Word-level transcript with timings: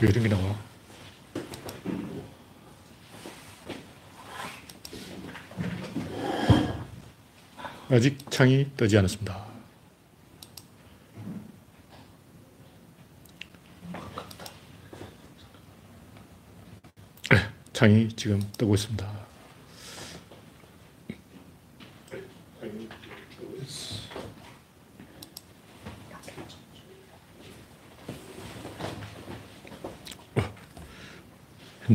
왜 0.00 0.08
이런 0.08 0.22
게 0.22 0.28
나와? 0.28 0.56
아직 7.90 8.30
창이 8.30 8.70
뜨지 8.76 8.96
않았습니다. 8.98 9.44
네, 17.30 17.36
창이 17.72 18.08
지금 18.14 18.40
뜨고 18.56 18.74
있습니다. 18.74 19.27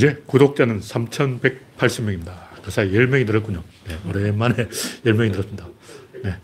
현재 0.04 0.22
구독자는 0.26 0.82
3,180명입니다. 0.82 2.36
그 2.62 2.70
사이 2.72 2.92
10명이 2.92 3.26
늘었군요. 3.26 3.64
네, 3.88 3.98
오랜만에 4.06 4.68
10명이 5.06 5.32
늘었습니다. 5.32 5.66
네. 6.26 6.38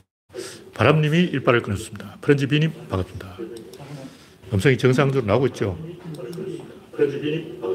바람님이 0.74 1.18
일발을 1.24 1.62
끊었습니다. 1.62 2.20
프렌즈 2.22 2.48
비님 2.48 2.72
반갑습니다. 2.88 3.38
음성이 4.54 4.78
정상적으로 4.78 5.28
나오고 5.28 5.48
있죠. 5.48 5.78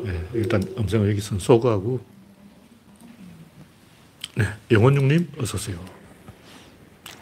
네, 0.05 0.29
일단 0.33 0.63
음성을 0.79 1.11
여기서 1.11 1.39
소거하고 1.39 2.01
네, 4.37 4.47
영원육님 4.71 5.33
어서 5.39 5.57
오세요. 5.59 5.85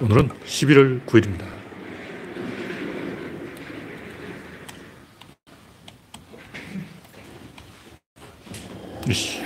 오늘은 0.01 0.29
11월 0.29 1.05
9일입니다. 1.05 1.62
이씨. 9.13 9.43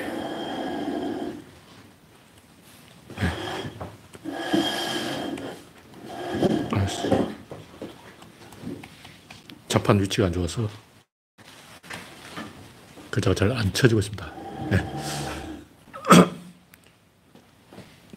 자판 9.69 10.01
위치가 10.01 10.27
안 10.27 10.33
좋아서 10.33 10.69
글자가 13.11 13.35
잘 13.35 13.53
안 13.53 13.73
쳐지고 13.73 14.01
있습니다. 14.01 14.33
네. 14.71 14.79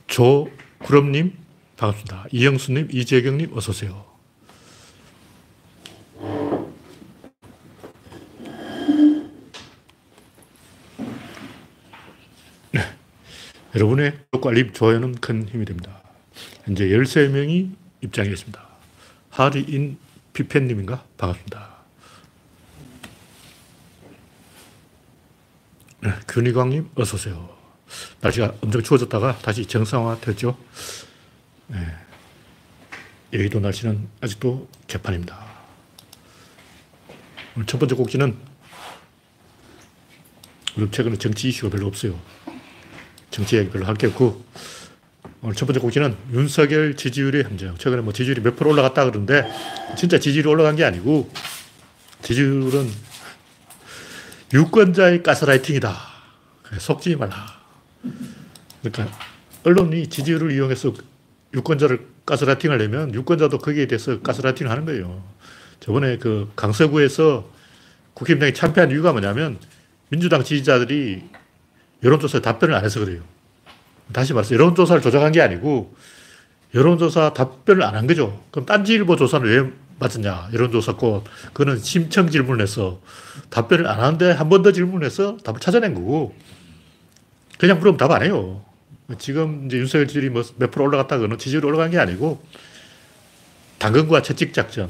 조구름님 0.07 1.37
반갑습니다. 1.77 2.25
이영수님, 2.31 2.89
이재경님 2.91 3.55
어서 3.55 3.71
오세요. 3.71 4.08
여러분의 13.75 14.17
구독과 14.31 14.49
알림, 14.49 14.73
좋아요는 14.73 15.15
큰 15.15 15.47
힘이 15.47 15.65
됩니다. 15.65 16.01
현재 16.63 16.87
13명이 16.87 17.71
입장했습니다. 18.01 18.67
하리인 19.29 19.97
피펜님인가? 20.33 21.03
반갑습니다. 21.17 21.69
네, 26.01 26.11
균희광님, 26.27 26.89
어서오세요. 26.95 27.49
날씨가 28.21 28.55
엄청 28.61 28.81
추워졌다가 28.81 29.37
다시 29.39 29.65
정상화 29.65 30.19
됐죠. 30.21 30.57
네. 31.67 31.77
여의도 33.33 33.59
날씨는 33.59 34.07
아직도 34.21 34.67
개판입니다. 34.87 35.45
오늘 37.55 37.67
첫 37.67 37.77
번째 37.77 37.95
우리 40.77 40.89
최근에 40.89 41.17
정치 41.17 41.49
이슈가 41.49 41.69
별로 41.69 41.87
없어요. 41.87 42.19
정치 43.31 43.55
이야기 43.55 43.69
별로 43.69 43.85
할 43.85 43.95
게 43.95 44.07
없고 44.07 44.43
오늘 45.41 45.55
첫 45.55 45.65
번째 45.65 45.79
곡지는 45.79 46.15
윤석열 46.33 46.95
지지율의 46.95 47.43
함정. 47.43 47.77
최근에 47.77 48.01
뭐 48.01 48.11
지지율이 48.11 48.41
몇 48.41 48.55
프로 48.55 48.71
올라갔다 48.71 49.05
그러는데 49.05 49.49
진짜 49.97 50.19
지지율이 50.19 50.47
올라간 50.49 50.75
게 50.75 50.83
아니고 50.83 51.31
지지율은 52.23 52.89
유권자의 54.53 55.23
가스라이팅이다. 55.23 55.95
속지 56.79 57.15
말라. 57.15 57.59
그러니까 58.81 59.17
언론이 59.63 60.07
지지율을 60.07 60.51
이용해서 60.51 60.93
유권자를 61.53 62.07
가스라이팅 62.25 62.71
하려면 62.71 63.13
유권자도 63.13 63.57
거기에 63.59 63.87
대해서 63.87 64.21
가스라이팅을 64.21 64.71
하는 64.71 64.85
거예요. 64.85 65.23
저번에 65.79 66.17
그 66.17 66.51
강서구에서 66.55 67.49
국힘당이 68.13 68.53
참패한 68.53 68.91
이유가 68.91 69.11
뭐냐면 69.13 69.57
민주당 70.09 70.43
지지자들이 70.43 71.23
여론조사에 72.03 72.41
답변을 72.41 72.75
안 72.75 72.85
해서 72.85 72.99
그래요. 72.99 73.21
다시 74.13 74.33
말해서 74.33 74.55
여론조사를 74.55 75.01
조작한 75.01 75.31
게 75.31 75.41
아니고 75.41 75.93
여론조사 76.73 77.33
답변을 77.33 77.83
안 77.83 77.95
한 77.95 78.07
거죠. 78.07 78.43
그럼 78.51 78.65
딴지일보 78.65 79.15
조사는 79.15 79.47
왜 79.47 79.71
맞았냐? 79.99 80.49
여론조사 80.53 80.93
꼭. 80.95 81.25
그거는 81.53 81.79
심청 81.79 82.29
질문을 82.29 82.61
해서 82.63 83.01
답변을 83.49 83.87
안 83.87 83.99
하는데 83.99 84.31
한 84.31 84.49
번 84.49 84.63
더 84.63 84.71
질문해서 84.71 85.37
답을 85.37 85.59
찾아낸 85.59 85.93
거고 85.93 86.35
그냥 87.57 87.79
물으면 87.79 87.97
답 87.97 88.11
안 88.11 88.23
해요. 88.23 88.63
지금 89.17 89.65
이제 89.65 89.77
윤석열 89.77 90.07
지지율이 90.07 90.29
뭐몇 90.29 90.71
프로 90.71 90.85
올라갔다 90.85 91.17
그러는 91.17 91.37
지지율이 91.37 91.65
올라간 91.65 91.91
게 91.91 91.97
아니고 91.99 92.41
당근과 93.79 94.21
채찍 94.21 94.53
작전. 94.53 94.89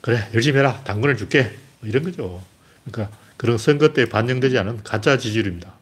그래, 0.00 0.28
열심히 0.34 0.58
해라. 0.58 0.80
당근을 0.84 1.16
줄게. 1.16 1.56
뭐 1.80 1.88
이런 1.88 2.02
거죠. 2.02 2.42
그러니까 2.84 3.16
그런 3.36 3.56
선거 3.58 3.92
때 3.94 4.04
반영되지 4.06 4.58
않은 4.58 4.82
가짜 4.84 5.16
지지율입니다. 5.16 5.72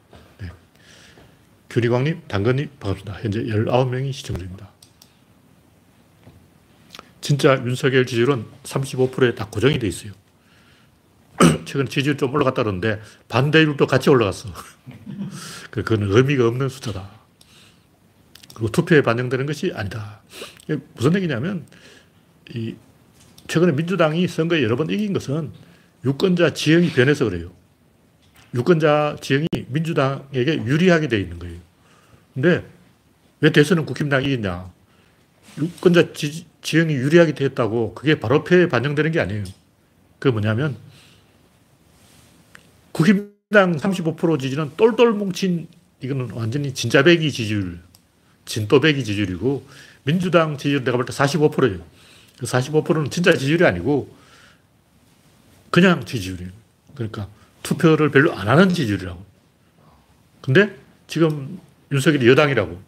네. 1.72 1.80
규리광님, 1.80 2.22
당근님, 2.28 2.68
반갑습니다. 2.80 3.18
현재 3.22 3.44
19명이 3.44 4.12
시청 4.12 4.36
중입니다. 4.36 4.70
진짜 7.22 7.54
윤석열 7.64 8.04
지지율은 8.04 8.44
35%에 8.62 9.34
다 9.34 9.48
고정이 9.50 9.78
돼 9.78 9.88
있어요. 9.88 10.12
최근 11.64 11.86
지지율 11.88 12.18
좀 12.18 12.34
올라갔다 12.34 12.62
그러는데 12.62 13.00
반대율도 13.28 13.86
같이 13.86 14.10
올라갔어. 14.10 14.50
그거는 15.70 16.14
의미가 16.14 16.46
없는 16.46 16.68
숫자다. 16.68 17.08
그리고 18.54 18.70
투표에 18.70 19.00
반영되는 19.00 19.46
것이 19.46 19.72
아니다. 19.74 20.20
무슨 20.94 21.14
얘기냐면, 21.14 21.66
이, 22.54 22.74
최근에 23.48 23.72
민주당이 23.72 24.28
선거에 24.28 24.62
여러 24.62 24.76
번 24.76 24.90
이긴 24.90 25.14
것은 25.14 25.52
유권자 26.04 26.52
지형이 26.52 26.90
변해서 26.90 27.24
그래요. 27.24 27.50
유권자 28.54 29.16
지형이 29.22 29.46
민주당에게 29.72 30.64
유리하게 30.64 31.08
돼 31.08 31.20
있는 31.20 31.38
거예요. 31.38 31.56
근데 32.34 32.64
왜 33.40 33.50
대선은 33.52 33.86
국힘당이 33.86 34.26
이겼냐? 34.26 34.70
유권자 35.58 36.12
지, 36.12 36.46
지형이 36.62 36.94
유리하게 36.94 37.34
되었다고 37.34 37.94
그게 37.94 38.18
바로 38.20 38.44
표에 38.44 38.68
반영되는 38.68 39.12
게 39.12 39.20
아니에요. 39.20 39.44
그 40.18 40.28
뭐냐면 40.28 40.76
국힘당 42.92 43.76
35% 43.76 44.40
지지는 44.40 44.70
똘똘 44.76 45.12
뭉친 45.12 45.68
이거는 46.00 46.30
완전히 46.32 46.74
진짜배기 46.74 47.30
지지율, 47.32 47.80
진또배기 48.44 49.04
지지율이고 49.04 49.66
민주당 50.04 50.56
지지율 50.58 50.84
내가 50.84 50.96
볼 50.96 51.06
때 51.06 51.12
45%예요. 51.12 51.80
그 52.38 52.46
45%는 52.46 53.10
진짜 53.10 53.32
지지율이 53.34 53.64
아니고 53.64 54.14
그냥 55.70 56.04
지지율이에요. 56.04 56.50
그러니까 56.94 57.28
투표를 57.62 58.10
별로 58.10 58.32
안 58.34 58.48
하는 58.48 58.68
지지율이라고. 58.70 59.24
근데 60.42 60.76
지금 61.06 61.58
윤석열이 61.90 62.28
여당이라고. 62.28 62.80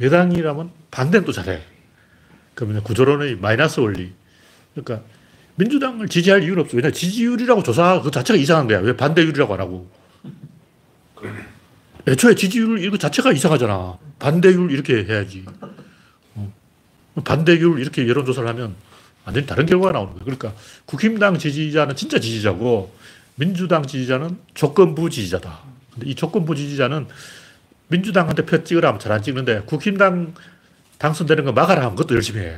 여당이라면 0.00 0.70
반대는 0.90 1.26
또 1.26 1.32
잘해. 1.32 1.62
그러면 2.54 2.82
구조론의 2.82 3.36
마이너스 3.36 3.80
원리. 3.80 4.12
그러니까 4.74 5.04
민주당을 5.56 6.08
지지할 6.08 6.42
이유는 6.42 6.62
없어. 6.62 6.76
왜냐 6.76 6.90
지지율이라고 6.90 7.62
조사 7.62 8.00
그 8.00 8.10
자체가 8.10 8.38
이상한 8.38 8.68
거야. 8.68 8.78
왜 8.80 8.96
반대율이라고 8.96 9.54
안 9.54 9.60
하고. 9.60 9.90
애초에 12.06 12.34
지지율 12.34 12.82
이거 12.84 12.96
자체가 12.96 13.32
이상하잖아. 13.32 13.98
반대율 14.18 14.70
이렇게 14.70 15.04
해야지. 15.04 15.44
어. 16.34 16.52
반대율 17.24 17.80
이렇게 17.80 18.06
여론조사를 18.06 18.48
하면 18.48 18.74
완전히 19.24 19.46
다른 19.46 19.66
결과가 19.66 19.92
나오는 19.92 20.12
거예요. 20.12 20.24
그러니까 20.24 20.54
국힘당 20.86 21.38
지지자는 21.38 21.96
진짜 21.96 22.18
지지자고 22.18 22.94
민주당 23.34 23.86
지지자는 23.86 24.38
조건부 24.54 25.10
지지자다. 25.10 25.69
근데 25.92 26.08
이 26.08 26.14
조건부 26.14 26.54
지지자는 26.54 27.08
민주당한테 27.88 28.44
표 28.46 28.62
찍으라 28.62 28.88
하면 28.88 29.00
잘 29.00 29.12
안 29.12 29.22
찍는데 29.22 29.62
국힘당 29.62 30.34
당선되는 30.98 31.44
거 31.44 31.52
막아라 31.52 31.82
하면 31.82 31.96
그것도 31.96 32.14
열심히 32.14 32.40
해. 32.40 32.56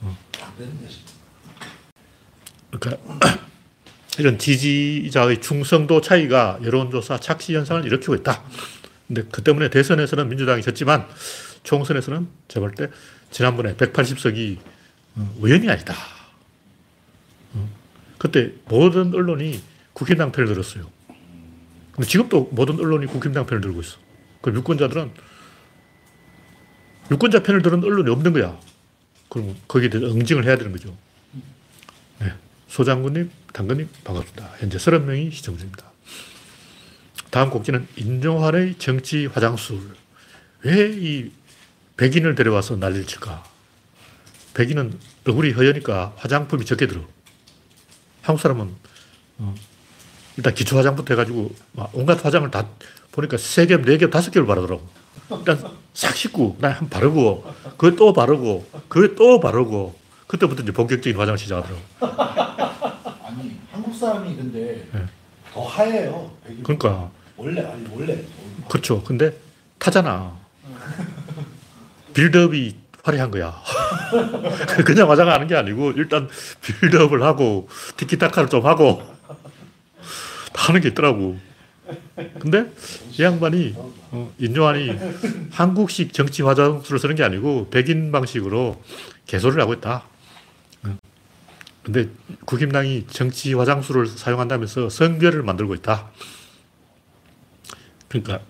어. 0.00 0.16
그러니까 2.70 3.02
이런 4.18 4.38
지지자의 4.38 5.40
충성도 5.40 6.00
차이가 6.00 6.58
여론조사 6.62 7.18
착시 7.18 7.54
현상을 7.54 7.84
일으키고 7.86 8.14
있다. 8.16 8.42
근데 9.06 9.22
그 9.30 9.42
때문에 9.42 9.70
대선에서는 9.70 10.28
민주당이 10.28 10.62
졌지만 10.62 11.06
총선에서는 11.62 12.28
제가 12.48 12.66
볼 12.66 12.74
때 12.74 12.88
지난번에 13.30 13.74
180석이 13.76 14.58
우연이 15.38 15.68
아니다. 15.70 15.94
그때 18.18 18.52
모든 18.66 19.14
언론이 19.14 19.62
국힘당 19.92 20.32
편을 20.32 20.48
들었어요. 20.48 20.90
근데 22.00 22.08
지금도 22.08 22.48
모든 22.52 22.78
언론이 22.80 23.08
국힘당 23.08 23.44
편을 23.44 23.60
들고 23.60 23.82
있어. 23.82 23.98
그 24.40 24.50
유권자들은 24.54 25.10
유권자 27.10 27.42
편을 27.42 27.60
들은 27.60 27.84
언론이 27.84 28.10
없는 28.10 28.32
거야. 28.32 28.58
그럼 29.28 29.54
거기에 29.68 29.90
대해서 29.90 30.10
응징을 30.10 30.46
해야 30.46 30.56
되는 30.56 30.72
거죠. 30.72 30.96
네. 32.20 32.32
소장군님, 32.68 33.30
당근님, 33.52 33.90
반갑습니다. 34.02 34.50
현재 34.60 34.78
30명이 34.78 35.30
시청 35.30 35.58
중입니다. 35.58 35.90
다음 37.28 37.50
곡지는 37.50 37.86
인종환의 37.96 38.76
정치 38.78 39.26
화장술. 39.26 39.80
왜 40.62 40.96
이 40.96 41.30
백인을 41.98 42.34
데려와서 42.34 42.76
난리를 42.76 43.06
칠까? 43.06 43.44
백인은 44.54 44.98
얼굴이 45.26 45.50
허여니까 45.52 46.14
화장품이 46.16 46.64
적게 46.64 46.86
들어. 46.86 47.06
한국 48.22 48.40
사람은 48.40 48.74
어, 49.36 49.54
일단 50.36 50.54
기초 50.54 50.76
화장부터 50.78 51.14
해가지고 51.14 51.50
온갖 51.92 52.24
화장을 52.24 52.50
다 52.50 52.66
보니까 53.12 53.36
세 53.36 53.66
개, 53.66 53.80
네 53.80 53.98
개, 53.98 54.08
다섯 54.08 54.30
개를 54.30 54.46
바르더라고. 54.46 54.86
일단 55.32 55.58
싹 55.94 56.14
씻고, 56.14 56.56
난 56.60 56.88
바르고, 56.88 57.44
그걸 57.72 57.96
또 57.96 58.12
바르고, 58.12 58.66
그걸 58.88 59.14
또 59.14 59.40
바르고, 59.40 59.94
그때부터 60.26 60.62
이제 60.62 60.72
본격적인 60.72 61.18
화장을 61.18 61.38
시작하더라고. 61.38 61.82
아니 63.26 63.56
한국 63.72 63.94
사람이 63.94 64.36
근데 64.36 64.86
네. 64.92 65.04
더 65.52 65.62
하얘요. 65.62 66.30
그러니까, 66.62 67.10
원래 67.36 67.62
아니 67.62 67.84
원래 67.92 68.24
그렇죠. 68.68 69.02
근데 69.02 69.36
타잖아. 69.78 70.36
빌드업이 72.14 72.76
화려한 73.02 73.30
거야. 73.30 73.60
그냥 74.84 75.10
화장하는 75.10 75.46
게 75.48 75.56
아니고, 75.56 75.92
일단 75.92 76.28
빌드업을 76.62 77.22
하고, 77.22 77.68
티키타카를 77.96 78.48
좀 78.48 78.66
하고, 78.66 79.02
다 79.02 79.19
하는 80.54 80.80
게 80.80 80.88
있더라고. 80.88 81.38
근데 82.38 82.70
이 83.18 83.22
양반이, 83.22 83.74
어, 83.76 84.32
인조환이 84.38 84.96
한국식 85.50 86.12
정치 86.12 86.42
화장술을 86.42 86.98
쓰는 86.98 87.14
게 87.14 87.24
아니고, 87.24 87.70
백인 87.70 88.12
방식으로 88.12 88.82
개소를 89.26 89.60
하고 89.60 89.72
있다. 89.72 90.04
어. 90.84 90.98
근데 91.82 92.08
국힘당이 92.44 93.06
정치 93.08 93.54
화장술을 93.54 94.06
사용한다면서 94.06 94.88
성별을 94.90 95.42
만들고 95.42 95.74
있다. 95.74 96.10
그러니까, 98.08 98.40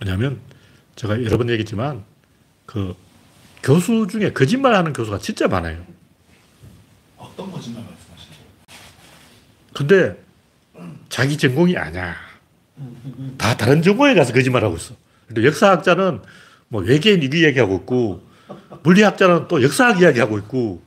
뭐냐면, 0.00 0.40
제가 0.96 1.22
여러 1.24 1.38
번 1.38 1.48
얘기했지만, 1.50 2.04
그, 2.66 2.94
교수 3.62 4.08
중에 4.10 4.32
거짓말 4.32 4.74
하는 4.74 4.92
교수가 4.92 5.18
진짜 5.18 5.46
많아요. 5.46 5.84
어떤 7.16 7.50
거짓말 7.50 7.84
말씀하시죠? 7.84 8.34
근데 9.72 10.21
자기 11.08 11.36
전공이 11.36 11.76
아니야. 11.76 12.14
다 13.38 13.56
다른 13.56 13.82
전공에 13.82 14.14
가서 14.14 14.32
거짓말하고 14.32 14.76
있어. 14.76 14.94
근데 15.26 15.44
역사학자는 15.44 16.20
뭐 16.68 16.82
외계인 16.82 17.22
이거 17.22 17.36
이야기하고 17.36 17.76
있고, 17.76 18.26
물리학자는 18.82 19.48
또 19.48 19.62
역사학 19.62 20.00
이야기하고 20.00 20.38
있고, 20.38 20.82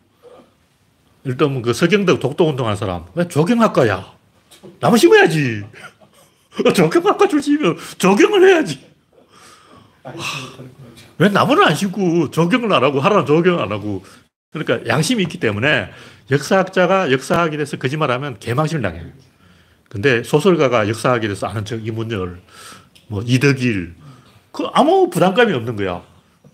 일단 1.24 1.62
그 1.62 1.74
서경덕 1.74 2.20
독도운동 2.20 2.68
한 2.68 2.76
사람, 2.76 3.06
왜 3.16 3.28
조경학과야? 3.28 4.14
나무 4.80 4.98
심어야지. 4.98 5.64
조경학과 6.74 7.28
출신이면 7.28 7.78
조경을 7.98 8.50
해야지. 8.50 8.86
왜 11.18 11.30
나무는 11.30 11.64
안 11.64 11.76
심고 11.76 12.32
조경을 12.32 12.72
안 12.72 12.84
하고 12.84 13.00
하라는 13.00 13.26
조경을 13.26 13.62
안 13.62 13.72
하고 13.72 14.04
그러니까 14.52 14.88
양심이 14.88 15.24
있기 15.24 15.40
때문에 15.40 15.90
역사학자가 16.32 17.12
역사학에 17.12 17.58
대해서 17.58 17.78
거짓말하면 17.78 18.40
개망신을 18.40 18.82
당해요. 18.82 19.06
근데 19.90 20.24
소설가가 20.24 20.90
역사학에 20.90 21.22
대해서 21.22 21.48
아는 21.48 21.64
척 21.66 21.86
이문열, 21.86 22.42
뭐 23.08 23.22
이덕일 23.26 23.94
그 24.52 24.66
아무 24.74 25.10
부담감이 25.10 25.54
없는 25.54 25.76
거야. 25.76 26.02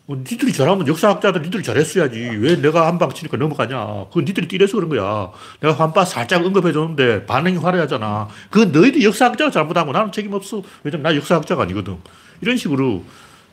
뭐 0.08 0.18
니들이 0.18 0.52
잘하면 0.52 0.88
역사학자들 0.88 1.42
니들이 1.44 1.64
잘했어야지. 1.64 2.20
왜 2.20 2.56
내가 2.62 2.88
한 2.88 2.98
방 2.98 3.14
치니까 3.14 3.38
넘어가냐. 3.38 4.06
그건 4.10 4.26
니들이 4.26 4.48
띠려서 4.48 4.78
그런 4.78 4.90
거야. 4.90 5.32
내가 5.62 5.74
한바 5.74 6.06
살짝 6.06 6.44
언급해 6.46 6.74
줬는데 6.74 7.26
반응이 7.26 7.58
화려하잖아. 7.58 8.28
그건 8.50 8.72
너희들 8.72 9.04
역사학자가 9.04 9.52
잘못한 9.52 9.86
거 9.86 9.92
나는 9.94 10.12
책임 10.12 10.34
없어. 10.34 10.62
왜냐면 10.84 11.04
나 11.04 11.16
역사학자가 11.16 11.64
아니거든. 11.64 11.98
이런 12.42 12.58
식으로 12.58 13.06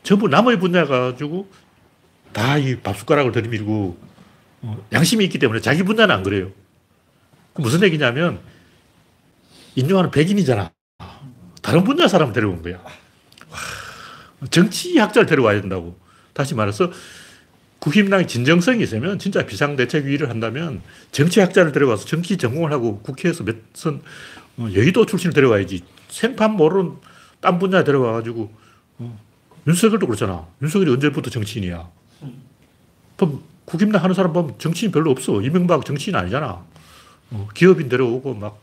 전부 0.03 0.27
남의 0.27 0.59
분야 0.59 0.85
가지고 0.85 1.47
다 2.33 2.57
이 2.57 2.75
밥숟가락을 2.77 3.31
들이밀고 3.31 3.97
어, 4.61 4.85
양심이 4.91 5.23
있기 5.25 5.39
때문에 5.39 5.61
자기 5.61 5.83
분야는 5.83 6.13
안 6.13 6.23
그래요. 6.23 6.49
무슨 7.55 7.81
얘기냐면 7.83 8.39
인종하는 9.79 10.11
백인이잖아. 10.11 10.71
다른 11.61 11.83
분야 11.83 12.07
사람 12.07 12.33
데려온 12.33 12.61
거야. 12.61 12.77
와, 13.49 14.47
정치학자를 14.49 15.25
데려와야 15.25 15.61
된다고. 15.61 15.97
다시 16.33 16.55
말해서 16.55 16.91
국힘당이 17.79 18.27
진정성이 18.27 18.83
있으면 18.83 19.19
진짜 19.19 19.45
비상대책위를 19.45 20.29
한다면 20.29 20.81
정치학자를 21.11 21.71
데려와서 21.71 22.05
정치 22.05 22.37
전공을 22.37 22.71
하고 22.71 22.99
국회에서 22.99 23.43
몇선 23.43 24.01
어, 24.57 24.67
여의도 24.73 25.05
출신을 25.05 25.33
데려와야지. 25.33 25.83
생판 26.09 26.53
모르는 26.53 26.95
딴 27.39 27.57
분야 27.59 27.83
데려와가지고 27.83 28.53
어, 28.97 29.19
윤석열도 29.65 30.07
그렇잖아. 30.07 30.45
윤석열이 30.61 30.91
언제부터 30.91 31.29
정치인이야. 31.29 31.89
그럼 33.15 33.43
국힘당 33.63 34.03
하는 34.03 34.13
사람 34.13 34.33
보면 34.33 34.55
정치인 34.59 34.91
별로 34.91 35.11
없어. 35.11 35.41
이명박 35.41 35.85
정치인 35.85 36.15
아니잖아. 36.17 36.65
어, 37.31 37.47
기업인 37.53 37.87
데려오고 37.87 38.33
막 38.33 38.59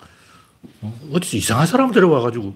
어, 0.82 1.00
어디서 1.12 1.36
이상한 1.36 1.66
사람 1.66 1.92
데려와가지고 1.92 2.54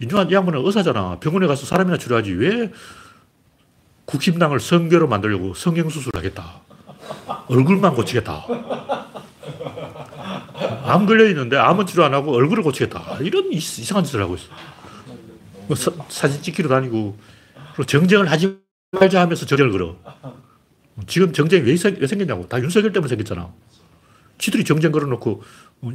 인중한 0.00 0.30
이 0.30 0.34
양반은 0.34 0.64
의사잖아. 0.64 1.18
병원에 1.20 1.46
가서 1.46 1.66
사람이나 1.66 1.98
치료하지. 1.98 2.32
왜 2.32 2.72
국힘당을 4.06 4.60
성교로 4.60 5.08
만들려고 5.08 5.54
성형수술을 5.54 6.12
하겠다. 6.16 6.60
얼굴만 7.48 7.94
고치겠다. 7.94 8.46
암 10.84 11.06
걸려있는데 11.06 11.56
암은 11.56 11.86
치료 11.86 12.04
안 12.04 12.14
하고 12.14 12.32
얼굴을 12.34 12.62
고치겠다. 12.62 13.18
이런 13.20 13.52
이상한 13.52 14.04
짓을 14.04 14.20
하고 14.22 14.34
있어. 14.34 14.46
뭐 15.66 15.76
사, 15.76 15.90
사진 16.08 16.42
찍히러 16.42 16.68
다니고 16.68 17.16
그리고 17.74 17.84
정쟁을 17.84 18.30
하지 18.30 18.58
말자 18.92 19.20
하면서 19.20 19.46
정쟁을 19.46 19.72
걸어. 19.72 19.96
지금 21.06 21.32
정쟁이 21.32 21.66
왜, 21.66 21.76
생, 21.76 21.96
왜 21.98 22.06
생겼냐고. 22.06 22.48
다 22.48 22.60
윤석열 22.60 22.92
때문에 22.92 23.08
생겼잖아. 23.08 23.50
지들이 24.38 24.64
정쟁 24.64 24.92
걸어놓고 24.92 25.30
어, 25.32 25.42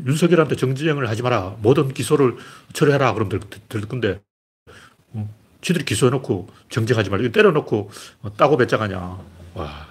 윤석열한테 0.06 0.56
정쟁을 0.56 1.10
하지 1.10 1.22
마라. 1.24 1.56
모든 1.62 1.94
기소를 1.94 2.38
철회하라. 2.74 3.14
그럼 3.14 3.30
될, 3.30 3.40
될 3.70 3.82
건데. 3.82 4.22
어, 5.14 5.28
지들이 5.62 5.86
기소해놓고 5.86 6.48
정쟁하지 6.70 7.10
말고 7.10 7.32
때려놓고 7.32 7.90
어, 8.22 8.34
따고 8.36 8.58
배짱하냐. 8.58 9.18
와. 9.56 9.88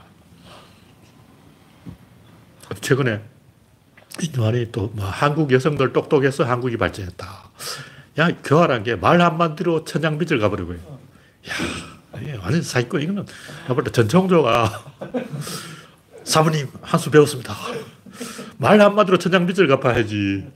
최근에 2.81 3.23
이주환이 4.23 4.71
또 4.73 4.91
뭐 4.95 5.07
한국 5.07 5.53
여성들 5.53 5.93
똑똑해서 5.93 6.45
한국이 6.45 6.77
발전했다. 6.77 7.51
야, 8.19 8.31
교활한 8.43 8.83
게 8.83 8.97
말 8.97 9.21
한마디로 9.21 9.85
천장빚을 9.85 10.39
가버리고. 10.41 10.75
야, 10.75 10.79
완전 12.43 12.63
사기꾼. 12.63 13.01
이거는 13.03 13.27
때 13.85 13.91
전청조가 13.93 14.95
사모님 16.25 16.69
한 16.83 16.99
수 17.01 17.11
배웠습니다. 17.11 17.55
말 18.59 18.81
한마디로 18.81 19.19
천장 19.19 19.47
빚을 19.47 19.69
갚아야지. 19.69 20.47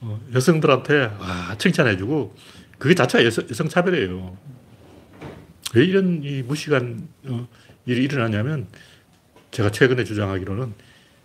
어, 0.00 0.20
여성들한테 0.34 1.12
와, 1.18 1.56
칭찬해주고 1.58 2.34
그게 2.78 2.94
자체가 2.94 3.24
여성, 3.24 3.44
여성차별이에요. 3.48 4.36
왜 5.74 5.84
이런 5.84 6.22
이 6.24 6.42
무식한 6.42 7.08
어, 7.24 7.48
일이 7.86 8.04
일어나냐면 8.04 8.66
제가 9.52 9.70
최근에 9.70 10.04
주장하기로는 10.04 10.74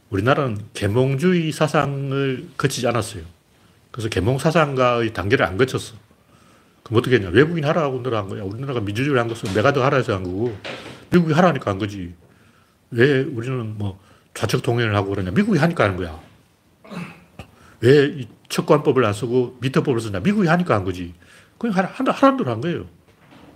우리나라는 0.09 0.59
계몽주의 0.73 1.51
사상을 1.51 2.49
거치지 2.57 2.87
않았어요. 2.87 3.23
그래서 3.91 4.09
계몽 4.09 4.37
사상가의 4.37 5.13
단계를 5.13 5.45
안 5.45 5.57
거쳤어. 5.57 5.95
그럼 6.83 6.99
어떻게 6.99 7.15
했냐. 7.15 7.29
외국인 7.29 7.65
하라고 7.65 8.01
늘어난 8.01 8.29
거야. 8.29 8.43
우리나라가 8.43 8.79
민주주의를 8.79 9.19
한 9.19 9.27
것은 9.27 9.53
내가 9.53 9.73
더 9.73 9.83
하라 9.83 9.97
해서 9.97 10.13
한 10.13 10.23
거고, 10.23 10.55
미국이 11.11 11.33
하라니까 11.33 11.71
한 11.71 11.79
거지. 11.79 12.13
왜 12.91 13.21
우리는 13.21 13.77
뭐 13.77 13.99
좌측 14.37 14.61
동행을 14.61 14.95
하고 14.95 15.09
그러냐. 15.09 15.31
미국이 15.31 15.57
하니까 15.57 15.85
하는 15.85 15.97
거야. 15.97 16.19
왜 17.81 18.27
척관법을 18.49 19.03
안 19.03 19.11
쓰고 19.11 19.57
미터법을 19.61 19.99
쓰냐. 19.99 20.19
미국이 20.19 20.47
하니까 20.47 20.75
한 20.75 20.83
거지. 20.83 21.15
그냥 21.57 21.75
하라, 21.75 21.89
하라는 21.89 22.37
대로 22.37 22.51
한 22.51 22.61
거예요. 22.61 22.85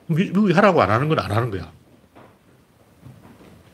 미국이 0.07 0.53
하라고 0.53 0.81
안 0.81 0.89
하는 0.89 1.07
건 1.07 1.19
안 1.19 1.31
하는 1.31 1.51
거야. 1.51 1.71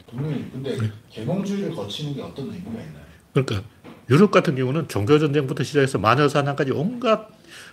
동료님, 0.10 0.52
근데 0.52 0.78
네. 0.78 0.92
계몽주의를 1.10 1.74
거치는 1.76 2.16
게 2.16 2.22
어떤 2.22 2.46
의미가 2.48 2.72
있나요? 2.72 3.06
그러니까 3.34 3.64
유럽 4.10 4.32
같은 4.32 4.56
경우는 4.56 4.90
종교전쟁부터 4.90 5.64
시작해서 5.64 5.98
마녀사냥까지 6.00 6.72
온갖 6.72 7.30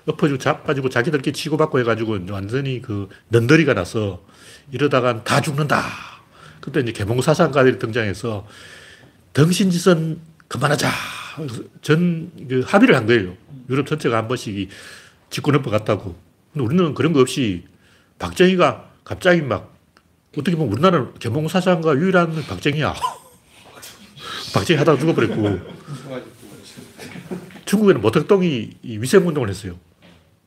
엎어지고 0.06 0.38
잡아지고 0.38 0.90
자기들끼리 0.90 1.32
치고받고 1.32 1.80
해가지고 1.80 2.18
완전히 2.30 2.80
그 2.80 3.08
넌더리가 3.28 3.74
나서 3.74 4.22
이러다간 4.70 5.24
다 5.24 5.40
죽는다. 5.40 5.82
그때 6.60 6.80
이제 6.80 6.92
개몽사상가들이 6.92 7.78
등장해서 7.78 8.46
덩신짓은 9.34 10.20
그만하자. 10.48 10.90
전그 11.82 12.62
합의를 12.64 12.94
한 12.94 13.06
거예요. 13.06 13.36
유럽 13.68 13.86
전체가 13.86 14.16
한 14.16 14.28
번씩 14.28 14.56
이 14.56 14.68
집권 15.28 15.54
헌법 15.54 15.70
같다고. 15.70 16.16
근데 16.52 16.64
우리는 16.64 16.94
그런 16.94 17.12
거 17.12 17.20
없이 17.20 17.64
박정희가 18.18 18.90
갑자기 19.02 19.42
막 19.42 19.74
어떻게 20.38 20.56
보면 20.56 20.72
우리나라는 20.72 21.14
개몽사상가 21.18 21.96
유일한 21.96 22.32
박정희야. 22.46 22.94
박정희 24.54 24.78
하다가 24.78 24.98
죽어버렸고 24.98 25.60
중국에는 27.64 28.00
모택동이 28.00 28.70
이 28.82 28.98
위생운동을 28.98 29.48
했어요. 29.48 29.76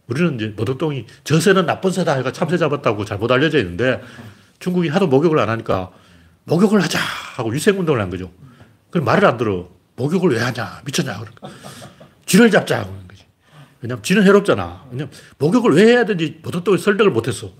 우리는 0.08 0.36
이제 0.36 0.54
모택동이 0.56 1.06
저 1.26 1.42
새는 1.42 1.66
나쁜 1.66 1.92
새다 1.92 2.14
해가 2.14 2.32
참새 2.32 2.58
잡았다고 2.58 3.04
잘못 3.04 3.30
알려져 3.30 3.58
있는데 3.60 4.02
중국이 4.60 4.88
하도 4.88 5.08
목욕을 5.08 5.38
안 5.40 5.50
하니까 5.50 5.92
목욕을 6.46 6.82
하자 6.82 6.98
하고 7.36 7.50
위생운동을 7.50 8.00
한 8.00 8.10
거죠. 8.10 8.32
그럼 8.98 9.06
말을 9.06 9.28
안 9.28 9.38
들어. 9.38 9.70
목욕을 9.96 10.32
왜 10.32 10.42
하냐? 10.42 10.82
미쳤냐? 10.84 11.20
그러니까. 11.20 11.50
쥐를 12.26 12.50
잡자. 12.50 12.84
그러는 12.84 13.08
거지. 13.08 13.26
왜냐면 13.80 14.02
쥐는 14.02 14.24
해롭잖아. 14.24 14.86
왜냐면 14.90 15.12
목욕을 15.38 15.74
왜 15.74 15.86
해야 15.86 16.06
되는지 16.06 16.40
모택동이 16.42 16.80
설득을 16.80 17.12
못 17.12 17.28
했어. 17.28 17.52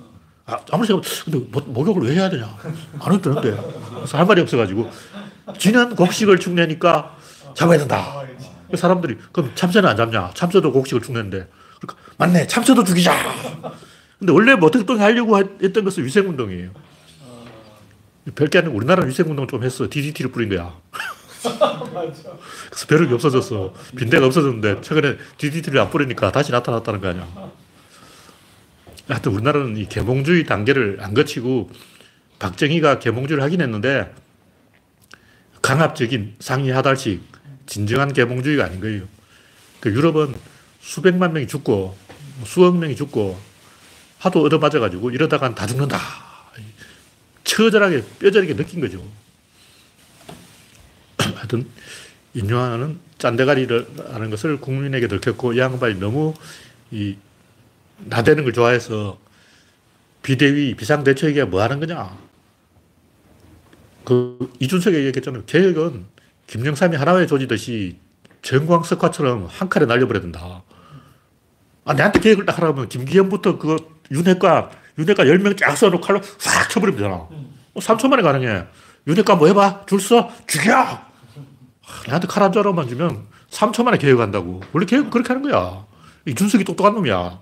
아, 0.48 0.58
아무리 0.72 0.88
생각 0.88 1.04
근데 1.26 1.40
뭐, 1.52 1.62
목욕을 1.62 2.08
왜 2.10 2.16
해야 2.16 2.30
되냐? 2.30 2.58
안 3.00 3.14
했다는데. 3.14 3.56
그래서 3.96 4.18
할 4.18 4.26
말이 4.26 4.42
없어가지고 4.42 4.90
쥐는 5.60 5.96
곡식을 5.96 6.40
축내니까 6.40 7.16
잡아야 7.54 7.78
된다. 7.78 8.24
그 8.72 8.78
사람들이 8.78 9.18
그럼 9.32 9.52
참새는 9.54 9.88
안 9.88 9.96
잡냐? 9.96 10.32
참새도 10.34 10.72
곡식을 10.72 11.02
축내는데. 11.04 11.48
그러니까 11.80 12.04
맞네. 12.18 12.48
참새도 12.48 12.84
죽이자. 12.84 13.14
근데 14.18 14.34
원래 14.34 14.56
모택동이 14.56 15.00
하려고 15.00 15.38
했던 15.38 15.84
것은 15.84 16.04
위생운동이에요. 16.04 16.72
별게 18.34 18.58
아니고 18.58 18.76
우리나라는 18.76 19.10
위생운동 19.10 19.46
좀 19.48 19.64
했어. 19.64 19.88
DDT를 19.88 20.32
뿌린 20.32 20.50
거야. 20.50 20.74
그래서 22.70 22.88
벼룩이 22.88 23.14
없어졌어. 23.14 23.74
빈대가 23.96 24.26
없어졌는데 24.26 24.82
최근에 24.82 25.18
DDT를 25.38 25.80
안 25.80 25.90
뿌리니까 25.90 26.32
다시 26.32 26.52
나타났다는 26.52 27.02
거 27.02 27.10
아니야. 27.10 27.28
하여튼 29.08 29.34
우리나라는 29.34 29.78
이 29.78 29.88
계몽주의 29.88 30.46
단계를 30.46 30.98
안 31.02 31.14
거치고 31.14 31.70
박정희가 32.40 33.00
계몽주의를 33.00 33.44
하긴 33.44 33.62
했는데 33.62 34.14
강압적인 35.62 36.36
상위 36.40 36.70
하달식 36.72 37.22
진정한 37.66 38.14
계몽주의가 38.14 38.66
아닌 38.66 38.80
거예요. 38.80 39.04
그 39.80 39.92
유럽은 39.92 40.36
수백만 40.82 41.34
명이 41.34 41.48
죽고 41.48 41.98
수억 42.46 42.78
명이 42.78 42.96
죽고 42.96 43.38
하도 44.20 44.44
얻어맞아가지고 44.44 45.12
이러다간 45.12 45.56
다 45.56 45.68
죽는다. 45.68 46.00
처절하게 47.44 48.04
뼈저리게 48.20 48.56
느낀 48.56 48.82
거죠. 48.82 49.04
하여튼 51.36 51.68
인류하는 52.34 53.00
짠대가리를 53.18 53.88
하는 54.12 54.30
것을 54.30 54.60
국민에게 54.60 55.08
들켰고 55.08 55.54
이 55.54 55.60
양반이 55.60 55.96
너무 56.00 56.34
이 56.92 57.18
나대는 57.98 58.44
걸 58.44 58.54
좋아해서 58.54 59.18
비대위 60.24 60.76
비상대책위가 60.76 61.46
뭐 61.48 61.62
하는 61.62 61.80
거냐. 61.80 62.18
그 64.04 64.52
이준석이 64.60 64.96
얘기했잖아요. 64.96 65.46
개혁은 65.46 66.06
김영삼이 66.48 66.96
하나에 66.96 67.26
조지듯이 67.26 67.98
정광석화처럼 68.42 69.48
한 69.50 69.70
칼에 69.70 69.86
날려버려야 69.86 70.22
된다. 70.22 70.64
아, 71.86 71.94
내한테 71.94 72.20
계획을 72.20 72.46
딱 72.46 72.58
하라면 72.58 72.90
김기현부터 72.90 73.58
그 73.58 73.78
윤핵관, 74.12 74.70
윤핵관 74.98 75.28
10명 75.28 75.58
쫙 75.58 75.76
써놓고 75.76 76.02
칼로 76.02 76.22
싹 76.38 76.70
쳐버리면 76.70 76.98
되잖아. 76.98 77.16
어, 77.16 77.80
3초 77.80 78.08
만에 78.10 78.22
가능해. 78.22 78.66
윤핵관 79.08 79.38
뭐 79.38 79.48
해봐? 79.48 79.86
줄 79.88 80.00
서? 80.00 80.32
죽여! 80.48 81.07
아, 81.88 82.04
내한테 82.08 82.28
칼 82.28 82.44
한 82.44 82.52
자루만 82.52 82.88
주면 82.88 83.26
3초 83.50 83.84
만에 83.84 83.98
계획한다고. 83.98 84.62
원래 84.74 84.86
계획은 84.86 85.10
그렇게 85.10 85.34
하는 85.34 85.50
거야. 85.50 85.86
이준석이 86.26 86.64
똑똑한 86.66 86.94
놈이야. 86.96 87.40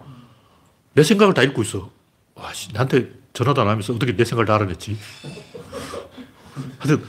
내 0.93 1.03
생각을 1.03 1.33
다 1.33 1.41
읽고 1.43 1.61
있어. 1.63 1.89
와, 2.35 2.53
씨, 2.53 2.71
나한테 2.73 3.09
전화도 3.33 3.61
안 3.61 3.67
하면서 3.67 3.93
어떻게 3.93 4.15
내 4.15 4.23
생각을 4.23 4.45
다 4.45 4.55
알아냈지? 4.55 4.97
하여튼, 6.79 7.03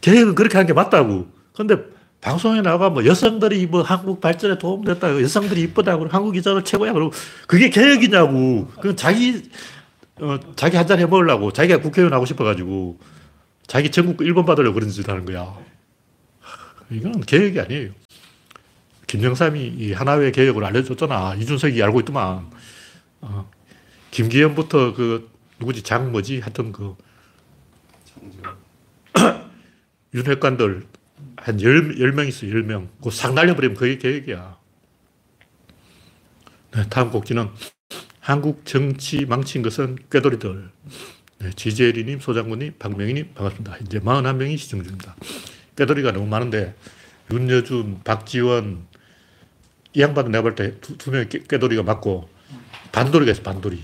계획은 0.00 0.34
그렇게 0.34 0.56
하는 0.56 0.66
게 0.66 0.72
맞다고. 0.72 1.28
근데 1.54 1.76
방송에 2.20 2.60
나가 2.60 2.90
뭐 2.90 3.04
여성들이 3.04 3.66
뭐 3.66 3.82
한국 3.82 4.20
발전에 4.20 4.58
도움됐다. 4.58 5.20
여성들이 5.22 5.62
이쁘다고. 5.62 6.08
한국 6.08 6.36
여자들 6.36 6.62
최고야. 6.64 6.92
그러고 6.92 7.12
그게 7.46 7.70
계획이냐고. 7.70 8.68
그건 8.76 8.96
자기, 8.96 9.42
어, 10.20 10.38
자기 10.54 10.76
한 10.76 10.86
잔 10.86 10.98
해 10.98 11.06
먹으려고. 11.06 11.52
자기가 11.52 11.80
국회의원 11.80 12.12
하고 12.12 12.26
싶어가지고 12.26 12.98
자기 13.66 13.90
전국 13.90 14.18
1번 14.18 14.44
받으려고 14.46 14.74
그런 14.74 14.90
짓 14.90 15.08
하는 15.08 15.24
거야. 15.24 15.52
이건 16.94 17.20
계획이 17.20 17.60
아니에요. 17.60 17.90
김영삼이 19.06 19.66
이 19.78 19.92
하나회 19.92 20.30
계획을 20.30 20.64
알려줬잖아. 20.64 21.34
이준석이 21.36 21.82
알고 21.82 22.00
있더만. 22.00 22.50
어, 23.20 23.50
김기현부터 24.10 24.94
그 24.94 25.30
누구지 25.58 25.82
장 25.82 26.12
뭐지 26.12 26.40
하여튼 26.40 26.72
그 26.72 26.96
윤핵관들 30.14 30.86
한 31.36 31.60
열, 31.62 32.00
열명 32.00 32.26
있어, 32.26 32.48
열 32.48 32.62
명. 32.62 32.88
그싹 33.02 33.34
날려버리면 33.34 33.76
그게 33.76 33.98
계획이야. 33.98 34.56
네, 36.74 36.88
다음 36.88 37.10
곡지는 37.10 37.50
한국 38.20 38.64
정치 38.64 39.26
망친 39.26 39.62
것은 39.62 39.98
꾀돌이들. 40.10 40.70
네, 41.40 41.50
지재리님, 41.50 42.20
소장군님, 42.20 42.74
박명희님, 42.78 43.34
반갑습니다. 43.34 43.78
이제 43.78 43.98
41명이 43.98 44.56
시청 44.56 44.82
중입니다. 44.82 45.16
꾀돌이가 45.76 46.12
너무 46.12 46.26
많은데, 46.26 46.74
윤여준, 47.30 48.00
박지원, 48.04 48.86
이 49.94 50.00
양반은 50.00 50.30
내가 50.32 50.42
볼 50.42 50.54
때 50.54 50.78
두 50.80 51.10
명의 51.10 51.28
꾀돌이가 51.28 51.82
맞고, 51.82 52.28
반돌이가 52.92 53.32
있어, 53.32 53.42
반돌이. 53.42 53.82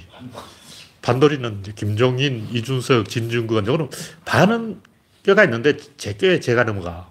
반돌이는 1.03 1.63
김종인, 1.75 2.49
이준석, 2.53 3.09
진중권, 3.09 3.65
이거는 3.65 3.89
반은 4.25 4.81
뼈가 5.23 5.45
있는데, 5.45 5.77
제 5.97 6.17
뼈에 6.17 6.41
제가 6.41 6.65
넘어가. 6.65 7.11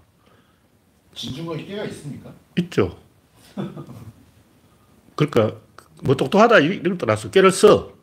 진중권이 1.16 1.66
깨가 1.68 1.84
있습니까? 1.86 2.32
있죠. 2.60 3.00
그러니까 5.16 5.56
뭐 6.04 6.16
똑똑하다 6.16 6.60
이런 6.60 6.98
떠나서 7.00 7.32
깨를 7.32 7.52
써. 7.52 7.97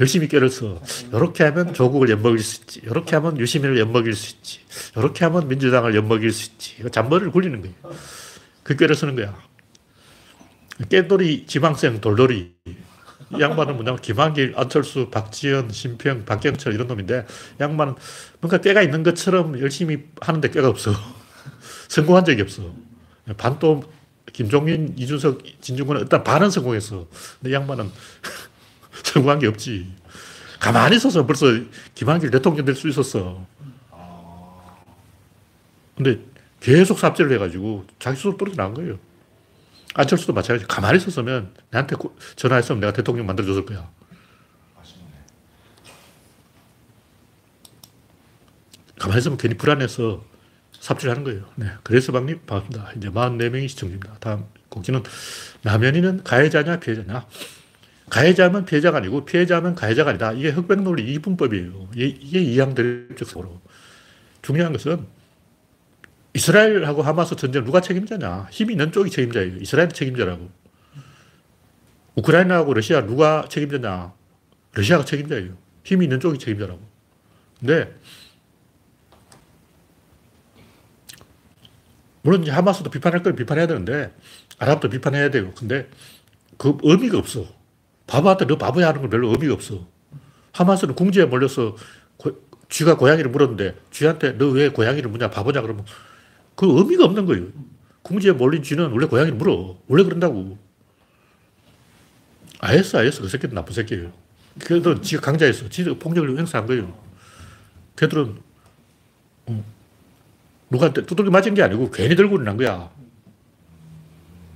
열심히 0.00 0.28
깨를 0.28 0.50
써. 0.50 0.80
이렇게 1.12 1.44
하면 1.44 1.74
조국을 1.74 2.08
엿먹일 2.10 2.38
수 2.38 2.60
있지. 2.62 2.80
이렇게 2.84 3.16
하면 3.16 3.38
유시민을 3.38 3.78
엿먹일 3.78 4.14
수 4.14 4.36
있지. 4.36 4.60
이렇게 4.96 5.24
하면 5.24 5.48
민주당을 5.48 5.94
엿먹일 5.94 6.30
수 6.32 6.50
있지. 6.52 6.76
잔머리를 6.90 7.32
굴리는 7.32 7.60
거예요. 7.60 7.74
그 8.62 8.76
깨를 8.76 8.94
쓰는 8.94 9.16
거야. 9.16 9.36
깨돌이 10.88 11.46
지방생 11.46 12.00
돌돌이. 12.00 12.54
이 13.30 13.40
양반은 13.40 13.74
뭐냐면 13.74 14.00
김한길, 14.00 14.54
안철수, 14.56 15.10
박지원, 15.10 15.70
심평, 15.70 16.24
박경철 16.24 16.72
이런 16.72 16.86
놈인데 16.86 17.26
양반은 17.60 17.94
뭔가 18.40 18.58
깨가 18.58 18.80
있는 18.82 19.02
것처럼 19.02 19.60
열심히 19.60 20.04
하는데 20.20 20.48
깨가 20.48 20.68
없어. 20.68 20.92
성공한 21.88 22.24
적이 22.24 22.42
없어. 22.42 22.72
반도 23.36 23.82
김종인, 24.32 24.94
이준석, 24.96 25.42
진중권은 25.60 26.02
일단 26.02 26.22
반은 26.22 26.50
성공했어. 26.50 27.08
근데 27.40 27.52
양반은 27.54 27.90
성공한 29.04 29.38
게 29.38 29.46
없지. 29.46 29.92
가만히 30.60 30.96
있어서 30.96 31.26
벌써 31.26 31.46
김한길 31.94 32.30
대통령 32.30 32.64
될 32.64 32.74
수 32.74 32.88
있었어. 32.88 33.46
근데 35.96 36.20
계속 36.60 36.98
삽질을 36.98 37.32
해가지고 37.32 37.84
자기 37.98 38.16
스스로 38.16 38.36
떨어져 38.36 38.72
거예요. 38.72 38.98
안철수도 39.94 40.32
마찬가지. 40.32 40.66
가만히 40.66 40.98
있었으면 40.98 41.54
나한테 41.70 41.96
전화했으면 42.36 42.80
내가 42.80 42.92
대통령 42.92 43.26
만들어줬을 43.26 43.66
거야. 43.66 43.90
가만히 48.98 49.18
있으면 49.20 49.38
괜히 49.38 49.56
불안해서 49.56 50.24
삽질하는 50.80 51.24
거예요. 51.24 51.44
네. 51.56 51.70
그래서 51.82 52.12
박님 52.12 52.40
반갑습니다. 52.46 52.92
이제 52.96 53.08
44명이 53.10 53.68
시청 53.68 53.88
중입니다. 53.88 54.16
다음 54.20 54.46
곡지는 54.68 55.02
남현이는 55.62 56.24
가해자냐 56.24 56.80
피해자냐. 56.80 57.26
가해자면 58.08 58.64
피해자가 58.64 58.98
아니고 58.98 59.24
피해자면 59.24 59.74
가해자가 59.74 60.10
아니다. 60.10 60.32
이게 60.32 60.50
흑백 60.50 60.82
논리 60.82 61.12
이분법이에요. 61.14 61.90
이게 61.94 62.40
이양대립적 62.40 63.28
사고로. 63.28 63.60
중요한 64.42 64.72
것은 64.72 65.06
이스라엘하고 66.34 67.02
하마스 67.02 67.36
전쟁 67.36 67.64
누가 67.64 67.80
책임자냐. 67.80 68.48
힘이 68.50 68.74
있는 68.74 68.92
쪽이 68.92 69.10
책임자예요. 69.10 69.56
이스라엘이 69.56 69.92
책임자라고. 69.92 70.50
우크라이나하고 72.14 72.74
러시아 72.74 73.04
누가 73.04 73.46
책임자냐. 73.48 74.12
러시아가 74.72 75.04
책임자예요. 75.04 75.56
힘이 75.84 76.04
있는 76.04 76.20
쪽이 76.20 76.38
책임자라고. 76.38 76.80
근데 77.58 77.94
물론 82.22 82.48
하마스도 82.48 82.90
비판할 82.90 83.22
걸 83.22 83.34
비판해야 83.34 83.66
되는데 83.66 84.14
아랍도 84.58 84.88
비판해야 84.88 85.30
돼요. 85.30 85.52
근데 85.56 85.88
그 86.56 86.76
의미가 86.82 87.18
없어. 87.18 87.57
바보한테 88.08 88.46
너 88.46 88.56
바보야 88.58 88.88
하는 88.88 89.02
건 89.02 89.10
별로 89.10 89.28
의미가 89.30 89.54
없어. 89.54 89.86
하마스는 90.52 90.96
궁지에 90.96 91.26
몰려서 91.26 91.76
고, 92.16 92.32
쥐가 92.68 92.96
고양이를 92.96 93.30
물었는데 93.30 93.76
쥐한테 93.92 94.32
너 94.32 94.46
왜 94.50 94.70
고양이를 94.70 95.08
무냐 95.10 95.30
바보냐 95.30 95.62
그러면 95.62 95.84
그 96.56 96.66
의미가 96.66 97.04
없는 97.04 97.26
거예요. 97.26 97.46
궁지에 98.02 98.32
몰린 98.32 98.62
쥐는 98.62 98.90
원래 98.90 99.06
고양이를 99.06 99.36
물어. 99.38 99.78
원래 99.86 100.02
그런다고. 100.02 100.58
아였어, 102.60 102.98
아였어. 102.98 103.22
그 103.22 103.28
새끼는 103.28 103.54
나쁜 103.54 103.72
새끼예요. 103.74 104.10
걔들은 104.60 105.02
지가 105.02 105.22
강자였어. 105.22 105.68
지가 105.68 105.94
폭력을 106.00 106.36
행사한 106.36 106.66
거예요. 106.66 106.98
걔들은, 107.96 108.38
어, 109.46 109.64
누구한테 110.70 111.06
두들겨 111.06 111.30
맞은 111.30 111.54
게 111.54 111.62
아니고 111.62 111.90
괜히 111.90 112.16
들고 112.16 112.36
일어난 112.36 112.56
거야. 112.56 112.90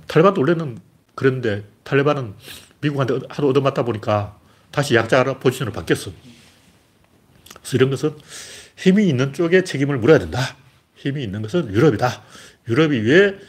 탈레반도 0.07 0.41
원래는 0.41 0.79
그랬는데 1.15 1.63
탈레반은 1.83 2.33
미국한테 2.83 3.19
하도 3.29 3.49
얻어맞다 3.49 3.83
보니까 3.83 4.37
다시 4.71 4.95
약자 4.95 5.23
포지션으로 5.39 5.73
바뀌었어. 5.73 6.11
그래서 7.55 7.77
이런 7.77 7.89
것은 7.89 8.17
힘이 8.75 9.07
있는 9.07 9.33
쪽에 9.33 9.63
책임을 9.63 9.97
물어야 9.97 10.19
된다. 10.19 10.39
힘이 10.95 11.23
있는 11.23 11.41
것은 11.41 11.73
유럽이다. 11.73 12.23
유럽이 12.67 12.97
왜 12.99 13.39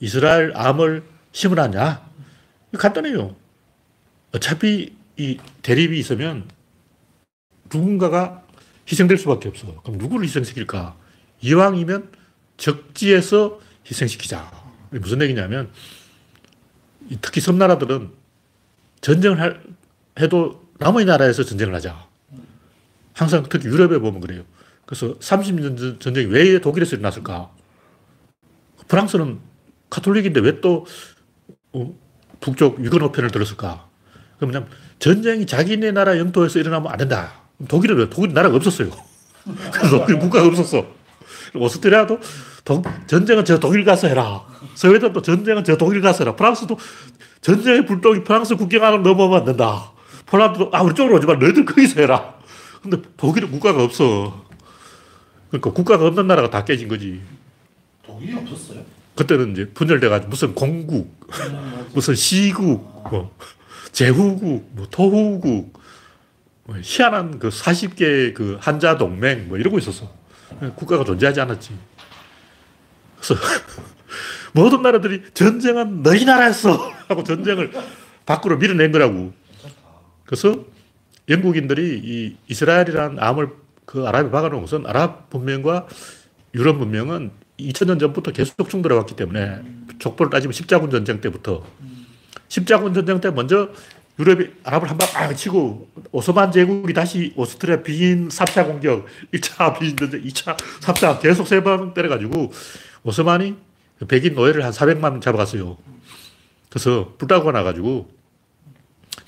이스라엘 0.00 0.52
암을 0.54 1.04
심으라냐? 1.32 2.10
간단해요. 2.78 3.36
어차피 4.32 4.94
이 5.16 5.38
대립이 5.62 5.98
있으면 5.98 6.48
누군가가 7.72 8.42
희생될 8.90 9.18
수밖에 9.18 9.48
없어. 9.48 9.80
그럼 9.82 9.98
누구를 9.98 10.26
희생시킬까? 10.26 10.96
이왕이면 11.42 12.10
적지에서 12.56 13.60
희생시키자. 13.86 14.50
무슨 14.90 15.22
얘기냐면 15.22 15.70
특히 17.20 17.40
섬나라들은 17.40 18.21
전쟁을 19.02 19.40
할, 19.40 19.62
해도 20.18 20.62
남의 20.78 21.04
나라에서 21.04 21.44
전쟁을 21.44 21.74
하자. 21.74 22.06
항상 23.12 23.44
특히 23.48 23.68
유럽에 23.68 23.98
보면 23.98 24.20
그래요. 24.20 24.44
그래서 24.86 25.18
30년 25.18 26.00
전쟁이 26.00 26.26
왜 26.26 26.58
독일에서 26.60 26.96
일어났을까? 26.96 27.50
프랑스는 28.88 29.38
카톨릭인데 29.90 30.40
왜또 30.40 30.86
어, 31.72 31.94
북쪽 32.40 32.82
유교노편을 32.84 33.30
들었을까? 33.30 33.88
그러면 34.38 34.66
전쟁이 34.98 35.46
자기네 35.46 35.92
나라 35.92 36.18
영토에서 36.18 36.58
일어나면 36.58 36.90
안 36.90 36.98
된다. 36.98 37.32
독일은 37.68 38.08
독일 38.10 38.32
나라가 38.32 38.56
없었어요. 38.56 38.90
그래서 39.72 39.98
독일 39.98 40.18
국가가 40.18 40.46
없었어. 40.46 40.86
오스트리아도 41.54 42.18
전쟁은 43.06 43.44
저 43.44 43.58
독일 43.58 43.84
가서 43.84 44.08
해라. 44.08 44.44
스웨덴도 44.74 45.22
전쟁은 45.22 45.64
저 45.64 45.76
독일 45.76 46.00
가서 46.00 46.24
해라. 46.24 46.36
프랑스도 46.36 46.78
전쟁의 47.40 47.86
불똥이 47.86 48.24
프랑스 48.24 48.56
국경 48.56 48.84
안으로 48.84 49.02
넘어오면 49.02 49.40
안 49.40 49.44
된다. 49.44 49.92
폴란드도 50.26 50.70
아 50.72 50.82
우리 50.82 50.94
쪽으로 50.94 51.16
오지 51.16 51.26
마. 51.26 51.34
너희들 51.34 51.64
거기서 51.64 52.00
해라. 52.00 52.34
근데 52.82 52.98
독일은 53.16 53.50
국가가 53.50 53.82
없어. 53.82 54.44
그러니까 55.50 55.72
국가가 55.72 56.06
없는 56.06 56.26
나라가 56.26 56.50
다 56.50 56.64
깨진 56.64 56.88
거지. 56.88 57.20
독일이 58.06 58.34
없었어요? 58.34 58.80
그때는 59.14 59.52
이제 59.52 59.68
분열돼가지고 59.68 60.30
무슨 60.30 60.54
공국, 60.54 61.20
무슨 61.92 62.14
시국, 62.14 63.04
뭐 63.10 63.34
제후국, 63.92 64.70
뭐 64.72 64.86
토후국, 64.90 65.78
뭐 66.64 66.76
희한한 66.80 67.38
그 67.38 67.50
40개 67.50 68.32
그 68.32 68.56
한자 68.60 68.96
동맹 68.96 69.48
뭐 69.48 69.58
이러고 69.58 69.78
있었어. 69.78 70.10
국가가 70.76 71.04
존재하지 71.04 71.40
않았지. 71.40 71.72
그래서 73.22 73.40
모든 74.52 74.82
나라들이 74.82 75.22
전쟁은 75.32 76.02
너희 76.02 76.24
나라였어 76.24 76.92
하고 77.08 77.22
전쟁을 77.24 77.70
밖으로 78.26 78.58
밀어낸 78.58 78.92
거라고. 78.92 79.32
그래서 80.24 80.64
영국인들이 81.28 82.00
이 82.02 82.36
이스라엘이라는 82.48 83.18
암을 83.18 83.48
그 83.84 84.06
아랍에 84.06 84.30
박아놓은 84.30 84.62
것은 84.62 84.86
아랍 84.86 85.28
문명과 85.30 85.86
유럽 86.54 86.76
문명은 86.76 87.30
2000년 87.60 88.00
전부터 88.00 88.32
계속 88.32 88.68
충돌해 88.68 88.96
왔기 88.96 89.14
때문에 89.16 89.60
족보를 89.98 90.30
따지면 90.30 90.52
십자군 90.52 90.90
전쟁 90.90 91.20
때부터 91.20 91.64
십자군 92.48 92.92
전쟁 92.92 93.20
때 93.20 93.30
먼저 93.30 93.70
유럽이 94.18 94.48
아랍을 94.64 94.90
한 94.90 94.98
방 94.98 95.34
치고 95.34 95.88
오스만 96.10 96.52
제국이 96.52 96.92
다시 96.92 97.32
오스트리아 97.36 97.82
비인 97.82 98.28
3차 98.28 98.66
공격, 98.66 99.06
1차 99.32 99.78
비인 99.78 99.96
전쟁, 99.96 100.22
2차, 100.22 100.56
3차 100.80 101.20
계속 101.20 101.46
세번 101.46 101.94
때려가지고 101.94 102.52
오스만이 103.04 103.56
백인 104.08 104.34
노예를 104.34 104.64
한 104.64 104.72
400만 104.72 105.20
잡아갔어요. 105.20 105.76
그래서 106.70 107.14
불다가 107.18 107.52
나가지고 107.52 108.10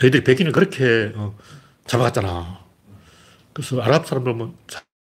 너희들이 0.00 0.24
백인을 0.24 0.52
그렇게 0.52 1.12
어, 1.14 1.36
잡아갔잖아. 1.86 2.64
그래서 3.52 3.80
아랍 3.80 4.06
사람들 4.06 4.32
보면 4.32 4.54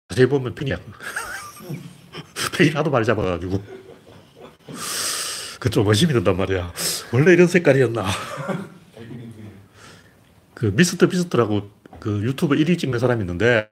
자세히 0.10 0.28
보면 0.28 0.56
핑이야. 0.56 0.78
백인 2.58 2.76
하도 2.78 2.90
많이 2.90 3.06
잡아가지고. 3.06 3.64
그 5.60 5.70
좀 5.70 5.88
의심이 5.88 6.14
든단 6.14 6.38
말이야. 6.38 6.74
원래 7.12 7.34
이런 7.34 7.48
색깔이었나. 7.48 8.06
그 10.54 10.66
미스터 10.68 11.08
비스트라고 11.08 11.70
그 12.00 12.22
유튜브 12.24 12.56
1위 12.56 12.78
찍는 12.78 13.00
사람이 13.00 13.22
있는데 13.22 13.68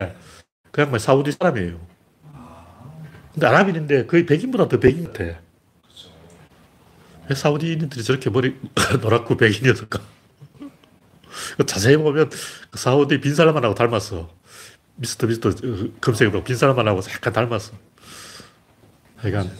그 0.72 0.82
양반 0.82 1.00
사우디 1.00 1.32
사람이에요. 1.34 1.80
근데 3.34 3.48
아랍인인데 3.48 4.06
거의 4.06 4.26
백인보다 4.26 4.68
더 4.68 4.80
백인 4.80 5.06
같아. 5.06 5.24
왜 7.30 7.36
사우디인들이 7.36 8.04
저렇게 8.04 8.30
머리 8.30 8.56
노랗고 9.02 9.38
백인이었을까? 9.38 10.00
자세히 11.66 11.98
보면 11.98 12.30
그 12.30 12.78
사우디 12.78 13.22
빈살만하고 13.22 13.74
닮았어. 13.76 14.30
미스터 14.96 15.28
비스터 15.28 15.52
검색해보면 16.00 16.44
빈살만하고 16.44 17.02
약간 17.12 17.34
닮았어. 17.34 17.74
하여간 19.18 19.52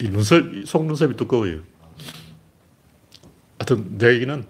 이 0.00 0.08
눈썹, 0.08 0.44
속눈썹이 0.66 1.16
두꺼워요. 1.16 1.60
하여튼 3.58 3.98
내 3.98 4.14
얘기는 4.14 4.44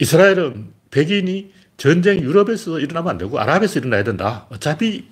이스라엘은 0.00 0.72
백인이 0.90 1.52
전쟁 1.76 2.20
유럽에서 2.20 2.78
일어나면 2.78 3.10
안 3.10 3.18
되고 3.18 3.38
아랍에서 3.38 3.80
일어나야 3.80 4.04
된다. 4.04 4.46
어차피 4.48 5.08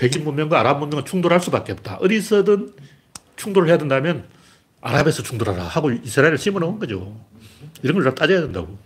백인 0.00 0.24
문명과 0.24 0.58
아랍 0.58 0.78
문명은 0.78 1.04
충돌할 1.04 1.40
수밖에 1.40 1.72
없다. 1.72 1.96
어디서든 1.96 2.72
충돌을 3.36 3.68
해야 3.68 3.76
된다면 3.76 4.24
아랍에서 4.80 5.22
충돌하라 5.22 5.62
하고 5.62 5.90
이스라엘을 5.92 6.38
심어놓은 6.38 6.78
거죠. 6.78 7.20
이런 7.82 7.96
걸 7.96 8.04
다 8.04 8.14
따져야 8.14 8.40
된다고. 8.40 8.78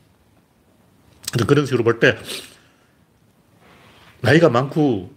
그런 1.46 1.66
식으로 1.66 1.84
볼 1.84 2.00
때 2.00 2.18
나이가 4.22 4.48
많고 4.48 5.12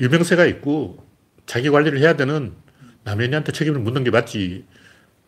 유명세가 0.00 0.46
있고 0.46 1.06
자기 1.44 1.68
관리를 1.68 1.98
해야 2.00 2.16
되는 2.16 2.54
남편한테 3.02 3.52
책임을 3.52 3.80
묻는 3.80 4.04
게 4.04 4.10
맞지. 4.10 4.64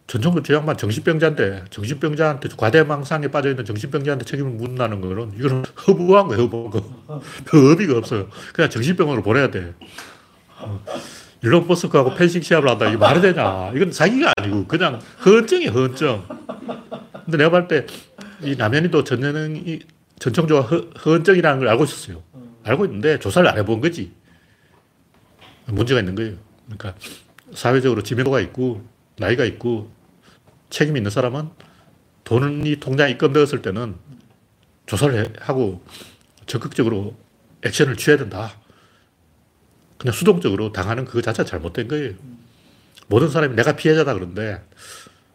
전종도 0.07 0.43
저 0.45 0.55
양반 0.55 0.77
정신병자인데 0.77 1.65
정신병자한테 1.71 2.51
과대망상에 2.57 3.29
빠져있는 3.29 3.65
정신병자한테 3.65 4.25
책임을 4.25 4.53
묻는다는 4.53 5.01
거는 5.01 5.33
이거는 5.37 5.65
허무한 5.87 6.29
거예요. 6.29 6.45
허무한 6.45 6.71
거. 6.71 7.21
의미가 7.53 7.99
없어요. 7.99 8.29
그냥 8.55 8.71
정신병원으로 8.71 9.23
보내야 9.25 9.51
돼. 9.51 9.75
일론 11.43 11.67
버스크하고 11.67 12.15
펜싱 12.15 12.43
시합을 12.43 12.69
한다. 12.69 12.89
이게 12.89 12.97
말이 12.97 13.21
되냐. 13.21 13.73
이건 13.75 13.91
사기가 13.91 14.33
아니고 14.37 14.67
그냥 14.67 15.01
허언증이에요. 15.25 15.71
허언증. 15.73 16.23
근데 17.25 17.39
내가 17.39 17.51
볼때이 17.51 18.57
남현이도 18.57 19.03
전현이 19.03 19.81
전청조가 20.21 20.61
허, 20.63 20.77
허언증이라는 21.05 21.59
걸 21.59 21.69
알고 21.69 21.85
있었어요. 21.85 22.23
알고 22.63 22.85
있는데 22.87 23.19
조사를 23.19 23.49
안 23.49 23.59
해본 23.59 23.81
거지. 23.81 24.13
문제가 25.67 25.99
있는 25.99 26.15
거예요. 26.15 26.35
그러니까 26.67 26.95
사회적으로 27.53 28.03
지명도가 28.03 28.41
있고 28.41 28.85
나이가 29.19 29.45
있고 29.45 29.96
책임 30.71 30.97
있는 30.97 31.11
사람은 31.11 31.51
돈이 32.25 32.81
통장에 32.81 33.13
입금되었을 33.13 33.63
때는 33.63 33.97
조사를 34.87 35.35
하고 35.41 35.85
적극적으로 36.47 37.17
액션을 37.65 37.97
취해야 37.97 38.19
된다. 38.19 38.53
그냥 39.99 40.13
수동적으로 40.13 40.73
당하는 40.73 41.05
그거 41.05 41.21
자체가 41.21 41.49
잘못된 41.49 41.89
거예요. 41.89 42.15
모든 43.09 43.29
사람이 43.31 43.55
내가 43.55 43.77
피해자다 43.77 44.15
그런데 44.15 44.63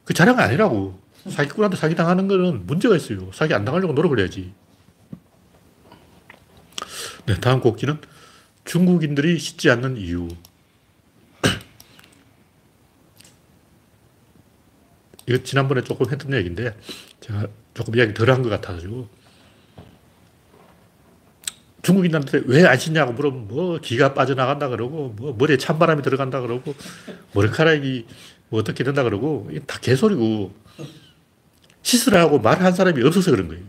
그 0.05 0.13
자랑이 0.13 0.39
아니라고. 0.39 0.99
사기꾼한테 1.29 1.77
사기 1.77 1.93
당하는 1.93 2.27
거는 2.27 2.65
문제가 2.65 2.95
있어요. 2.95 3.31
사기 3.31 3.53
안 3.53 3.63
당하려고 3.63 3.93
노력을 3.93 4.17
해야지. 4.19 4.53
네, 7.27 7.39
다음 7.39 7.59
곡지는 7.59 7.99
중국인들이 8.65 9.37
씻지 9.37 9.69
않는 9.69 9.97
이유. 9.97 10.29
이거 15.31 15.43
지난번에 15.43 15.81
조금 15.81 16.11
했던 16.11 16.33
얘기인데 16.33 16.75
제가 17.21 17.47
조금 17.73 17.95
이야기 17.95 18.13
덜 18.13 18.29
한 18.29 18.43
것 18.43 18.49
같아가지고 18.49 19.07
중국인한테 21.83 22.43
왜 22.45 22.65
안 22.67 22.77
씻냐고 22.77 23.13
물으면 23.13 23.47
뭐 23.47 23.79
기가 23.79 24.13
빠져나간다 24.13 24.67
그러고 24.69 25.13
뭐 25.17 25.33
머리에 25.37 25.57
찬바람이 25.57 26.01
들어간다 26.03 26.41
그러고 26.41 26.75
머리카락이 27.33 28.05
뭐 28.49 28.59
어떻게 28.59 28.83
된다 28.83 29.03
그러고 29.03 29.49
다 29.65 29.79
개소리고 29.79 30.53
씻으라고 31.81 32.39
말한 32.39 32.73
사람이 32.73 33.01
없어서 33.03 33.31
그런 33.31 33.47
거예요. 33.47 33.63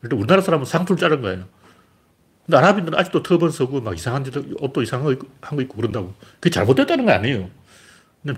그런데 0.00 0.16
우리나라 0.16 0.42
사람은 0.42 0.66
상투를 0.66 1.00
자른 1.00 1.22
거예요. 1.22 1.48
근데 2.44 2.58
아랍인들은 2.58 2.96
아직도 2.96 3.24
터번 3.24 3.50
쓰고 3.50 3.80
막 3.80 3.94
이상한 3.96 4.24
옷도 4.60 4.82
이상한 4.82 5.16
거 5.40 5.60
입고 5.62 5.76
그런다고. 5.76 6.14
그게 6.38 6.50
잘못됐다는 6.50 7.04
거 7.06 7.12
아니에요. 7.12 7.50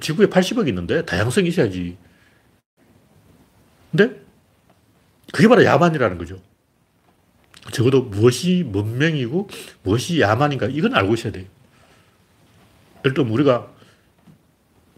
지구에 0.00 0.26
80억 0.28 0.68
있는데 0.68 1.04
다양성이 1.04 1.48
있어야지. 1.48 1.98
근데 3.90 4.20
그게 5.32 5.48
바로 5.48 5.64
야만이라는 5.64 6.18
거죠. 6.18 6.40
적어도 7.72 8.02
무엇이 8.02 8.64
문명이고 8.66 9.48
무엇이 9.82 10.20
야만인가 10.20 10.66
이건 10.66 10.94
알고 10.94 11.14
있어야 11.14 11.32
돼요. 11.32 11.44
예를 13.04 13.14
들면 13.14 13.32
우리가 13.32 13.68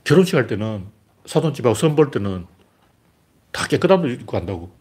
결혼식 0.04 0.36
할 0.36 0.46
때는 0.46 0.86
사돈집하고 1.26 1.74
선볼 1.74 2.10
때는 2.10 2.46
다 3.52 3.66
깨끗한 3.66 4.00
옷 4.04 4.08
입고 4.08 4.32
간다고. 4.32 4.74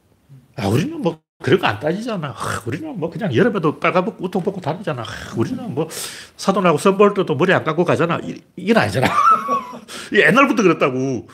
아, 0.58 0.68
우리는 0.68 1.02
뭐 1.02 1.22
그런 1.44 1.60
거 1.60 1.68
안 1.68 1.80
따지잖아. 1.80 2.30
아, 2.38 2.64
우리는 2.66 3.00
뭐 3.00 3.10
그냥 3.10 3.34
여름에도 3.34 3.80
빨간 3.80 4.06
벗고 4.06 4.26
우통 4.26 4.44
벗고 4.44 4.62
다니잖아. 4.62 5.02
아, 5.04 5.06
우리는 5.38 5.74
뭐 5.74 5.88
사돈하고 6.38 6.78
선볼 6.78 7.14
때도 7.14 7.36
머리 7.36 7.54
안 7.54 7.64
감고 7.64 7.86
가잖아. 7.86 8.20
이, 8.24 8.42
이건 8.58 8.84
아니잖아. 8.84 9.08
옛날부터 10.14 10.64
그랬다고. 10.64 11.28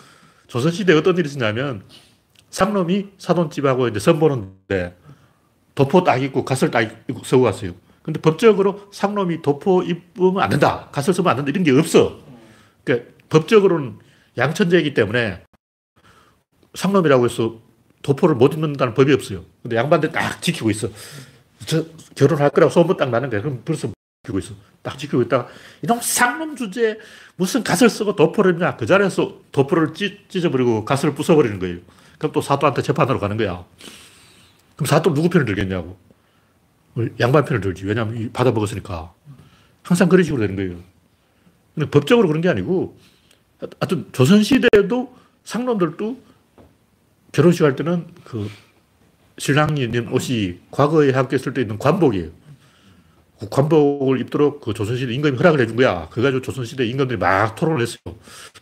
조선시대 0.47 0.93
어떤 0.93 1.17
일이 1.17 1.27
있었냐면 1.27 1.83
상놈이 2.55 3.09
사돈집하고 3.17 3.89
이제 3.89 3.99
선 3.99 4.17
보는데 4.17 4.95
도포 5.75 6.05
딱 6.05 6.23
입고 6.23 6.45
갓을 6.45 6.71
딱 6.71 6.83
입고 6.83 7.25
서고 7.25 7.43
갔어요. 7.43 7.73
근데 8.01 8.21
법적으로 8.21 8.87
상놈이 8.93 9.41
도포 9.41 9.83
입으면 9.83 10.41
안 10.41 10.49
된다. 10.49 10.87
갓을 10.93 11.13
쓰면 11.13 11.29
안 11.29 11.35
된다. 11.35 11.49
이런 11.49 11.65
게 11.65 11.77
없어. 11.77 12.17
그러니까 12.85 13.11
법적으로는 13.27 13.99
양천제이기 14.37 14.93
때문에 14.93 15.43
상놈이라고 16.75 17.25
해서 17.25 17.59
도포를 18.03 18.35
못 18.35 18.53
입는다는 18.53 18.93
법이 18.93 19.11
없어요. 19.11 19.43
근데 19.61 19.75
양반들 19.75 20.13
딱 20.13 20.41
지키고 20.41 20.69
있어. 20.71 20.87
저 21.65 21.83
결혼할 22.15 22.51
거라고 22.51 22.71
소문 22.71 22.95
딱 22.95 23.09
나는 23.09 23.29
거야. 23.29 23.41
그럼 23.41 23.63
벌써 23.65 23.89
지키고 24.23 24.39
있어. 24.39 24.53
딱 24.81 24.97
지키고 24.97 25.23
있다가 25.23 25.49
이놈 25.81 25.99
상놈 25.99 26.55
주제에 26.55 26.99
무슨 27.35 27.65
갓을 27.65 27.89
쓰고 27.89 28.15
도포를 28.15 28.53
입냐. 28.53 28.77
그 28.77 28.85
자리에서 28.85 29.41
도포를 29.51 29.93
찢, 29.93 30.29
찢어버리고 30.29 30.85
갓을 30.85 31.13
부숴버리는 31.15 31.59
거예요. 31.59 31.79
그럼 32.25 32.31
또 32.31 32.41
사또한테 32.41 32.81
재판으로 32.81 33.19
가는 33.19 33.37
거야. 33.37 33.63
그럼 34.75 34.87
사또 34.87 35.13
누구 35.13 35.29
편을 35.29 35.45
들겠냐고. 35.45 35.97
양반 37.19 37.45
편을 37.45 37.61
들지. 37.61 37.85
왜냐하면 37.85 38.31
받아먹었으니까. 38.33 39.13
항상 39.83 40.09
그런 40.09 40.23
식으로 40.23 40.41
되는 40.41 40.55
거예요. 40.55 40.83
근데 41.75 41.89
법적으로 41.89 42.27
그런 42.27 42.41
게 42.41 42.49
아니고, 42.49 42.97
하여튼 43.79 44.07
조선시대에도 44.11 45.15
상놈들도 45.43 46.17
결혼식 47.31 47.63
할 47.63 47.75
때는 47.75 48.07
그 48.23 48.49
신랑이 49.37 49.85
옷이 50.11 50.61
과거에 50.71 51.11
학교했을 51.11 51.53
때 51.53 51.61
있는 51.61 51.77
관복이에요. 51.77 52.29
그 53.39 53.49
관복을 53.49 54.21
입도록 54.21 54.61
그 54.61 54.73
조선시대 54.73 55.13
임금이 55.13 55.37
허락을 55.37 55.59
해준 55.59 55.75
거야. 55.75 56.07
그래가지고 56.09 56.41
조선시대 56.41 56.85
임금들이 56.87 57.19
막 57.19 57.55
토론을 57.55 57.81
했어요. 57.81 57.99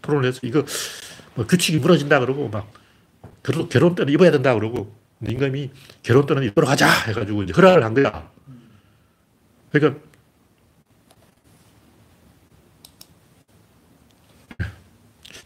토론을 0.02 0.28
해서 0.28 0.40
이거 0.44 0.66
뭐 1.36 1.46
규칙이 1.46 1.78
무너진다 1.78 2.20
그러고 2.20 2.50
막 2.50 2.68
결혼, 3.44 3.70
결혼 3.70 3.96
때는 3.96 4.14
입어야 4.14 4.32
된다 4.32 4.54
그러고 4.54 4.96
임금이 5.22 5.72
결혼 6.02 6.26
때는 6.26 6.44
입도록 6.44 6.70
하자 6.70 6.88
해가지고 7.08 7.44
이제 7.44 7.54
허락을 7.54 7.84
한 7.84 7.94
거야. 7.94 8.32
그러니까 9.72 10.02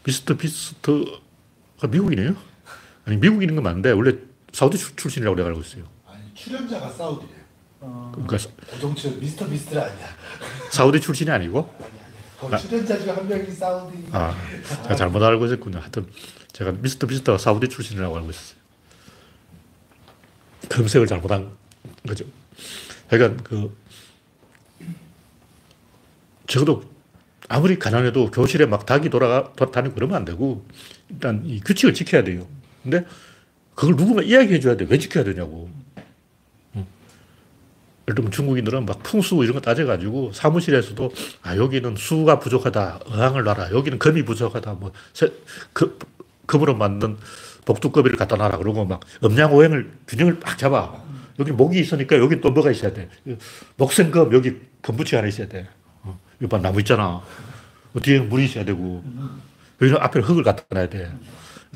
미스터 0.04 0.36
비스터가 0.36 1.86
미국이네요. 1.90 2.34
아니 3.04 3.16
미국인인 3.16 3.56
건 3.56 3.64
맞는데 3.64 3.90
원래 3.92 4.16
사우디 4.52 4.78
출신이라고 4.96 5.36
내가 5.36 5.48
알고 5.48 5.60
있어요. 5.60 5.84
아니 6.06 6.22
출연자가 6.34 6.90
사우디래요. 6.90 7.38
그러니까 8.14 8.36
고정 8.70 8.94
출연 8.94 9.20
미스터 9.20 9.46
미스터가 9.46 9.86
아니야. 9.86 10.08
사우디 10.70 11.00
출신이 11.00 11.30
아니고 11.30 11.74
아니 11.80 11.97
그 12.40 12.56
출연자 12.58 12.98
중에 13.00 13.10
한 13.10 13.26
명이 13.28 13.50
사우디. 13.50 14.06
아 14.12 14.34
제가 14.84 14.94
잘못 14.94 15.22
알고 15.22 15.46
있었군요. 15.46 15.78
하여튼 15.80 16.06
제가 16.52 16.72
미스터 16.72 17.06
비스터가 17.06 17.38
사우디 17.38 17.68
출신이라고 17.68 18.16
알고 18.16 18.30
있었어요. 18.30 18.58
검색을 20.68 21.06
잘못한 21.06 21.50
거죠. 22.06 22.24
그러니까 23.08 23.42
그 23.42 23.76
적어도 26.46 26.84
아무리 27.48 27.78
가난해도 27.78 28.30
교실에 28.30 28.66
막 28.66 28.86
닭이 28.86 29.08
돌아가 29.10 29.52
다니고 29.52 29.94
그러면 29.94 30.16
안 30.16 30.24
되고 30.24 30.64
일단 31.08 31.42
이 31.44 31.60
규칙을 31.60 31.94
지켜야 31.94 32.22
돼요. 32.22 32.46
근데 32.82 33.04
그걸 33.74 33.96
누군가 33.96 34.22
이야기해 34.22 34.60
줘야 34.60 34.76
돼. 34.76 34.86
왜 34.88 34.98
지켜야 34.98 35.24
되냐고. 35.24 35.70
응. 38.08 38.10
예를 38.10 38.14
들면 38.14 38.32
중국인들은 38.32 38.86
막 38.86 39.02
풍수 39.02 39.36
이런 39.42 39.54
거 39.54 39.60
따져가지고 39.60 40.32
사무실에서도 40.32 41.12
아, 41.42 41.56
여기는 41.56 41.96
수가 41.96 42.38
부족하다. 42.38 43.00
어항을 43.06 43.44
놔라. 43.44 43.70
여기는 43.72 43.98
금이 43.98 44.24
부족하다. 44.24 44.72
뭐, 44.74 44.92
세, 45.12 45.30
그, 45.72 45.98
금으로 46.46 46.74
만든 46.74 47.16
복두꺼비를 47.66 48.16
갖다 48.16 48.36
놔라. 48.36 48.56
그러고 48.58 48.84
막 48.86 49.00
음양오행을 49.22 49.92
균형을 50.08 50.40
딱 50.40 50.56
잡아. 50.56 51.02
여기 51.38 51.52
목이 51.52 51.78
있으니까 51.78 52.16
여기 52.16 52.40
또 52.40 52.50
뭐가 52.50 52.70
있어야 52.70 52.92
돼. 52.92 53.08
목생금 53.76 54.32
여기 54.32 54.56
금붙이 54.82 55.14
하나 55.14 55.28
있어야 55.28 55.46
돼. 55.46 55.68
어, 56.02 56.18
이거 56.40 56.48
봐, 56.48 56.58
나무 56.62 56.80
있잖아. 56.80 57.04
어, 57.94 58.00
뒤에 58.02 58.20
물이 58.20 58.46
있어야 58.46 58.64
되고. 58.64 59.04
여기는 59.80 60.00
앞에 60.00 60.20
흙을 60.20 60.42
갖다 60.42 60.64
놔야 60.70 60.88
돼. 60.88 61.12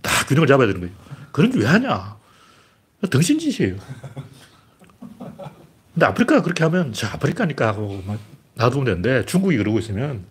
다 0.00 0.24
균형을 0.26 0.48
잡아야 0.48 0.66
되는 0.66 0.80
거예요. 0.80 0.94
그런 1.30 1.50
게 1.52 1.58
왜 1.58 1.66
하냐? 1.66 2.16
등신 3.10 3.38
짓이에요. 3.38 3.76
근데 5.94 6.06
아프리카가 6.06 6.42
그렇게 6.42 6.64
하면, 6.64 6.92
저 6.92 7.06
아프리카니까 7.06 7.68
하고 7.68 8.02
막 8.06 8.18
놔두면 8.54 8.84
되는데 8.84 9.24
중국이 9.26 9.56
그러고 9.56 9.78
있으면 9.78 10.24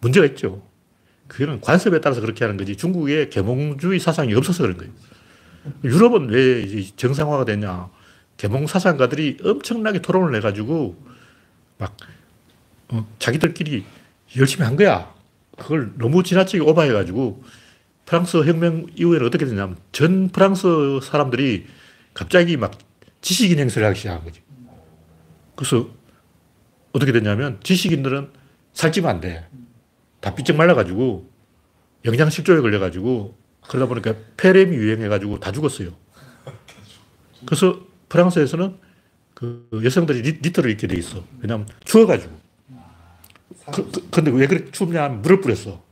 문제가 0.00 0.26
있죠. 0.26 0.62
그거는 1.28 1.60
관습에 1.60 2.00
따라서 2.00 2.20
그렇게 2.20 2.44
하는 2.44 2.56
거지 2.56 2.76
중국의 2.76 3.30
계몽주의 3.30 3.98
사상이 3.98 4.32
없어서 4.34 4.62
그런 4.62 4.76
거예요. 4.76 4.92
유럽은 5.82 6.30
왜 6.30 6.84
정상화가 6.96 7.44
됐냐. 7.44 7.88
계몽 8.36 8.66
사상가들이 8.66 9.38
엄청나게 9.42 10.00
토론을 10.00 10.36
해가지고 10.36 10.96
막 11.78 11.96
어, 12.88 13.06
자기들끼리 13.18 13.84
열심히 14.36 14.64
한 14.64 14.76
거야. 14.76 15.12
그걸 15.58 15.92
너무 15.96 16.22
지나치게 16.22 16.62
오버해가지고 16.62 17.42
프랑스 18.04 18.36
혁명 18.36 18.86
이후에는 18.94 19.26
어떻게 19.26 19.46
되냐면 19.46 19.76
전 19.90 20.28
프랑스 20.28 21.00
사람들이 21.02 21.66
갑자기 22.14 22.56
막 22.56 22.78
지식인 23.22 23.58
행세를 23.58 23.88
하기 23.88 23.98
시작한 23.98 24.22
거지. 24.22 24.45
그래서 25.56 25.88
어떻게 26.92 27.12
됐냐면 27.12 27.58
지식인들은 27.62 28.30
살찌면 28.72 29.10
안 29.10 29.20
돼. 29.20 29.46
다 30.20 30.34
삐쩍 30.34 30.56
말라가지고 30.56 31.30
영양실조에 32.04 32.60
걸려가지고 32.60 33.36
그러다 33.68 33.86
보니까 33.88 34.14
폐렴이 34.36 34.76
유행해가지고 34.76 35.40
다 35.40 35.50
죽었어요. 35.50 35.90
그래서 37.44 37.80
프랑스에서는 38.08 38.78
그 39.34 39.68
여성들이 39.84 40.22
니, 40.22 40.52
트를 40.52 40.70
입게 40.70 40.86
돼 40.86 40.96
있어. 40.96 41.22
왜냐하면 41.40 41.68
추워가지고. 41.84 42.32
그, 43.72 43.90
그, 43.90 44.08
근데 44.10 44.30
왜 44.30 44.46
그렇게 44.46 44.70
춥냐 44.70 45.02
하면 45.02 45.22
물을 45.22 45.40
뿌렸어. 45.40 45.82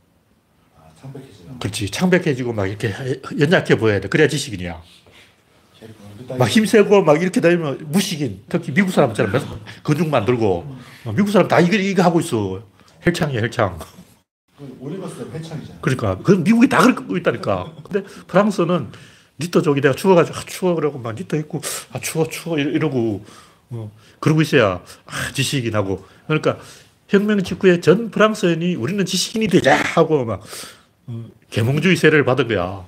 아. 0.77 1.57
그렇지. 1.59 1.89
창백해지고 1.91 2.53
막 2.53 2.67
이렇게 2.67 2.93
연약해 3.37 3.77
보여야 3.77 3.99
돼. 3.99 4.07
그래야 4.07 4.27
지식인이야. 4.27 4.81
막막 6.27 6.49
힘세고 6.49 7.03
막 7.03 7.21
이렇게 7.21 7.39
다니면 7.41 7.85
무식인. 7.89 8.41
특히 8.49 8.73
미국 8.73 8.91
사람처럼 8.91 9.31
근육 9.83 10.09
만들고. 10.09 10.75
미국 11.15 11.29
사람 11.29 11.47
다 11.47 11.59
이거, 11.59 11.75
이거 11.75 12.03
하고 12.03 12.19
있어. 12.19 12.63
헬창이야, 13.05 13.41
헬창. 13.41 13.77
오리버스 14.79 15.27
회창이잖아. 15.33 15.79
그러니까. 15.81 16.17
그 16.23 16.31
미국이 16.31 16.67
다 16.67 16.81
그렇고 16.81 17.17
있다니까. 17.17 17.73
근데 17.83 18.07
프랑스는 18.27 18.87
니터족이 19.39 19.81
내가 19.81 19.93
추워가지고, 19.93 20.37
아, 20.37 20.41
추워. 20.45 20.75
그러고 20.75 20.97
막 20.97 21.13
니터 21.13 21.37
입고, 21.37 21.61
아, 21.91 21.99
추워, 21.99 22.27
추워. 22.27 22.57
이러고, 22.57 23.25
어, 23.69 23.91
그러고 24.19 24.41
있어야, 24.41 24.81
아, 25.05 25.31
지식인하고. 25.33 26.05
그러니까 26.25 26.57
혁명 27.07 27.43
직후에 27.43 27.81
전 27.81 28.09
프랑스인이 28.09 28.75
우리는 28.75 29.05
지식인이 29.05 29.47
되자 29.47 29.75
하고 29.75 30.25
막, 30.25 30.41
어, 31.07 31.25
계몽주의 31.51 31.97
세례를 31.97 32.25
받은 32.25 32.47
거야. 32.47 32.87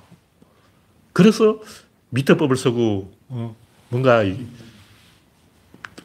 그래서 1.12 1.60
미터법을 2.10 2.56
쓰고, 2.56 3.12
어, 3.28 3.56
뭔가, 3.88 4.22
이, 4.22 4.46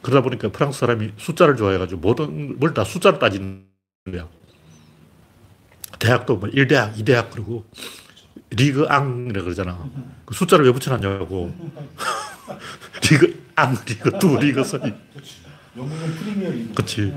그러다 0.01 0.21
보니까 0.21 0.49
프랑스 0.49 0.79
사람이 0.79 1.13
숫자를 1.17 1.55
좋아해가지고 1.55 2.01
모든 2.01 2.59
뭘 2.59 2.73
다 2.73 2.83
숫자로 2.83 3.19
따지는 3.19 3.65
거야. 4.11 4.27
대학도 5.99 6.35
뭐 6.37 6.49
1대학, 6.49 6.95
2대학 6.97 7.29
그러고 7.31 7.65
리그 8.49 8.85
앙이라 8.85 9.43
그러잖아. 9.43 9.89
그 10.25 10.35
숫자를 10.35 10.65
왜 10.65 10.71
붙여놨냐고. 10.73 11.55
리그 13.09 13.45
앙, 13.55 13.77
리그 13.85 14.19
투, 14.19 14.37
리그 14.37 14.63
쓰리. 14.63 14.93
영국은 15.77 16.15
프리미어 16.15 16.49
리그. 16.51 16.73
그치. 16.73 17.13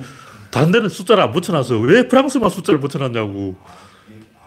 다른 0.53 0.71
데는 0.71 0.89
숫자를 0.89 1.25
안 1.25 1.33
붙여놔서 1.33 1.79
왜 1.81 2.07
프랑스만 2.07 2.49
숫자를 2.51 2.79
붙여놨냐고. 2.79 3.57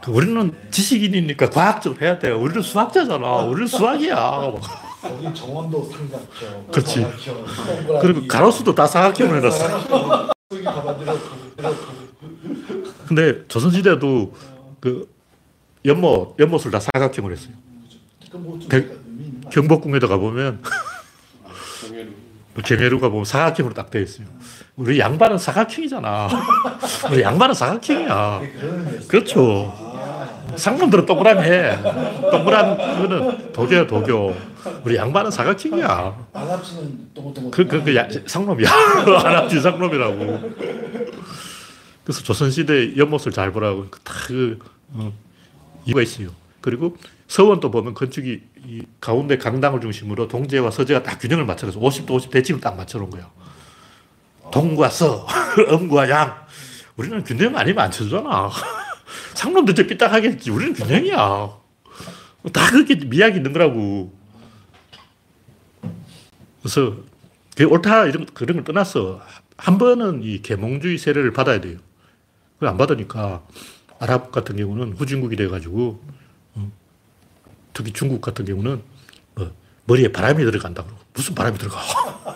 그 0.04 0.12
우리는 0.12 0.54
지식인이니까 0.72 1.50
과학적으로 1.50 2.02
해야 2.02 2.18
돼. 2.20 2.32
우리는 2.32 2.62
수학자잖아. 2.62 3.28
우리는 3.44 3.68
수학이야. 3.68 4.54
거기 5.02 5.34
정원도 5.34 5.90
삼각형. 5.92 6.68
그렇지. 6.72 7.06
그리고 8.02 8.28
가로수도 8.28 8.76
다 8.76 8.88
사각형을 8.88 9.38
해놨어. 9.38 9.80
여기. 10.52 10.64
근데 13.08 13.46
조선시대도 13.48 14.34
그 14.80 15.10
연못, 15.86 16.36
연못을 16.40 16.72
다 16.72 16.80
사각형으로 16.80 17.34
했어요. 17.36 17.54
백- 18.70 18.90
거 19.44 19.50
경복궁에도 19.50 20.08
가보면 20.08 20.62
정해로. 21.82 22.10
개메루가 22.64 23.10
보면 23.10 23.26
사각형으로 23.26 23.74
딱 23.74 23.90
되어 23.90 24.02
있어요. 24.02 24.28
우리 24.76 25.00
양반은 25.00 25.38
사각형이잖아. 25.38 26.28
우리 27.12 27.22
양반은 27.22 27.56
사각형이야. 27.56 28.42
의미였어요. 28.44 29.08
그렇죠. 29.08 29.88
아, 30.60 30.62
상놈들은 30.62 31.06
동그라미해. 31.06 31.82
동그란 32.32 32.78
거는 32.78 33.54
도교야, 33.54 33.88
도교. 33.88 34.36
우리 34.84 34.98
양반은 34.98 35.32
사각형이야. 35.32 36.28
안압지는 36.34 37.13
동글동글. 37.13 37.52
그, 37.52 37.65
그, 37.65 37.84
그, 37.84 37.95
야, 37.95 38.08
상놈이야. 38.26 38.69
안압지 39.24 39.62
상놈이라고. 39.62 40.52
그래서 42.04 42.24
조선시대 42.24 42.98
연못을 42.98 43.32
잘 43.32 43.54
보라고. 43.54 43.89
다 44.04 44.13
그, 44.28 44.60
어, 44.89 45.13
이유가 45.86 46.02
있어요. 46.02 46.30
그리고 46.60 46.98
서원도 47.30 47.72
보면 47.72 47.93
건축이 47.93 48.41
이 48.67 48.82
가운데 49.00 49.38
강당을 49.38 49.80
중심으로 49.80 50.28
동제와 50.28 50.72
서제가 50.72 51.04
딱 51.04 51.19
균형을 51.19 51.45
맞춰서 51.45 51.80
50도 51.80 52.12
50 52.12 52.32
대칭을 52.32 52.60
딱 52.60 52.76
맞춰놓은 52.76 53.10
거야. 53.10 53.30
동과 54.52 54.89
서, 54.89 55.26
음과 55.72 56.10
양. 56.10 56.36
우리는 56.98 57.24
균형 57.24 57.56
아니면 57.56 57.86
안 57.86 57.91
쳐주잖아. 57.91 58.50
상놈들 59.34 59.76
저 59.76 59.86
삐딱하게 59.88 60.30
했지. 60.30 60.52
우리는 60.52 60.74
균형이야. 60.74 61.17
다 62.54 62.72
그렇게 62.72 62.95
미학이 62.95 63.38
있는 63.38 63.54
거라고. 63.54 64.13
그래서 66.62 66.98
그게 67.52 67.65
옳다 67.65 68.06
이런 68.06 68.26
그런 68.34 68.58
걸 68.58 68.63
떠났어. 68.63 69.22
한 69.58 69.78
번은 69.78 70.24
이 70.24 70.41
계몽주의 70.41 70.98
세례를 70.98 71.34
받아야 71.34 71.60
돼요. 71.60 71.78
그걸 72.56 72.69
안 72.69 72.78
받으니까 72.78 73.43
아랍 74.00 74.32
같은 74.32 74.56
경우는 74.56 74.93
후진국이 74.93 75.36
돼가지고 75.36 76.02
어, 76.56 76.72
특히 77.74 77.91
중국 77.91 78.22
같은 78.22 78.45
경우는 78.45 78.82
뭐 79.36 79.52
머리에 79.86 80.12
바람이 80.12 80.43
들어간다고 80.45 80.89
무슨 81.13 81.36
바람이 81.36 81.58
들어가? 81.58 81.80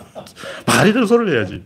말이 0.66 0.92
되는 0.92 1.06
소리를 1.06 1.38
해야지. 1.38 1.64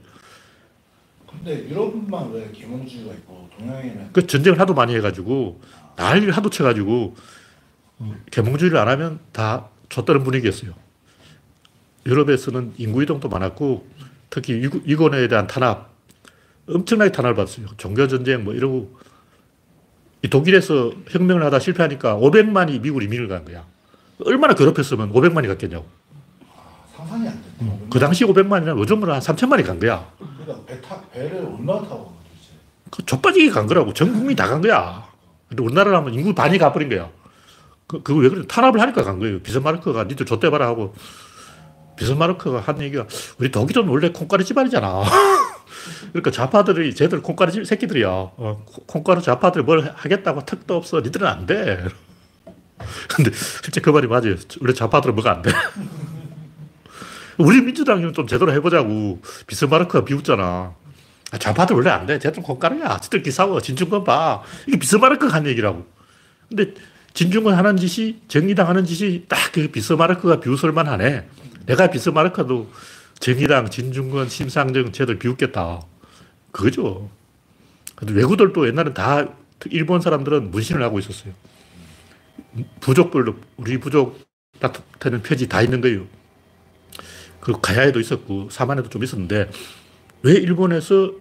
근데 1.30 1.68
유럽만 1.68 2.32
왜 2.32 2.50
계몽주의가 2.52 3.12
있고 3.14 3.48
동양에는 3.58 4.12
그 4.12 4.26
전쟁을 4.26 4.58
하도 4.60 4.74
많이 4.74 4.94
해가지고 4.96 5.60
난리를 5.96 6.32
하도 6.36 6.50
쳐가지고 6.50 7.14
어, 7.98 8.14
계몽주의를 8.30 8.78
안 8.78 8.88
하면 8.88 9.18
다 9.32 9.68
줬다는 9.88 10.22
분위기였어요. 10.24 10.72
유럽에서는 12.06 12.74
인구 12.78 13.02
이동도 13.02 13.28
많았고 13.28 13.86
특히 14.30 14.54
유- 14.62 14.82
유고에 14.86 15.28
대한 15.28 15.46
탄압 15.46 15.90
엄청나게 16.68 17.12
탄압을 17.12 17.34
받았어요. 17.34 17.66
종교 17.76 18.06
전쟁 18.08 18.44
뭐 18.44 18.54
이러고 18.54 18.96
이 20.22 20.28
독일에서 20.28 20.92
혁명을 21.08 21.42
하다 21.44 21.58
실패하니까 21.60 22.16
500만이 22.16 22.80
미국 22.80 23.02
이민을 23.02 23.28
간 23.28 23.44
거야. 23.44 23.66
얼마나 24.24 24.54
괴롭혔으면 24.54 25.12
500만이 25.12 25.46
갔겠냐고. 25.46 25.86
그 27.90 27.98
당시 27.98 28.24
500만이면 28.24 28.78
요즘으로 28.78 29.12
한 29.12 29.20
3천만이 29.20 29.66
간 29.66 29.78
거야. 29.78 30.06
그러니까 30.18 30.64
배 30.66 30.80
타, 30.80 31.00
배를 31.12 31.36
얼마나 31.38 31.80
타고 31.82 32.04
간 32.06 32.14
거지? 32.14 32.50
그 32.90 33.04
족빠지게 33.04 33.50
간 33.50 33.66
거라고. 33.66 33.92
전 33.94 34.12
국민이 34.12 34.36
다 34.36 34.46
간 34.48 34.60
거야. 34.60 35.06
근데 35.48 35.62
우리나라라면 35.62 36.14
인구 36.14 36.34
반이 36.34 36.58
가버린 36.58 36.88
거야. 36.88 37.08
그, 37.86 38.02
그거 38.02 38.20
왜 38.20 38.28
그래? 38.28 38.42
탄압을 38.46 38.80
하니까 38.80 39.02
간 39.02 39.18
거예요. 39.18 39.40
비스마르크가 39.40 40.04
니들 40.04 40.26
좆대봐라 40.26 40.66
하고. 40.66 40.94
비스마르크가 41.96 42.60
한 42.60 42.80
얘기가 42.80 43.06
우리 43.38 43.50
독일은 43.50 43.88
원래 43.88 44.10
콩가루 44.10 44.44
집안이잖아. 44.44 45.02
그러니까 46.12 46.30
좌파들이 46.30 46.94
쟤들 46.94 47.22
콩가루 47.22 47.50
집 47.50 47.66
새끼들이야. 47.66 48.08
어, 48.08 48.62
콩- 48.66 48.84
콩가루 48.86 49.20
좌파들이 49.22 49.64
뭘 49.64 49.92
하겠다고 49.96 50.44
턱도 50.44 50.76
없어. 50.76 51.00
니들은 51.00 51.26
안 51.26 51.46
돼. 51.46 51.84
근데 53.08 53.32
실제 53.32 53.80
그 53.80 53.90
말이 53.90 54.06
맞아요. 54.06 54.36
원래 54.60 54.72
좌파들은 54.74 55.14
뭐가 55.16 55.32
안 55.32 55.42
돼. 55.42 55.50
우리 57.38 57.60
민주당은 57.62 58.12
좀 58.12 58.26
제대로 58.26 58.52
해보자고. 58.52 59.20
비스마르크가 59.46 60.04
비웃잖아. 60.04 60.74
아, 61.30 61.38
좌파들 61.38 61.76
원래 61.76 61.90
안 61.90 62.06
돼. 62.06 62.18
쟤들 62.18 62.42
콩가루야. 62.42 62.98
지들끼리 62.98 63.30
싸워. 63.32 63.60
진중권 63.60 64.04
봐. 64.04 64.42
이게 64.66 64.78
비스마르크가 64.78 65.34
한 65.34 65.46
얘기라고. 65.46 65.86
근데 66.48 66.74
진중권 67.14 67.54
하는 67.54 67.76
짓이, 67.76 68.20
정의당 68.28 68.68
하는 68.68 68.84
짓이 68.84 69.24
딱 69.28 69.38
그 69.52 69.68
비스마르크가 69.68 70.40
비웃을만 70.40 70.86
하네. 70.86 71.26
내가 71.66 71.88
비스마르크도 71.90 72.70
정의당, 73.18 73.70
진중권, 73.70 74.28
심상정 74.28 74.92
쟤들 74.92 75.18
비웃겠다. 75.18 75.80
그거죠. 76.52 77.10
근데 77.94 78.14
외구들도 78.14 78.68
옛날엔 78.68 78.94
다 78.94 79.26
일본 79.70 80.00
사람들은 80.00 80.50
문신을 80.50 80.82
하고 80.82 80.98
있었어요. 80.98 81.32
부족별로 82.80 83.36
우리 83.56 83.78
부족 83.78 84.20
나타내는 84.60 85.22
표지 85.22 85.48
다 85.48 85.62
있는 85.62 85.80
거예요. 85.80 86.06
그 87.48 87.60
가야에도 87.62 87.98
있었고 87.98 88.50
사만에도 88.50 88.90
좀 88.90 89.02
있었는데 89.02 89.50
왜 90.22 90.32
일본에서 90.34 91.12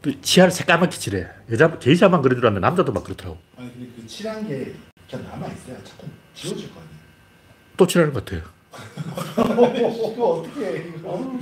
또 0.00 0.20
치아를 0.20 0.52
새까맣게 0.52 0.96
칠해? 0.96 1.26
여자 1.50 1.76
제이샤만 1.80 2.22
그런 2.22 2.36
줄 2.36 2.46
알았는데 2.46 2.64
남자도 2.64 2.92
막 2.92 3.02
그렇더라고. 3.02 3.36
아니 3.56 3.72
근데 3.72 3.88
그 3.96 4.06
칠한 4.06 4.46
게 4.46 4.72
그냥 5.10 5.26
남아 5.26 5.46
있어야 5.48 5.82
자꾸 5.82 6.06
지워질 6.34 6.72
거 6.72 6.80
아니에요. 6.80 6.96
또 7.76 7.86
칠하는 7.88 8.12
것 8.12 8.24
같아요. 8.24 8.42
이거 10.12 10.32
어떻게 10.32 10.92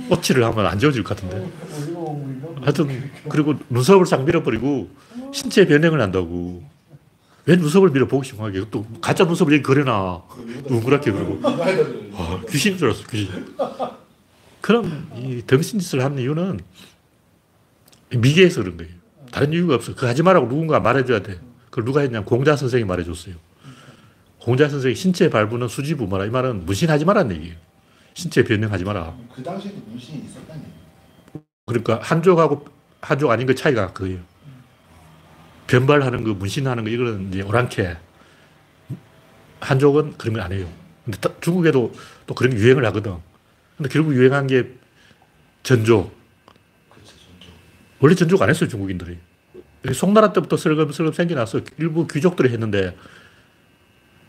꽃칠을 0.09 0.43
하면 0.43 0.65
안 0.65 0.79
지워질 0.79 1.03
것 1.03 1.15
같은데. 1.15 1.47
이거 1.87 2.25
이거 2.37 2.55
하여튼 2.61 3.11
그리고 3.29 3.53
눈썹을 3.69 4.07
싹 4.07 4.23
밀어버리고 4.23 4.89
신체 5.31 5.67
변형을 5.67 6.01
한다고. 6.01 6.63
왜 7.45 7.55
눈썹을 7.55 7.91
밀어 7.91 8.07
보기 8.07 8.27
심하게 8.27 8.63
또 8.71 8.85
가짜 9.01 9.23
눈썹을 9.23 9.53
여기 9.53 9.63
그려놔. 9.63 10.23
둥그랗게 10.67 11.11
그리고. 11.11 11.39
와, 11.43 12.41
귀신인 12.49 12.77
줄 12.77 12.87
알았어, 12.87 13.05
귀신. 13.07 13.55
그럼 14.61 15.07
이 15.15 15.43
덩신짓을 15.45 16.03
하는 16.03 16.17
이유는 16.17 16.59
미개해서 18.09 18.63
그런 18.63 18.77
거예요. 18.77 18.91
다른 19.31 19.53
이유가 19.53 19.75
없어. 19.75 19.93
그거 19.93 20.07
하지 20.07 20.23
말라고 20.23 20.47
누군가 20.47 20.79
말해줘야 20.79 21.21
돼. 21.21 21.39
그걸 21.65 21.85
누가 21.85 22.01
했냐 22.01 22.23
공자 22.23 22.55
선생이 22.55 22.83
말해줬어요. 22.83 23.35
공자 24.39 24.67
선생이 24.67 24.95
신체 24.95 25.29
발부는 25.29 25.67
수지부 25.67 26.07
마라. 26.07 26.25
이 26.25 26.29
말은 26.29 26.65
무신하지 26.65 27.05
말라는 27.05 27.35
얘기예요. 27.35 27.57
신체 28.15 28.43
변형하지 28.43 28.85
마라. 28.85 29.15
그 29.35 29.43
당시에도 29.43 29.77
문신이 29.87 30.23
있었다는 30.25 30.63
얘기. 30.63 31.43
그러니까 31.65 31.99
한족하고 32.01 32.65
한족 33.01 33.29
아닌 33.29 33.45
그 33.45 33.53
차이가 33.53 33.91
그거예요. 33.93 34.19
변발하는 35.67 36.23
거, 36.23 36.33
문신하는 36.33 36.83
거, 36.83 36.89
이거는 36.89 37.29
이제 37.29 37.41
오랑캐. 37.41 37.97
한족은 39.61 40.17
그런 40.17 40.35
거안 40.35 40.51
해요. 40.51 40.67
근데 41.03 41.17
다- 41.19 41.29
중국에도 41.41 41.93
또 42.27 42.35
그런 42.35 42.51
게 42.53 42.57
유행을 42.57 42.85
하거든. 42.85 43.15
근데 43.77 43.89
결국 43.89 44.13
유행한 44.15 44.47
게 44.47 44.69
전조. 45.63 46.11
원래 47.99 48.13
전족 48.15 48.41
안 48.41 48.49
했어요, 48.49 48.69
중국인들이. 48.69 49.17
송나라 49.93 50.33
때부터 50.33 50.57
슬금슬금 50.57 51.13
생겨나서 51.13 51.61
일부 51.77 52.07
귀족들이 52.07 52.49
했는데 52.49 52.95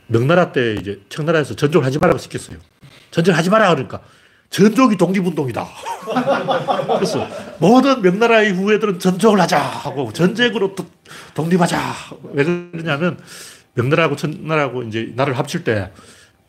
명나라 0.07 0.53
때 0.53 0.75
이제 0.79 1.01
청나라에서 1.09 1.57
전족을 1.57 1.85
하지 1.87 1.99
말라고 1.99 2.19
시켰어요. 2.19 2.59
전족을 3.11 3.37
하지 3.37 3.51
마라 3.51 3.71
그러니까 3.71 4.03
전족이 4.51 4.97
독립운동이다. 4.97 5.67
그래서 6.97 7.27
모든 7.59 8.01
명나라의 8.01 8.53
후예들은 8.53 8.99
전족을 8.99 9.41
하자 9.41 9.59
하고 9.59 10.13
전쟁으로 10.13 10.75
도- 10.75 10.87
독립하자. 11.35 11.79
왜 12.33 12.45
그러냐면 12.45 13.19
명나라하고 13.75 14.17
청나라하고 14.17 14.83
이제 14.85 15.13
나라를 15.15 15.39
합칠 15.39 15.65
때 15.65 15.91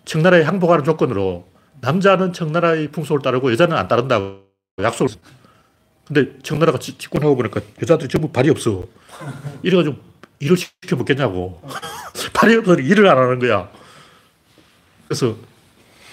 청나라에 0.05 0.43
항복하는 0.43 0.83
조건으로 0.83 1.47
남자는 1.81 2.33
청나라의 2.33 2.89
풍속을 2.91 3.21
따르고 3.21 3.51
여자는 3.51 3.75
안 3.75 3.87
따른다고 3.87 4.41
약속을. 4.81 5.13
근데 6.05 6.31
청나라가 6.43 6.79
지- 6.79 6.97
집권하고 6.97 7.35
보니까 7.35 7.59
여자들이 7.81 8.07
전부 8.07 8.29
발이 8.31 8.49
없어. 8.49 8.85
이래가지고 9.63 9.95
일을 10.39 10.55
시켜 10.55 10.95
먹겠냐고. 10.95 11.61
발이 12.33 12.55
없어서 12.57 12.79
일을 12.79 13.07
안 13.09 13.17
하는 13.17 13.39
거야. 13.39 13.69
그래서, 15.07 15.35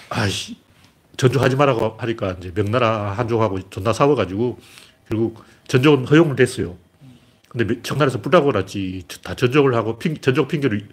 아이씨, 0.09 0.57
전조하지 1.17 1.57
말라고 1.57 1.97
하니까 1.99 2.37
이제 2.39 2.53
명나라 2.55 3.13
한족하고 3.13 3.69
존나 3.71 3.93
싸워가지고 3.93 4.59
결국 5.09 5.45
전족은 5.69 6.07
허용을 6.07 6.37
됐어요. 6.37 6.77
근데 7.49 7.81
청나라에서 7.83 8.21
뿌라고 8.21 8.51
났지. 8.53 9.05
다 9.23 9.35
전족을 9.35 9.75
하고 9.75 9.99
핑, 9.99 10.17
전족 10.17 10.49
핑계를 10.49 10.89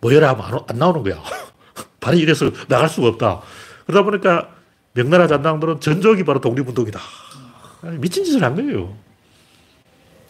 모여라 0.00 0.30
하면 0.30 0.44
안, 0.44 0.58
안 0.68 0.78
나오는 0.78 1.02
거야. 1.02 1.22
발이 2.00 2.18
이래서 2.18 2.50
나갈 2.68 2.88
수가 2.88 3.08
없다. 3.08 3.40
그러다 3.86 4.04
보니까 4.04 4.54
명나라 4.92 5.26
잔당들은 5.26 5.80
전족이 5.80 6.24
바로 6.24 6.40
독립운동이다. 6.40 7.00
미친 7.98 8.24
짓을 8.24 8.42
한 8.42 8.54
거예요. 8.54 8.96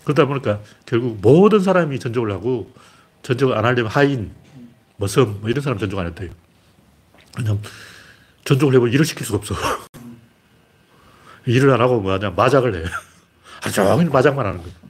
그러다 0.04 0.26
보니까 0.26 0.60
결국 0.86 1.18
모든 1.20 1.60
사람이 1.60 1.98
전적을 1.98 2.30
하고 2.30 2.70
전적을 3.22 3.56
안 3.56 3.64
하려면 3.64 3.90
하인, 3.90 4.32
머섬 4.96 5.40
뭐 5.40 5.50
이런 5.50 5.62
사람 5.62 5.78
전적 5.78 5.98
안 5.98 6.06
했대요. 6.06 6.30
왜냐면 7.38 7.60
전적을 8.44 8.74
해보면 8.74 8.92
일을 8.92 9.04
시킬 9.04 9.26
수가 9.26 9.38
없어. 9.38 9.54
일을 11.46 11.70
안 11.70 11.80
하고 11.80 12.00
뭐 12.00 12.12
하냐 12.12 12.30
마작을 12.30 12.74
해. 12.74 12.84
하루 13.60 13.74
종일 13.74 14.10
마작만 14.10 14.44
하는 14.46 14.60
맞아가는 14.60 14.84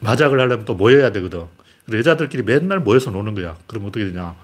마작을 0.00 0.40
하려면 0.40 0.64
또 0.64 0.74
모여야 0.74 1.10
되거든. 1.12 1.46
여자들끼리 1.90 2.42
맨날 2.42 2.80
모여서 2.80 3.10
노는 3.10 3.34
거야. 3.34 3.56
그럼 3.66 3.86
어떻게 3.86 4.06
되냐. 4.06 4.34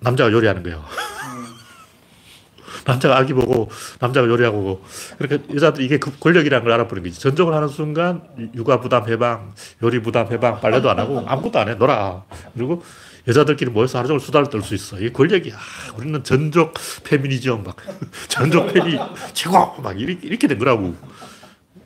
남자가 0.00 0.32
요리하는 0.32 0.62
거야. 0.62 0.84
남자가 2.84 3.16
아기 3.16 3.32
보고 3.32 3.70
남자가 3.98 4.28
요리하고 4.28 4.84
그러니까 5.16 5.54
여자들 5.54 5.82
이게 5.82 5.98
그 5.98 6.16
권력이라는 6.18 6.64
걸 6.64 6.72
알아버린 6.74 7.04
거지. 7.04 7.18
전적을 7.20 7.54
하는 7.54 7.68
순간 7.68 8.22
육아 8.54 8.80
부담 8.80 9.08
해방, 9.08 9.54
요리 9.82 10.02
부담 10.02 10.30
해방, 10.30 10.60
빨래도 10.60 10.90
안 10.90 10.98
하고 10.98 11.24
아무것도 11.26 11.58
안 11.58 11.68
해. 11.68 11.74
놀아. 11.74 12.24
그리고 12.54 12.84
여자들끼리 13.26 13.70
모여서 13.70 13.98
하루 13.98 14.08
종일 14.08 14.20
수다를 14.20 14.50
떨 14.50 14.62
수 14.62 14.74
있어. 14.74 14.98
이게 14.98 15.10
권력이야. 15.10 15.56
우리는 15.96 16.22
전적 16.22 16.74
페미니즘 17.04 17.62
막 17.62 17.76
전적 18.28 18.72
페미 18.72 18.98
최고 19.32 19.80
막 19.80 19.98
이렇게, 19.98 20.26
이렇게 20.26 20.46
된 20.46 20.58
거라고. 20.58 20.94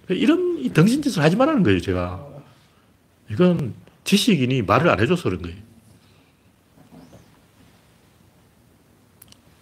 이런 0.08 0.58
이 0.58 0.72
덩신짓을 0.72 1.22
하지 1.22 1.36
말라는 1.36 1.62
거예요, 1.62 1.80
제가. 1.80 2.26
이건 3.30 3.74
지식인이 4.04 4.62
말을 4.62 4.88
안 4.90 5.00
해줘서 5.00 5.24
그런 5.24 5.42
거예요. 5.42 5.56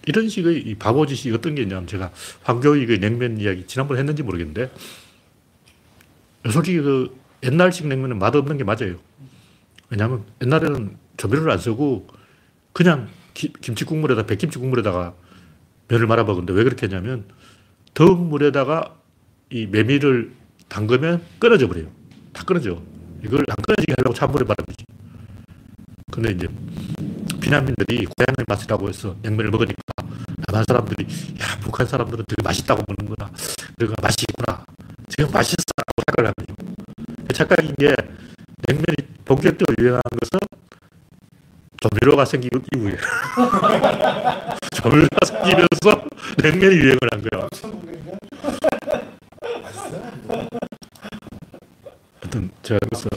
이런 0.06 0.28
식의 0.28 0.58
이 0.62 0.74
바보 0.76 1.04
지식이 1.04 1.34
어떤 1.34 1.56
게 1.56 1.62
있냐면 1.62 1.86
제가 1.88 2.12
황교익의 2.44 3.00
냉면 3.00 3.40
이야기 3.40 3.66
지난번에 3.66 3.98
했는지 3.98 4.22
모르겠는데 4.22 4.70
솔직히 6.52 6.78
그 6.78 7.18
옛날식 7.42 7.88
냉면은 7.88 8.18
맛없는 8.20 8.56
게 8.56 8.62
맞아요. 8.62 8.96
왜냐하면 9.90 10.24
옛날에는 10.42 10.96
조미료를 11.16 11.50
안 11.50 11.58
쓰고 11.58 12.06
그냥 12.72 13.08
기, 13.34 13.52
김치 13.60 13.84
국물에다 13.84 14.26
백김치 14.26 14.58
국물에다가 14.58 15.14
면을 15.88 16.06
말아 16.06 16.24
먹었는데 16.24 16.52
왜 16.52 16.64
그렇게 16.64 16.86
했냐면 16.86 17.24
더운 17.94 18.28
물에다가 18.28 18.96
이 19.50 19.66
메밀을 19.66 20.32
담그면 20.68 21.22
끊어져 21.38 21.68
버려요. 21.68 21.86
다 22.32 22.44
끊어져. 22.44 22.82
이걸 23.24 23.44
안 23.48 23.56
끊어지게 23.62 23.94
하려고 23.96 24.14
찬물에 24.14 24.44
말아 24.44 24.56
거지. 24.66 24.84
근데 26.10 26.32
이제 26.32 26.48
피난민들이 27.40 28.06
고향의 28.06 28.44
맛이라고 28.48 28.88
해서 28.88 29.16
냉면을 29.22 29.50
먹으니까 29.50 29.76
남한 30.48 30.64
사람들이 30.66 31.04
야 31.40 31.58
북한 31.60 31.86
사람들은 31.86 32.24
되게 32.28 32.42
맛있다고 32.42 32.82
먹는구나. 32.88 33.30
그리고 33.78 33.94
맛이 34.02 34.16
있구나. 34.28 34.64
지금 35.08 35.30
맛있어라고 35.30 36.02
생각을 36.06 36.32
하거든요. 36.32 36.56
착각인 37.32 37.74
게 37.76 37.94
냉면이 38.66 39.16
본격적으로 39.24 39.74
유행한 39.78 40.00
조미료가 42.16 42.24
생긴 42.24 42.50
이후에 42.74 42.96
조미료가 44.74 45.26
생기면서 45.26 46.04
냉면이 46.42 46.74
유행을 46.76 46.98
한 47.12 47.22
거야. 47.22 47.48
하여튼 52.20 52.50
제가 52.62 52.80
그래서 52.88 53.08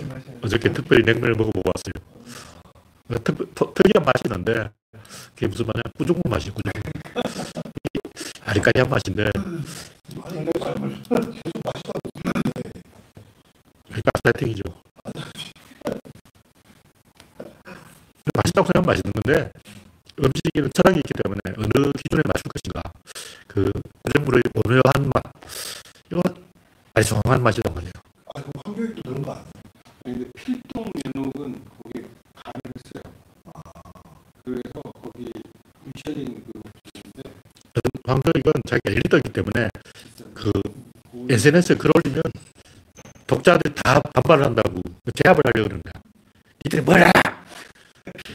어저께 0.43 0.73
특별히 0.73 1.03
냉면을 1.03 1.31
먹어보고 1.35 1.61
왔어요. 1.65 1.93
특, 3.23 3.73
특이한 3.73 4.05
맛이 4.05 4.21
있는데 4.25 4.69
그게 5.33 5.47
무슨 5.47 5.65
맛이냐 5.65 5.81
꾸중국 5.97 6.29
맛이에요 6.29 6.53
꾸중국 6.53 6.83
아리까리한 8.45 8.89
맛인데 8.89 9.31
아니 10.25 10.45
내가 10.45 10.73
정말 10.73 10.89
계속 10.91 11.63
맛있다고 11.65 11.99
가스라이팅이죠 14.13 14.61
맛있다고 18.35 18.67
생각하면 18.67 18.85
맛있는 18.85 19.11
건데 19.13 19.51
음식에는 20.59 20.69
철학이 20.73 20.97
있기 20.99 21.13
때문에 21.23 21.39
어느 21.57 21.91
기준에 21.93 22.21
맞출 22.25 22.43
것인가 22.51 22.81
그 23.47 23.71
끓물의 24.13 24.41
오묘한 24.55 25.09
맛 25.13 25.23
아주 26.93 27.09
정확한 27.09 27.41
맛이란 27.43 27.73
말이에요 27.73 27.91
아 28.35 28.41
그럼 28.41 28.51
환경도 28.65 29.01
그런 29.03 29.21
거 29.21 29.31
아니야? 29.31 29.45
근데 30.03 30.25
필동 30.35 30.85
연옥은 31.15 31.61
거기 31.83 32.05
간을 32.35 32.61
했어요. 32.75 33.13
그래서 34.43 34.81
거기 35.01 35.31
미쉐린 35.83 36.45
그 36.45 37.81
황교익은 38.05 38.53
자기가 38.67 38.89
리더이기 38.91 39.33
때문에 39.33 39.69
그 40.33 40.51
SNS에 41.29 41.75
글 41.75 41.91
올리면 41.95 42.23
독자들이 43.27 43.75
다 43.75 43.99
반발을 44.13 44.45
한다고 44.45 44.81
제압을 45.23 45.41
하려고 45.45 45.69
그러는 45.69 45.81
거야. 45.83 46.01
이들이 46.65 46.81
뭐라! 46.81 47.11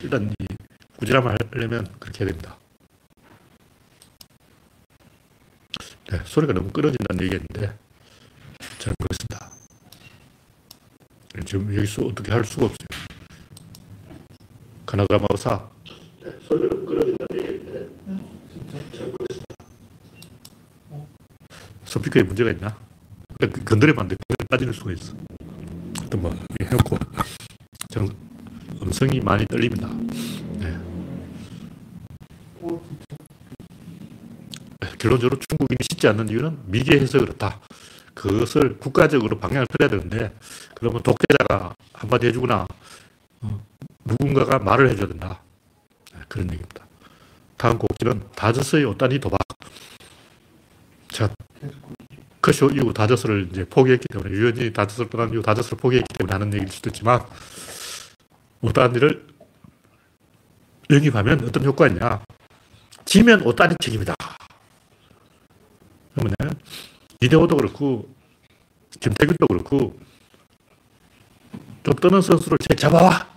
일단 0.03 0.33
이 0.39 0.47
꾸지람을 1.05 1.37
하려면 1.53 1.87
그렇게 1.99 2.21
해야 2.21 2.29
됩니다. 2.29 2.57
네, 6.11 6.21
소리가 6.25 6.53
너무 6.53 6.71
끊어진다는 6.71 7.25
얘기였는데 7.25 7.79
저는 8.79 8.95
그렇습니다. 8.99 9.51
지금 11.45 11.75
여기서 11.77 12.07
어떻게 12.07 12.33
할 12.33 12.45
수가 12.45 12.67
없어요. 12.67 12.87
가나가마 14.87 15.27
의사 15.31 15.69
네, 16.23 16.33
소리가 16.49 16.75
너무 16.75 16.87
끊어진다는 16.87 17.43
얘기인데 17.43 17.88
저는 18.93 19.12
그렇습니다. 19.12 19.55
스피커에 21.85 22.23
문제가 22.23 22.51
있나? 22.51 22.77
그러니까 23.38 23.64
건드리면 23.64 24.01
안 24.01 24.09
돼. 24.09 24.17
빠지는 24.49 24.73
수가 24.73 24.93
있어. 24.93 25.14
하여튼 25.99 26.23
뭐, 26.23 26.31
해놓고, 26.61 26.97
저는 27.90 28.11
음성이 28.83 29.21
많이 29.21 29.45
떨립니다. 29.47 29.88
네. 30.59 30.84
결론적으로 35.05 35.38
중국인이 35.38 35.77
씻지 35.83 36.09
않는 36.09 36.31
이유는 36.31 36.61
미개해서 36.64 37.19
그렇다. 37.19 37.61
그것을 38.14 38.79
국가적으로 38.79 39.38
방향을 39.38 39.67
틀어야 39.67 39.90
되는데, 39.90 40.35
그러면 40.75 41.03
독재자가 41.03 41.75
한마디 41.93 42.29
해주거나, 42.29 42.67
어, 43.43 43.67
누군가가 44.07 44.59
말을 44.61 44.88
해줘야 44.88 45.09
된다. 45.09 45.43
네, 46.14 46.21
그런 46.29 46.47
얘기입니다. 46.47 46.87
다음 47.59 47.77
곡지는 47.77 48.23
다저스의 48.35 48.87
옷단이 48.87 49.19
도박. 49.19 49.38
자, 51.09 51.29
커쇼 52.40 52.71
이후 52.71 52.95
다저스를 52.95 53.49
이제 53.51 53.64
포기했기 53.64 54.09
때문에, 54.09 54.31
유연이 54.31 54.73
다저스를 54.73 55.11
떠난 55.11 55.31
이후 55.35 55.43
다저스를 55.43 55.77
포기했기 55.77 56.14
때문에 56.14 56.33
하는 56.33 56.55
얘기일 56.55 56.71
수도 56.71 56.88
있지만, 56.88 57.21
옷단이를 58.62 59.27
영입하면 60.88 61.45
어떤 61.45 61.62
효과가 61.62 61.88
있냐. 61.88 62.25
지면 63.05 63.43
옷단이 63.43 63.75
책임이다. 63.81 64.14
그러면 66.14 66.35
이대호도 67.20 67.57
그렇고, 67.57 68.14
김태균도 69.00 69.46
그렇고, 69.46 69.98
좀 71.83 71.94
떠는 71.94 72.22
선수를 72.22 72.59
제 72.68 72.74
잡아와! 72.77 73.29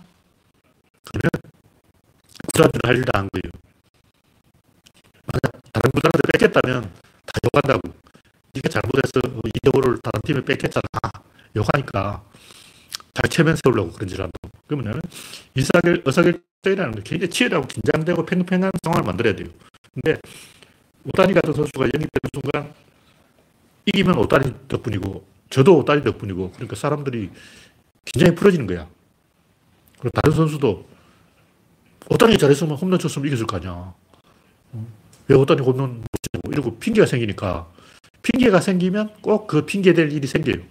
그러면 1.04 1.30
구단주는 2.52 2.80
할 2.84 2.96
일도 2.96 3.10
한 3.14 3.28
거예요. 3.32 3.50
만약 5.26 5.72
다른 5.72 5.90
구단한테 5.90 6.20
뺏겼다면 6.32 6.82
다 6.82 7.32
욕한다고. 7.44 7.80
네가 8.54 8.68
잘못해서 8.68 9.20
이대호를 9.44 9.98
다른 10.02 10.20
팀에 10.24 10.44
뺏겼잖아. 10.44 10.82
욕하니까 11.56 12.24
잘 13.14 13.30
체면 13.30 13.56
세우려고 13.62 13.92
그런 13.92 14.08
짓을 14.08 14.24
한다고. 14.24 14.48
그러면 14.66 15.00
의사결, 15.54 16.02
의사결정이라는 16.04 16.92
게 16.96 17.02
굉장히 17.02 17.30
치열하고 17.30 17.66
긴장되고 17.66 18.24
팽팽한 18.24 18.70
상황을 18.82 19.04
만들어야 19.04 19.34
돼요. 19.36 19.48
근데 19.94 20.18
오다니 21.04 21.34
같은 21.34 21.52
선수가 21.52 21.80
영입되는 21.80 22.08
순간 22.34 22.74
이기면 23.86 24.18
오다니 24.18 24.68
덕분이고 24.68 25.24
저도 25.50 25.78
오다니 25.78 26.04
덕분이고 26.04 26.52
그러니까 26.52 26.76
사람들이 26.76 27.30
긴장이 28.04 28.34
풀어지는 28.34 28.66
거야. 28.66 28.88
그리고 29.98 30.10
다른 30.20 30.36
선수도 30.36 30.88
오다니 32.10 32.38
잘했으면 32.38 32.76
홈런 32.76 32.98
쳤으면 32.98 33.26
이겼을 33.28 33.46
거 33.46 33.56
아니야. 33.56 33.94
왜 35.28 35.36
오다니 35.36 35.62
홈런 35.62 35.98
못 35.98 36.06
치고 36.22 36.52
이러고 36.52 36.78
핑계가 36.78 37.06
생기니까 37.06 37.68
핑계가 38.22 38.60
생기면 38.60 39.14
꼭 39.20 39.46
그 39.46 39.64
핑계 39.66 39.92
될 39.94 40.12
일이 40.12 40.26
생겨요. 40.26 40.62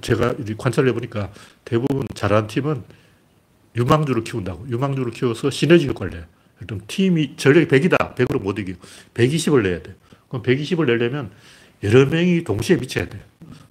제가 0.00 0.34
관찰을 0.56 0.88
해보니까 0.90 1.32
대부분 1.64 2.06
잘하는 2.14 2.46
팀은 2.48 2.84
유망주를 3.76 4.22
키운다고. 4.24 4.68
유망주를 4.68 5.12
키워서 5.12 5.50
시너지 5.50 5.88
효과를 5.88 6.12
내요. 6.12 6.24
일단 6.60 6.80
팀이 6.86 7.36
전력이 7.36 7.66
100이다. 7.66 8.14
100으로 8.14 8.40
못 8.42 8.58
이겨. 8.58 8.74
120을 9.14 9.62
내야 9.62 9.82
돼. 9.82 9.94
그럼 10.28 10.42
120을 10.42 10.86
내려면 10.86 11.30
여러 11.82 12.06
명이 12.06 12.44
동시에 12.44 12.76
미쳐야 12.76 13.06
돼. 13.08 13.22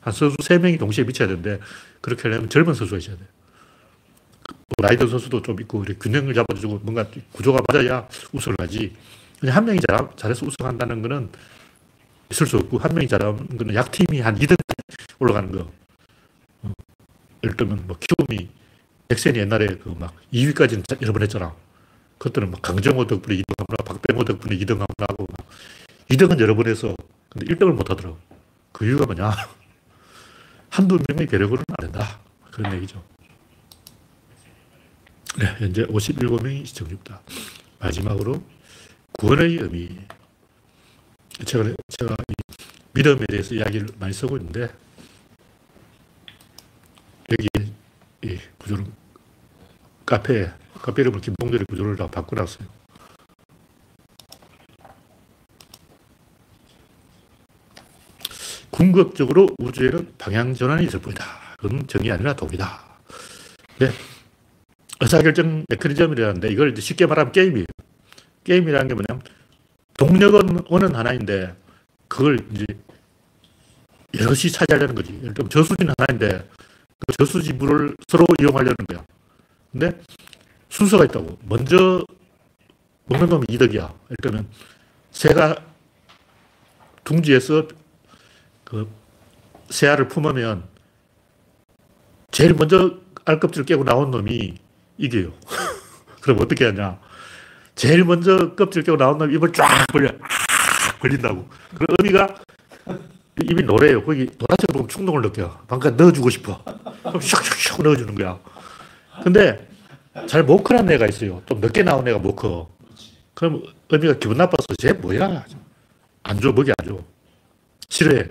한 0.01 0.13
선수 0.13 0.37
3명이 0.37 0.79
동시에 0.79 1.03
미쳐야 1.05 1.27
되는데 1.27 1.59
그렇게 2.01 2.23
하려면 2.23 2.49
젊은 2.49 2.73
선수가 2.73 2.97
있어야 2.99 3.17
돼. 3.17 3.23
뭐든 4.81 5.07
선수도 5.07 5.41
좀 5.41 5.59
있고 5.61 5.83
균형을 5.83 6.33
잡아주고 6.33 6.79
뭔가 6.83 7.05
구조가 7.31 7.61
맞아야 7.67 8.07
우승을 8.33 8.55
하지. 8.59 8.93
그냥 9.39 9.55
한 9.55 9.65
명이 9.65 9.79
잘, 9.87 10.07
잘해서 10.15 10.45
우승한다는 10.45 11.01
거는 11.01 11.29
있을 12.31 12.47
수 12.47 12.57
없고 12.57 12.77
한 12.77 12.93
명이 12.93 13.07
잘하는 13.07 13.57
거는 13.57 13.75
약팀이 13.75 14.19
한 14.19 14.37
2등 14.37 14.55
올라가는 15.19 15.51
거. 15.51 15.71
예를 17.43 17.57
들면 17.57 17.83
뭐 17.87 17.97
키움이 17.99 18.49
넥센이 19.09 19.39
옛날에 19.39 19.67
그 19.67 19.89
막 19.95 20.15
2위까지는 20.33 20.83
여러 21.01 21.13
번 21.13 21.21
했잖아. 21.23 21.55
그때는 22.17 22.51
막 22.51 22.61
강정호 22.61 23.07
덕분에 23.07 23.37
2등 23.37 23.53
하거나 23.57 23.83
박병호 23.85 24.23
덕분에 24.23 24.57
2등 24.57 24.79
하고 24.79 25.27
막 25.37 25.47
2등은 26.09 26.39
여러 26.39 26.55
번 26.55 26.67
해서 26.67 26.95
근데 27.29 27.53
1등을 27.53 27.73
못 27.73 27.89
하더라고. 27.89 28.17
그 28.71 28.85
이유가 28.85 29.05
뭐냐? 29.05 29.31
한두 30.69 30.99
명의 31.07 31.27
괴력으로는 31.27 31.63
안 31.69 31.91
된다. 31.91 32.19
그런 32.51 32.73
얘기죠. 32.75 33.03
네, 35.37 35.45
현재 35.57 35.83
57명이 35.85 36.65
시청 36.65 36.87
중입니다. 36.87 37.21
마지막으로 37.79 38.43
구원의 39.13 39.57
의미. 39.57 39.97
제가, 41.45 41.63
제가 41.89 42.15
믿음에 42.93 43.25
대해서 43.27 43.55
이야기를 43.55 43.89
많이 43.99 44.13
쓰고 44.13 44.37
있는데, 44.37 44.71
여기 47.31 47.47
이 48.23 48.39
구조를 48.59 48.85
카페, 50.05 50.51
카페 50.83 51.01
이름을 51.01 51.21
김동렬의 51.21 51.65
구조를 51.69 51.95
다 51.95 52.07
바꿔놨어요. 52.07 52.67
궁극적으로 58.69 59.47
우주에는 59.59 60.13
방향 60.17 60.53
전환이 60.53 60.85
있을 60.85 60.99
뿐이다. 60.99 61.23
그건 61.57 61.87
정이 61.87 62.11
아니라 62.11 62.33
동이다. 62.35 62.81
네. 63.79 63.91
의사결정 64.99 65.65
메커니즘이라는데 65.69 66.49
이걸 66.49 66.75
쉽게 66.75 67.05
말하면 67.05 67.31
게임이에요. 67.31 67.65
게임이라는 68.43 68.87
게 68.89 68.93
뭐냐면 68.93 69.23
동력은 69.97 70.65
원은 70.67 70.95
하나인데 70.95 71.55
그걸 72.09 72.39
이제 72.51 72.65
여럿이 74.19 74.51
차지하려는 74.51 74.95
거지. 74.95 75.13
예를 75.21 75.33
들면 75.33 75.49
저수지는 75.49 75.93
하나인데 75.97 76.49
그 76.99 77.13
저수지 77.17 77.53
물을 77.53 77.95
서로 78.09 78.25
이용하려는 78.41 78.75
거야. 78.89 79.05
근데 79.71 79.91
순서가 80.73 81.05
있다고. 81.05 81.37
먼저 81.43 82.03
먹는 83.05 83.29
놈이 83.29 83.45
이득이야. 83.47 83.93
들면 84.23 84.47
새가 85.11 85.57
둥지에서 87.03 87.67
그 88.63 88.89
새알을 89.69 90.07
품으면 90.07 90.63
제일 92.31 92.55
먼저 92.55 92.97
알껍질을 93.25 93.65
깨고 93.65 93.83
나온 93.83 94.09
놈이 94.09 94.55
이겨요. 94.97 95.31
그럼 96.21 96.39
어떻게 96.41 96.65
하냐. 96.65 96.99
제일 97.75 98.03
먼저 98.03 98.55
껍질 98.55 98.81
깨고 98.81 98.97
나온 98.97 99.19
놈이 99.19 99.35
입을 99.35 99.53
쫙 99.53 99.85
벌려. 99.91 100.09
아, 100.09 100.97
벌린다고. 100.99 101.47
그 101.77 101.85
의미가 101.99 102.35
입이 103.43 103.61
노래요. 103.61 104.03
거기 104.03 104.25
노란색을 104.25 104.73
보면 104.73 104.87
충동을 104.87 105.21
느껴. 105.21 105.61
방금 105.67 105.95
넣어주고 105.95 106.31
싶어. 106.31 106.63
그럼 106.63 107.19
슉슉슉 107.19 107.83
넣어주는 107.83 108.15
거야. 108.15 108.39
근데 109.23 109.72
잘 110.27 110.43
못 110.43 110.63
크는 110.63 110.89
애가 110.91 111.07
있어요. 111.07 111.41
좀 111.47 111.59
늦게 111.59 111.83
나온 111.83 112.07
애가 112.07 112.19
못 112.19 112.35
커. 112.35 112.69
그럼 113.33 113.63
의미가 113.89 114.19
기분 114.19 114.37
나빠서 114.37 114.63
쟤 114.77 114.93
뭐야? 114.93 115.43
안 116.23 116.39
줘, 116.39 116.51
먹이 116.51 116.71
안 116.77 116.87
줘. 116.87 117.03
싫어해. 117.89 118.27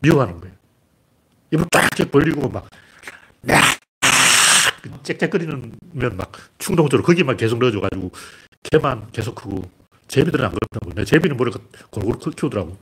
미워하는 0.00 0.40
거예요. 0.40 0.54
입을 1.52 1.64
쫙 1.70 2.10
벌리고 2.10 2.48
막, 2.48 2.68
짹짹거리면 5.02 5.72
막 6.16 6.32
충동적으로 6.58 7.04
거기만 7.04 7.36
계속 7.36 7.58
넣어줘가지고 7.58 8.10
걔만 8.64 9.10
계속 9.12 9.34
크고 9.34 9.62
제비들은 10.08 10.44
안 10.44 10.52
그렇다고. 10.52 10.92
내 10.94 11.04
제비는 11.04 11.36
머리가 11.36 11.58
골고루 11.90 12.18
키우더라고. 12.18 12.76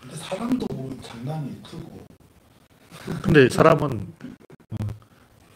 근데 0.00 0.16
사람도 0.16 0.66
뭐 0.74 0.98
장난이 1.02 1.62
크고 1.62 2.04
근데 3.22 3.48
사람은 3.48 4.12
어, 4.70 4.76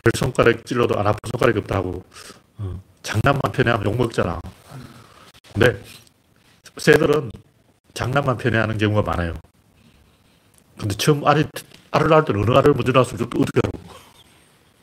별 0.09 0.13
손가락 0.17 0.65
찔러도 0.65 0.99
안 0.99 1.07
아픈 1.07 1.19
손가락이 1.31 1.59
없다고 1.59 2.03
어, 2.59 2.83
장난만 3.03 3.53
편해하면 3.53 3.93
욕먹잖아. 3.93 4.41
근데 5.53 5.83
새들은 6.79 7.31
장난만 7.93 8.39
편해하는 8.39 8.79
경우가 8.79 9.03
많아요. 9.03 9.35
근데 10.79 10.95
처음 10.97 11.27
알이, 11.27 11.45
알을 11.91 12.09
낳을 12.09 12.25
때는 12.25 12.43
어느 12.43 12.57
알을 12.57 12.73
먼저 12.73 12.93
낳았으면 12.93 13.29
어떻게 13.37 13.61
하라고. 13.65 13.79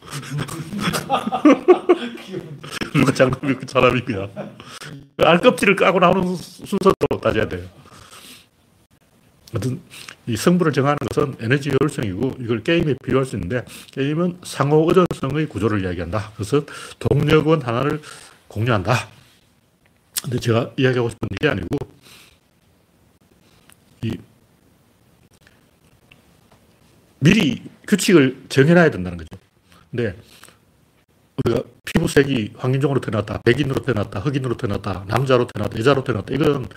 누가 2.94 3.12
장난이 3.12 3.56
그 3.56 3.66
사람이 3.68 4.02
그냥. 4.02 4.32
알 5.18 5.40
껍질을 5.40 5.76
까고 5.76 6.00
나오는 6.00 6.36
순서도 6.36 6.94
따져야 7.22 7.48
돼요. 7.48 7.68
아무튼 9.56 9.80
이 10.28 10.36
성분을 10.36 10.74
정하는 10.74 10.98
것은 10.98 11.38
에너지 11.40 11.70
효율성이고 11.70 12.36
이걸 12.42 12.62
게임에 12.62 12.96
비유할 13.06 13.26
수 13.26 13.38
있는데 13.38 13.64
게임은 13.92 14.40
상호 14.44 14.86
의존성의 14.90 15.48
구조를 15.48 15.82
이야기한다. 15.82 16.34
그래서 16.36 16.66
동력원 17.00 17.62
하나를 17.62 18.02
공유한다. 18.50 19.08
근데 20.22 20.40
제가 20.40 20.74
이야기하고 20.76 21.10
싶은 21.10 21.30
게 21.40 21.48
아니고 21.48 21.68
이 24.02 24.18
미리 27.20 27.64
규칙을 27.88 28.44
정해놔야 28.50 28.92
된다는 28.92 29.18
거죠. 29.18 29.30
근데 29.90 30.18
우리가 31.46 31.64
피부색이 31.86 32.56
황인종으로 32.58 33.00
태어났다, 33.00 33.42
백인으로 33.44 33.82
태어났다, 33.84 34.20
흑인으로 34.20 34.58
태어났다, 34.58 35.06
남자로 35.08 35.48
태어났다, 35.48 35.80
여자로 35.80 36.04
태어났다. 36.04 36.34
이건 36.34 36.68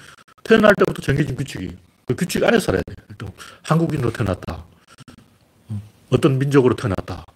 태어날 0.45 0.75
때부터 0.77 1.03
정해진 1.03 1.35
규칙이에요. 1.35 1.88
그 2.09 2.17
규칙 2.17 2.43
안에 2.43 2.59
살아야 2.59 2.83
돼. 2.87 2.95
또 3.19 3.29
한국인으로 3.63 4.11
태어났다. 4.13 4.65
어떤 6.09 6.39
민족으로 6.39 6.75
태어났다. 6.75 7.27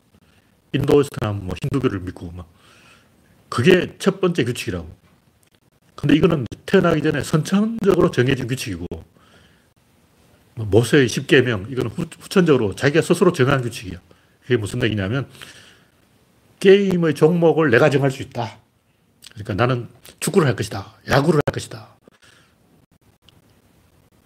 인도에서 0.72 1.10
태어나면 1.20 1.46
뭐 1.46 1.54
힌두교를 1.62 2.00
믿고 2.00 2.30
막. 2.30 2.50
그게 3.50 3.94
첫 3.98 4.18
번째 4.22 4.44
규칙이라고. 4.44 4.88
근데 5.94 6.16
이거는 6.16 6.46
태어나기 6.64 7.02
전에 7.02 7.22
선천적으로 7.22 8.10
정해진 8.10 8.46
규칙이고, 8.46 8.86
뭐 10.54 10.66
모세의 10.66 11.06
10계명, 11.06 11.70
이거는 11.70 11.90
후, 11.90 12.06
후천적으로 12.18 12.74
자기가 12.74 13.02
스스로 13.02 13.32
정한 13.32 13.60
규칙이야. 13.60 14.00
그게 14.40 14.56
무슨 14.56 14.82
얘기냐면, 14.82 15.28
게임의 16.60 17.14
종목을 17.14 17.70
내가 17.70 17.90
정할 17.90 18.10
수 18.10 18.22
있다. 18.22 18.58
그러니까 19.34 19.54
나는 19.54 19.88
축구를 20.18 20.48
할 20.48 20.56
것이다. 20.56 20.94
야구를 21.08 21.40
할 21.46 21.52
것이다. 21.52 21.91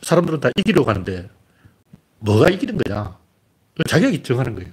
사람들은 0.07 0.39
다 0.39 0.51
이기려고 0.55 0.89
하는데 0.89 1.29
뭐가 2.21 2.49
이기는 2.49 2.79
거냐? 2.79 3.19
자기가 3.89 4.23
정하는 4.23 4.55
거예요. 4.55 4.71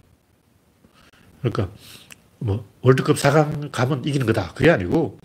그러니까 1.41 1.69
뭐 2.37 2.69
월드컵 2.81 3.15
4강 3.15 3.71
가면 3.71 4.05
이기는 4.05 4.27
거다. 4.27 4.53
그게 4.53 4.69
아니고 4.69 5.17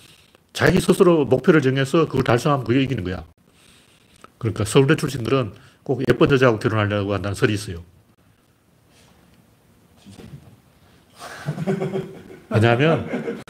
자기 0.55 0.81
스스로 0.81 1.27
목표를 1.27 1.61
정해서 1.61 2.07
그걸 2.07 2.25
달성하면 2.25 2.65
그게 2.65 2.83
이기는 2.83 3.05
거야. 3.05 3.27
그러니까 4.39 4.65
서울대 4.65 4.97
출신들은 4.97 5.53
꼭 5.83 6.03
예쁜 6.09 6.31
여자하고 6.31 6.59
결혼하려고 6.59 7.13
한다는 7.13 7.35
설이 7.35 7.53
있어요. 7.53 7.85
왜냐하면 12.49 13.43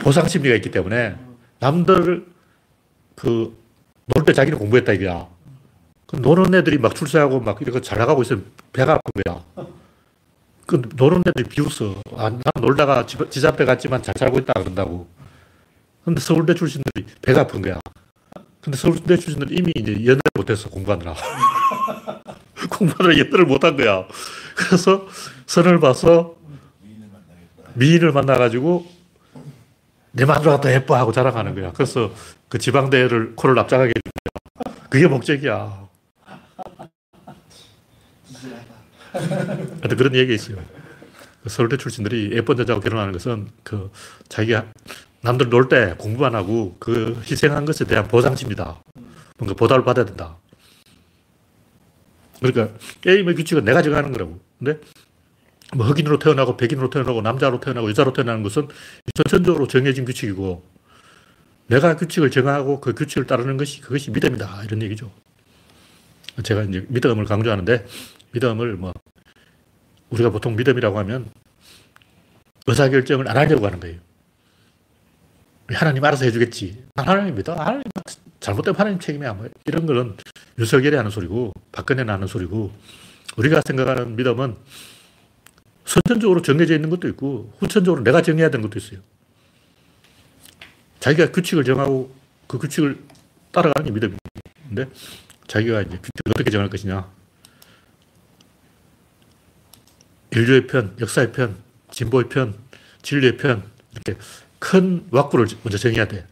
보상 0.00 0.28
심리가 0.28 0.54
있기 0.54 0.70
때문에 0.70 1.16
남들 1.58 2.24
그 3.16 3.66
놀 4.14 4.24
때 4.24 4.32
자기는 4.32 4.58
공부했다 4.58 4.92
이거야. 4.92 5.35
그 6.16 6.20
노는 6.22 6.54
애들이 6.54 6.78
막 6.78 6.94
출세하고 6.94 7.40
막 7.40 7.60
이렇게 7.60 7.80
잘 7.82 7.98
나가고 7.98 8.22
있으면 8.22 8.46
배가 8.72 8.94
아픈 8.94 9.22
거야. 9.22 9.44
그 10.64 10.82
노는 10.96 11.22
애들이 11.26 11.44
비웃어. 11.44 12.00
아, 12.16 12.30
난 12.30 12.42
놀다가 12.58 13.04
지, 13.04 13.18
지 13.28 13.46
앞에 13.46 13.66
갔지만 13.66 14.02
잘 14.02 14.14
살고 14.18 14.38
있다 14.38 14.54
그런다고. 14.54 15.06
근데 16.04 16.20
서울대 16.20 16.54
출신들이 16.54 17.04
배가 17.20 17.42
아픈 17.42 17.60
거야. 17.60 17.78
근데 18.62 18.78
서울대 18.78 19.16
출신들이 19.18 19.56
이미 19.56 19.72
이제 19.76 19.92
연애를 19.92 20.20
못해서 20.34 20.70
공부하느라. 20.70 21.14
공부하느라 22.70 23.18
연애를 23.18 23.44
못한 23.44 23.76
거야. 23.76 24.06
그래서 24.56 25.06
선을 25.46 25.80
봐서 25.80 26.36
미인을 27.74 28.12
만나가지고 28.12 28.86
내 30.12 30.24
마누라가 30.24 30.62
더 30.62 30.72
예뻐하고 30.72 31.12
자랑하는 31.12 31.54
거야. 31.54 31.72
그래서 31.72 32.10
그 32.48 32.58
지방대를 32.58 33.34
코를 33.36 33.54
납작하게 33.54 33.90
해준 33.90 34.00
거야. 34.64 34.86
그게 34.88 35.06
목적이야. 35.06 35.85
하여튼 39.16 39.96
그런 39.96 40.14
얘기가 40.14 40.34
있어요. 40.34 40.56
그 41.42 41.48
서울대 41.48 41.76
출신들이 41.76 42.32
예쁜 42.32 42.58
여자하고 42.58 42.82
결혼하는 42.82 43.12
것은 43.12 43.48
그 43.62 43.90
자기가 44.28 44.66
남들 45.22 45.48
놀 45.48 45.68
때 45.68 45.94
공부만 45.98 46.34
하고 46.34 46.76
그 46.78 47.20
희생한 47.28 47.64
것에 47.64 47.84
대한 47.84 48.06
보상심이다. 48.08 48.82
뭔가 49.38 49.54
보답을 49.54 49.84
받아야 49.84 50.04
된다. 50.04 50.36
그러니까 52.40 52.76
게임의 53.00 53.34
규칙은 53.34 53.64
내가 53.64 53.82
정하는 53.82 54.12
거라고. 54.12 54.38
근데 54.58 54.78
뭐 55.74 55.86
흑인으로 55.86 56.18
태어나고 56.18 56.56
백인으로 56.56 56.90
태어나고 56.90 57.22
남자로 57.22 57.60
태어나고 57.60 57.88
여자로 57.90 58.12
태어나는 58.12 58.42
것은 58.42 58.68
선천적으로 59.16 59.66
정해진 59.66 60.04
규칙이고 60.04 60.62
내가 61.68 61.96
규칙을 61.96 62.30
정하고 62.30 62.80
그 62.80 62.94
규칙을 62.94 63.26
따르는 63.26 63.56
것이 63.56 63.80
그것이 63.80 64.10
믿음이다. 64.10 64.62
이런 64.64 64.82
얘기죠. 64.82 65.10
제가 66.42 66.62
이제 66.64 66.84
믿음을 66.88 67.24
강조하는데 67.24 67.86
믿음을 68.32 68.76
뭐 68.76 68.92
우리가 70.10 70.30
보통 70.30 70.56
믿음이라고 70.56 70.98
하면 70.98 71.30
의사결정을 72.66 73.28
안 73.28 73.36
하려고 73.36 73.66
하는 73.66 73.80
거예요. 73.80 73.98
하나님 75.72 76.04
알아서 76.04 76.24
해주겠지. 76.24 76.84
하나님 76.96 77.34
믿어. 77.34 77.54
하나님 77.54 77.82
잘못되면 78.40 78.78
하나님 78.78 78.98
책임이야. 78.98 79.32
뭐 79.34 79.48
이런 79.64 79.86
거는 79.86 80.16
윤석열이 80.58 80.96
하는 80.96 81.10
소리고 81.10 81.52
박근혜는 81.72 82.12
하는 82.12 82.26
소리고 82.26 82.72
우리가 83.36 83.62
생각하는 83.66 84.16
믿음은 84.16 84.56
선천적으로 85.84 86.42
정해져 86.42 86.74
있는 86.74 86.90
것도 86.90 87.08
있고 87.08 87.52
후천적으로 87.58 88.02
내가 88.02 88.22
정해야 88.22 88.50
되는 88.50 88.62
것도 88.68 88.78
있어요. 88.78 89.00
자기가 91.00 91.30
규칙을 91.30 91.64
정하고 91.64 92.14
그 92.46 92.58
규칙을 92.58 92.98
따라가는 93.52 93.94
게. 93.94 94.16
근데 94.68 94.88
자기가 95.46 95.82
이제 95.82 95.90
규칙을 95.98 96.30
어떻게 96.30 96.50
정할 96.50 96.68
것이냐. 96.70 97.08
인류의 100.32 100.66
편, 100.66 100.94
역사의 101.00 101.32
편, 101.32 101.56
진보의 101.90 102.28
편, 102.28 102.54
진리의 103.02 103.36
편, 103.36 103.62
이렇게 103.92 104.18
큰 104.58 105.06
왁구를 105.10 105.46
먼저 105.62 105.78
정해야 105.78 106.06
돼. 106.08 106.26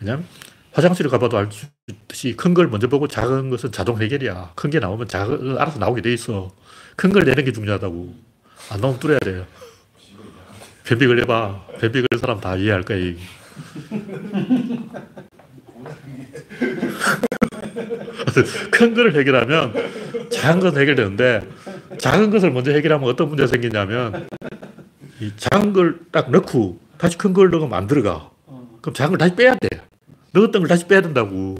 왜냐면 0.00 0.26
화장실을 0.72 1.10
가봐도 1.10 1.36
알 1.38 1.50
수 1.50 1.66
있듯이 1.88 2.36
큰 2.36 2.54
걸 2.54 2.68
먼저 2.68 2.88
보고 2.88 3.08
작은 3.08 3.50
것은 3.50 3.72
자동 3.72 4.00
해결이야. 4.00 4.52
큰 4.54 4.70
게 4.70 4.78
나오면 4.78 5.08
작은 5.08 5.58
알아서 5.58 5.78
나오게 5.78 6.02
돼 6.02 6.12
있어. 6.12 6.54
큰 6.96 7.12
걸 7.12 7.24
내는 7.24 7.44
게 7.44 7.52
중요하다고. 7.52 8.14
안 8.70 8.80
나오면 8.80 9.00
뚫어야 9.00 9.18
돼요. 9.18 9.46
변비 10.84 11.06
걸려봐. 11.06 11.66
변비 11.80 12.02
걸린 12.02 12.20
사람 12.20 12.40
다 12.40 12.56
이해할 12.56 12.82
거야. 12.82 13.14
이. 18.40 18.70
큰 18.70 18.94
거를 18.94 19.14
해결하면 19.14 19.74
작은 20.30 20.60
건 20.60 20.76
해결되는데 20.78 21.48
작은 21.98 22.30
것을 22.30 22.50
먼저 22.50 22.72
해결하면 22.72 23.08
어떤 23.08 23.28
문제가 23.28 23.46
생기냐면 23.46 24.28
이 25.20 25.30
작은 25.36 25.72
걸 25.72 25.98
딱 26.10 26.30
넣고 26.30 26.80
다시 26.98 27.16
큰 27.18 27.32
걸 27.32 27.50
넣으면 27.50 27.72
안 27.74 27.86
들어가. 27.86 28.30
그럼 28.80 28.94
작은 28.94 29.10
걸 29.10 29.18
다시 29.18 29.34
빼야 29.34 29.54
돼. 29.54 29.68
넣었던 30.32 30.62
걸 30.62 30.68
다시 30.68 30.86
빼야 30.86 31.00
된다고. 31.02 31.56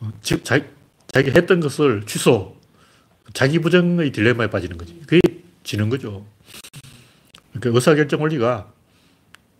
어, 0.00 0.10
즉, 0.22 0.44
자기, 0.44 0.64
자기가 1.12 1.38
했던 1.38 1.60
것을 1.60 2.02
취소. 2.06 2.56
자기 3.32 3.58
부정의 3.58 4.10
딜레마에 4.12 4.48
빠지는 4.48 4.76
거지. 4.78 5.00
그게 5.06 5.20
지는 5.64 5.88
거죠. 5.88 6.24
그러니까 7.52 7.70
의사결정 7.78 8.20
원리가 8.22 8.70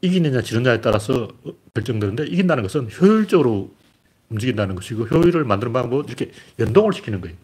이기느냐 0.01 0.43
지느냐에 0.43 0.81
따라서 0.81 1.29
결정되는데 1.75 2.27
이긴다는 2.27 2.63
것은 2.63 2.89
효율적으로 2.91 3.73
움직인다는 4.31 4.75
것이고 4.75 5.05
효율을 5.05 5.45
만드는 5.45 5.73
방법은 5.73 6.07
이렇게 6.09 6.31
연동을 6.59 6.93
시키는 6.93 7.21
거예요. 7.21 7.37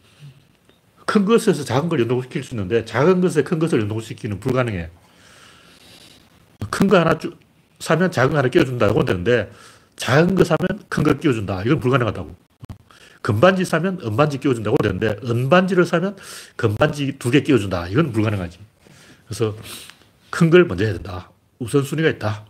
큰 1.07 1.25
것에서 1.25 1.65
작은 1.65 1.89
걸 1.89 2.01
연동시킬 2.01 2.43
수 2.45 2.55
있는데 2.55 2.85
작은 2.85 3.21
것에 3.21 3.43
큰 3.43 3.59
것을 3.59 3.81
연동시키는 3.81 4.41
불가능해. 4.41 4.91
큰 6.71 6.89
거 6.89 6.99
하나 6.99 7.19
쭉 7.19 7.39
사면 7.81 8.11
작은 8.11 8.31
거 8.33 8.39
하나 8.39 8.49
끼워준다고 8.49 9.05
되는데 9.05 9.51
작은 9.97 10.35
거 10.35 10.45
사면 10.45 10.83
큰걸 10.89 11.21
끼워준다. 11.21 11.63
이건 11.63 11.81
불가능하다고. 11.81 12.35
금반지 13.23 13.65
사면 13.67 13.99
은반지 14.03 14.39
끼워준다고 14.39 14.77
되는데 14.79 15.17
은반지를 15.25 15.85
사면 15.85 16.17
금반지 16.57 17.19
두 17.19 17.31
개 17.31 17.43
끼워준다. 17.43 17.89
이건 17.89 18.13
불가능하지. 18.13 18.59
그래서 19.27 19.57
큰 20.31 20.49
걸 20.49 20.65
먼저 20.65 20.85
해야 20.85 20.95
된다. 20.95 21.31
우선순위가 21.59 22.09
있다. 22.11 22.47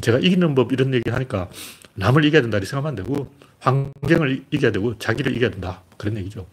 제가 0.00 0.18
이기는 0.18 0.54
법 0.54 0.72
이런 0.72 0.94
얘기 0.94 1.10
하니까 1.10 1.48
남을 1.96 2.24
이겨야 2.24 2.42
된다 2.42 2.58
이렇게 2.58 2.68
생각하면 2.68 2.98
안 2.98 3.04
되고 3.04 3.32
환경을 3.60 4.44
이겨야 4.50 4.72
되고 4.72 4.98
자기를 4.98 5.36
이겨야 5.36 5.50
된다. 5.50 5.82
그런 5.96 6.16
얘기죠. 6.18 6.46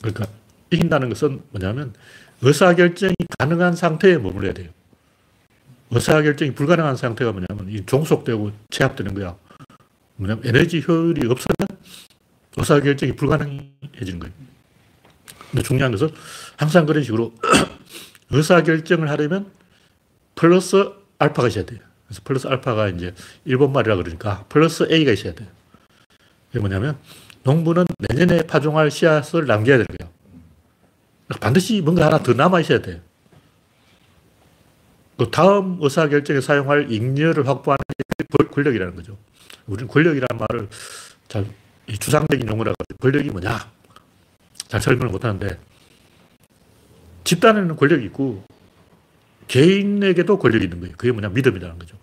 그러니까 0.00 0.26
이긴다는 0.70 1.08
것은 1.08 1.42
뭐냐면 1.50 1.94
의사결정이 2.42 3.14
가능한 3.38 3.76
상태에 3.76 4.18
머물러야 4.18 4.52
돼요. 4.52 4.70
의사결정이 5.90 6.54
불가능한 6.54 6.96
상태가 6.96 7.32
뭐냐면 7.32 7.68
이 7.68 7.84
종속되고 7.84 8.52
제압되는 8.70 9.14
거야. 9.14 9.36
뭐냐면 10.16 10.44
에너지 10.46 10.82
효율이 10.86 11.26
없으면 11.26 11.80
의사결정이 12.56 13.16
불가능해지는 13.16 14.20
거예요. 14.20 14.34
근데 15.50 15.62
중요한 15.62 15.92
것은 15.92 16.10
항상 16.56 16.86
그런 16.86 17.02
식으로 17.02 17.34
의사결정을 18.30 19.10
하려면 19.10 19.50
플러스 20.34 20.90
알파가 21.18 21.48
있어야 21.48 21.66
돼요. 21.66 21.80
그래서 22.10 22.22
플러스 22.24 22.48
알파가 22.48 22.88
이제 22.88 23.14
일본 23.44 23.72
말이라 23.72 23.94
그러니까 23.94 24.44
플러스 24.48 24.84
A가 24.90 25.12
있어야 25.12 25.32
돼요. 25.32 25.48
이게 26.50 26.58
뭐냐면 26.58 26.98
농부는 27.44 27.86
내년에 28.08 28.42
파종할 28.42 28.90
씨앗을 28.90 29.46
남겨야 29.46 29.78
되는 29.78 29.86
거예요. 29.86 30.12
반드시 31.40 31.80
뭔가 31.80 32.06
하나 32.06 32.18
더 32.18 32.32
남아 32.32 32.60
있어야 32.60 32.82
돼요. 32.82 32.98
그 35.16 35.30
다음 35.30 35.78
의사결정에 35.80 36.40
사용할 36.40 36.90
잉여를 36.90 37.46
확보하는 37.46 37.78
게 38.18 38.44
권력이라는 38.50 38.96
거죠. 38.96 39.16
우리는 39.68 39.86
권력이라는 39.86 40.26
말을 40.36 40.68
잘 41.28 41.46
주상적인 41.86 42.48
용어라 42.48 42.72
권력이 43.00 43.30
뭐냐 43.30 43.70
잘 44.66 44.80
설명을 44.80 45.12
못하는데 45.12 45.60
집단에는 47.22 47.76
권력이 47.76 48.04
있고 48.06 48.42
개인에게도 49.50 50.38
권력이 50.38 50.64
있는 50.64 50.78
거예요. 50.78 50.94
그게 50.96 51.10
뭐냐 51.10 51.30
믿음이라는 51.30 51.78
거죠. 51.78 51.96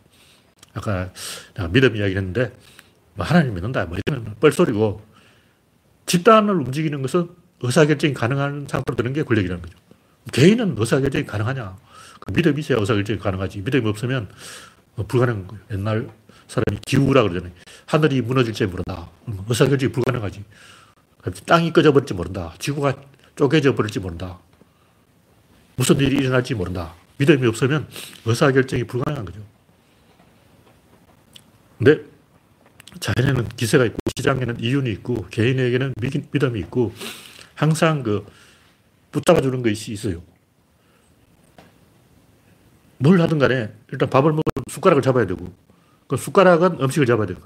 아까 0.74 1.12
믿음 1.72 1.96
이야기를 1.96 2.18
했는데 2.18 2.54
뭐 3.14 3.26
하나님 3.26 3.54
믿는다 3.54 3.86
뭐 3.86 3.98
이런 4.06 4.36
뻘소리고 4.42 5.02
집단을 6.06 6.56
움직이는 6.56 7.02
것은 7.02 7.30
의사결정이 7.62 8.14
가능한 8.14 8.68
상태로 8.70 8.98
되는 8.98 9.14
게 9.14 9.24
권력이라는 9.24 9.62
거죠. 9.62 9.78
개인은 10.34 10.76
의사결정이 10.78 11.26
가능하냐? 11.26 11.78
그 12.20 12.34
믿음이 12.34 12.60
있어야 12.60 12.80
의사결정이 12.80 13.20
가능하지. 13.20 13.62
믿음이 13.62 13.88
없으면 13.88 14.28
뭐 14.96 15.06
불가능한 15.08 15.48
거예요. 15.48 15.64
옛날 15.72 16.10
사람이 16.48 16.80
기우라 16.86 17.24
그러잖아요. 17.24 17.54
하늘이 17.86 18.22
무너질지 18.22 18.66
모른다. 18.66 19.10
의사결정이 19.48 19.94
불가능하지. 19.94 20.44
땅이 21.46 21.72
꺼져버릴지 21.72 22.14
모른다. 22.14 22.54
지구가 22.60 22.94
쪼개져 23.38 23.74
버릴지 23.74 24.00
모른다. 24.02 24.38
무슨 25.78 25.98
일이 25.98 26.18
일어날지 26.18 26.54
모른다. 26.54 26.94
믿음이 27.18 27.48
없으면 27.48 27.88
의사결정이 28.26 28.84
불가능한 28.86 29.26
거죠. 29.26 29.40
근데 31.78 32.04
자연에는 33.00 33.50
기세가 33.50 33.86
있고 33.86 33.98
시장에는 34.16 34.60
이윤이 34.60 34.92
있고 34.94 35.28
개인에게는 35.30 35.94
믿음이 36.32 36.60
있고 36.62 36.94
항상 37.56 38.04
그 38.04 38.26
붙잡아주는 39.12 39.62
것이 39.62 39.94
있어요. 39.94 40.22
뭘 43.00 43.22
하든 43.22 43.38
간에 43.38 43.72
일단 43.92 44.10
밥을 44.10 44.32
먹으면 44.32 44.44
숟가락을 44.70 45.02
잡아야 45.04 45.26
되고 45.28 45.54
그 46.08 46.18
숟가락은 46.18 46.82
음식을 46.82 47.06
잡아야 47.06 47.28
되고 47.28 47.42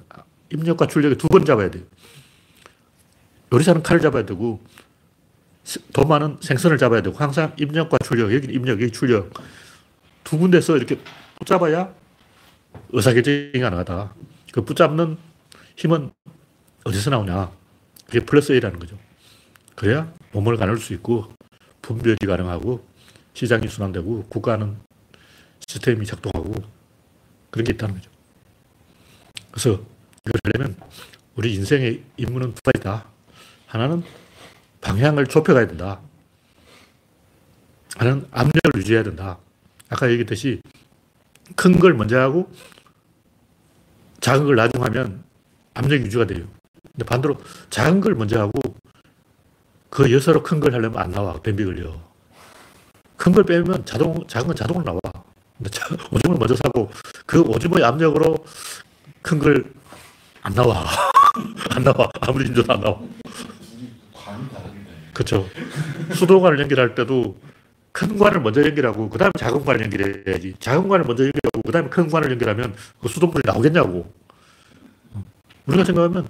입력과 0.51 0.87
출력에 0.87 1.15
두 1.15 1.27
번 1.27 1.43
잡아야 1.45 1.69
돼요. 1.69 1.83
요리사는 3.53 3.83
칼을 3.83 4.01
잡아야 4.01 4.25
되고 4.25 4.63
도마는 5.93 6.37
생선을 6.41 6.77
잡아야 6.77 7.01
되고 7.01 7.15
항상 7.17 7.53
입력과 7.57 7.97
출력 8.03 8.33
여기 8.33 8.47
입력 8.51 8.81
여기 8.81 8.91
출력 8.91 9.31
두 10.23 10.37
군데서 10.37 10.77
이렇게 10.77 10.99
붙잡아야 11.39 11.93
의사결정이 12.89 13.59
가능하다. 13.61 14.13
그 14.51 14.63
붙잡는 14.63 15.17
힘은 15.75 16.11
어디서 16.83 17.09
나오냐? 17.09 17.51
그게 18.05 18.19
플러스 18.19 18.51
A라는 18.51 18.79
거죠. 18.79 18.97
그래야 19.75 20.11
몸을 20.31 20.57
가눌 20.57 20.77
수 20.77 20.93
있고 20.93 21.31
분별이 21.81 22.17
가능하고 22.27 22.85
시장이 23.33 23.67
순환되고 23.67 24.25
국가는 24.25 24.77
시스템이 25.67 26.05
작동하고 26.05 26.53
그런 27.49 27.65
게 27.65 27.73
있다는 27.73 27.95
거죠. 27.95 28.09
그래서 29.51 29.81
이걸 30.25 30.39
하려면 30.43 30.75
우리 31.35 31.55
인생의 31.55 32.03
임무는 32.17 32.53
두 32.53 32.61
가지다. 32.63 33.05
하나는 33.67 34.03
방향을 34.81 35.27
좁혀가야 35.27 35.67
된다. 35.67 35.99
하나는 37.97 38.25
압력을 38.31 38.71
유지해야 38.77 39.03
된다. 39.03 39.37
아까 39.89 40.07
얘기했듯이 40.09 40.61
큰 41.55 41.79
걸 41.79 41.93
먼저 41.93 42.19
하고 42.19 42.49
작은 44.21 44.45
걸 44.45 44.55
나중 44.55 44.83
하면 44.83 45.23
압력 45.73 45.99
유지가 46.01 46.25
돼요. 46.25 46.45
근데 46.91 47.05
반대로 47.05 47.37
작은 47.69 48.01
걸 48.01 48.15
먼저 48.15 48.39
하고 48.39 48.51
그 49.89 50.11
여서로 50.11 50.41
큰 50.43 50.59
걸 50.59 50.73
하려면 50.73 50.99
안 50.99 51.11
나와. 51.11 51.39
뱀비 51.41 51.63
걸려. 51.65 51.99
큰 53.17 53.33
걸 53.33 53.43
빼면 53.43 53.85
자동, 53.85 54.25
작은 54.27 54.47
건 54.47 54.55
자동으로 54.55 54.85
나와. 54.85 54.99
근데 55.57 55.69
오줌을 56.11 56.37
먼저 56.37 56.55
사고 56.55 56.89
그 57.25 57.41
오줌의 57.41 57.83
압력으로 57.83 58.37
큰 59.21 59.39
걸 59.39 59.63
안 60.43 60.53
나와. 60.55 60.87
안 61.69 61.83
나와. 61.83 62.09
아무리 62.21 62.45
힘줘도 62.45 62.73
안 62.73 62.79
나와. 62.81 62.99
그렇죠. 65.13 65.47
수도관을 66.13 66.59
연결할 66.59 66.95
때도 66.95 67.37
큰 67.91 68.17
관을 68.17 68.41
먼저 68.41 68.63
연결하고 68.63 69.09
그 69.09 69.17
다음에 69.17 69.31
작은 69.37 69.65
관을 69.65 69.81
연결해야지. 69.81 70.55
작은 70.59 70.87
관을 70.87 71.05
먼저 71.05 71.23
연결하고 71.23 71.61
그 71.65 71.71
다음에 71.71 71.89
큰 71.89 72.07
관을 72.07 72.31
연결하면 72.31 72.73
그 73.01 73.07
수돗물이 73.07 73.43
나오겠냐고. 73.45 74.11
우리가 75.65 75.83
생각하면 75.83 76.27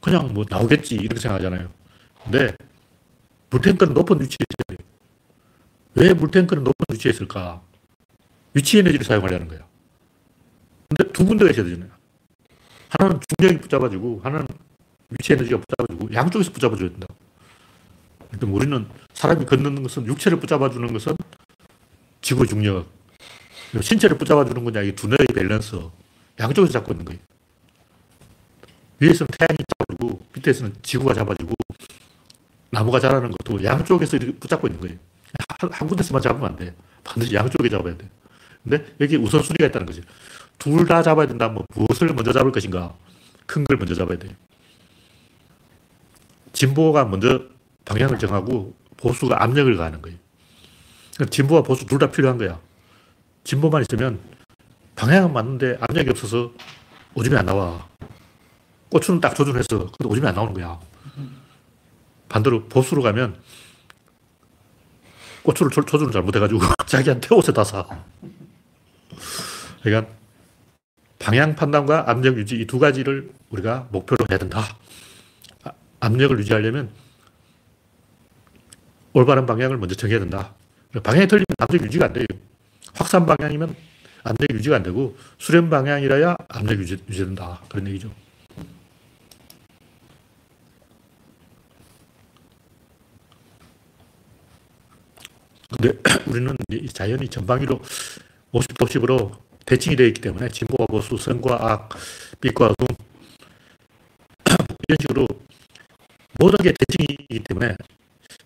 그냥 0.00 0.32
뭐 0.32 0.44
나오겠지 0.48 0.94
이렇게 0.94 1.20
생각하잖아요. 1.20 1.68
근데 2.24 2.56
물탱크는 3.50 3.94
높은 3.94 4.20
위치에 4.20 4.38
있어야 4.40 4.76
돼요. 4.76 4.88
왜 5.94 6.14
물탱크는 6.14 6.64
높은 6.64 6.84
위치에 6.92 7.10
있을까? 7.10 7.62
위치 8.54 8.78
에너지를 8.78 9.04
사용하려는 9.04 9.48
거야. 9.48 9.60
근데 10.88 11.12
두 11.12 11.24
군데가 11.26 11.50
있어야 11.50 11.64
되잖아요. 11.64 11.90
하나는 12.88 13.20
중력이 13.38 13.60
붙잡아주고 13.60 14.20
하나는 14.24 14.46
위치 15.10 15.32
에너지가 15.34 15.60
붙잡아주고 15.60 16.14
양쪽에서 16.14 16.52
붙잡아줘야 16.52 16.88
된다. 16.90 17.06
그러니까 18.30 18.46
우리는 18.56 18.86
사람이 19.14 19.44
걷는 19.46 19.82
것은 19.82 20.06
육체를 20.06 20.38
붙잡아 20.40 20.70
주는 20.70 20.92
것은 20.92 21.14
지구 22.20 22.46
중력. 22.46 22.86
신체를 23.80 24.16
붙잡아 24.18 24.44
주는 24.44 24.64
거냐, 24.64 24.82
이 24.82 24.94
두뇌의 24.94 25.26
밸런스. 25.34 25.76
양쪽에서 26.40 26.72
잡고 26.72 26.92
있는 26.92 27.04
거예요. 27.04 27.20
위에서는 29.00 29.28
태양이 29.38 29.58
잡아주고, 29.78 30.26
밑에서는 30.34 30.74
지구가 30.82 31.14
잡아주고, 31.14 31.52
나무가 32.70 32.98
자라는 33.00 33.30
것도 33.30 33.62
양쪽에서 33.64 34.18
붙잡고 34.40 34.66
있는 34.68 34.80
거예요. 34.80 34.96
한, 35.60 35.70
한 35.72 35.88
군데서만 35.88 36.22
잡으면 36.22 36.50
안 36.50 36.56
돼. 36.56 36.74
반드시 37.04 37.34
양쪽에 37.34 37.68
잡아야 37.68 37.96
돼. 37.96 38.08
근데 38.64 38.84
여기 39.00 39.16
우선순위가 39.16 39.66
있다는 39.66 39.86
거죠. 39.86 40.02
둘 40.58 40.86
다 40.86 41.02
잡아야 41.02 41.26
된다면 41.26 41.62
무엇을 41.74 42.08
먼저 42.14 42.32
잡을 42.32 42.50
것인가? 42.52 42.94
큰 43.46 43.64
걸 43.64 43.76
먼저 43.76 43.94
잡아야 43.94 44.18
돼. 44.18 44.34
진보가 46.52 47.04
먼저 47.04 47.42
방향을 47.86 48.18
정하고 48.18 48.74
보수가 48.98 49.42
압력을 49.42 49.74
가하는 49.76 50.02
거예요. 50.02 50.18
그러니까 51.14 51.30
진보와 51.34 51.62
보수 51.62 51.86
둘 51.86 51.98
다 51.98 52.10
필요한 52.10 52.36
거야. 52.36 52.60
진보만 53.44 53.82
있으면 53.82 54.20
방향은 54.96 55.32
맞는데 55.32 55.78
압력이 55.80 56.10
없어서 56.10 56.52
오줌이 57.14 57.34
안 57.36 57.46
나와. 57.46 57.86
고추는 58.90 59.20
딱 59.20 59.34
조준해서 59.34 59.78
근데 59.78 60.04
오줌이 60.06 60.26
안 60.26 60.34
나오는 60.34 60.52
거야. 60.52 60.78
반대로 62.28 62.64
보수로 62.68 63.02
가면 63.02 63.40
고추를 65.42 65.70
조, 65.70 65.84
조준을 65.84 66.12
잘못해가지고 66.12 66.60
자기한테 66.86 67.34
옷에 67.34 67.52
다 67.52 67.62
사. 67.64 67.86
그러니까 69.82 70.12
방향 71.18 71.54
판단과 71.54 72.10
압력 72.10 72.36
유지 72.36 72.56
이 72.56 72.66
두 72.66 72.78
가지를 72.78 73.30
우리가 73.50 73.88
목표로 73.92 74.26
해야 74.30 74.38
된다. 74.38 74.62
아, 75.64 75.70
압력을 76.00 76.36
유지하려면 76.38 76.90
올바른 79.16 79.46
방향을 79.46 79.78
먼저 79.78 79.94
정해야 79.94 80.18
된다. 80.18 80.52
방향이 81.02 81.26
틀리면 81.26 81.46
압력 81.56 81.82
유지가 81.86 82.04
안 82.04 82.12
돼요. 82.12 82.26
확산 82.92 83.24
방향이면 83.24 83.74
압력 84.24 84.50
유지가 84.52 84.76
안 84.76 84.82
되고 84.82 85.16
수렴 85.38 85.70
방향이라야 85.70 86.36
압력 86.48 86.78
유지, 86.78 86.98
유지된다. 87.08 87.62
그런 87.70 87.88
얘기죠. 87.88 88.10
근데 95.70 95.98
우리는 96.28 96.54
이 96.72 96.86
자연이 96.86 97.26
전방위로 97.26 97.80
50, 98.52 98.68
50으로 98.74 99.34
대칭이 99.64 99.96
되어 99.96 100.08
있기 100.08 100.20
때문에 100.20 100.50
진보와 100.50 100.86
보수, 100.88 101.16
선과 101.16 101.72
악, 101.72 101.88
빛과 102.42 102.66
어둠 102.66 102.86
이런 104.88 104.98
식으로 105.00 105.26
모든 106.38 106.58
게 106.62 106.74
대칭이기 106.74 107.44
때문에 107.44 107.74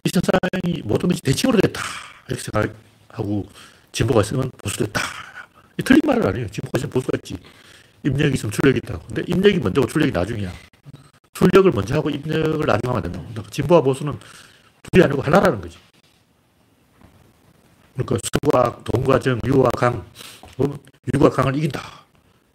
이 0.04 0.08
세상이 0.08 0.82
모든 0.84 1.08
것이 1.08 1.22
대칭으로 1.22 1.60
됐다. 1.60 1.82
이렇게 2.28 2.42
생각하고 2.42 3.46
진보가 3.92 4.20
있으면 4.22 4.50
보수도 4.58 4.84
있다. 4.84 5.00
이 5.78 5.82
틀린 5.82 6.00
말은 6.06 6.26
아니에요. 6.26 6.48
진보가 6.48 6.78
있으면 6.78 6.90
보수가 6.90 7.18
있지. 7.18 7.36
입력이 8.02 8.34
있으면 8.34 8.50
출력이 8.52 8.80
있다 8.82 8.98
근데 9.06 9.22
입력이 9.26 9.58
먼저고 9.58 9.86
출력이 9.86 10.12
나중이야. 10.12 10.50
출력을 11.34 11.70
먼저 11.72 11.94
하고 11.94 12.10
입력을 12.10 12.64
나중에 12.66 12.88
하면 12.88 13.02
된다고. 13.02 13.26
그러니까 13.28 13.50
진보와 13.50 13.82
보수는 13.82 14.18
둘이 14.90 15.04
아니고 15.04 15.22
하나라는 15.22 15.60
거지. 15.60 15.78
그러니까 17.94 18.16
수과 18.22 18.82
동과 18.84 19.18
정, 19.18 19.38
유와 19.46 19.70
강. 19.76 20.04
유가 21.14 21.30
강을 21.30 21.56
이긴다. 21.56 21.80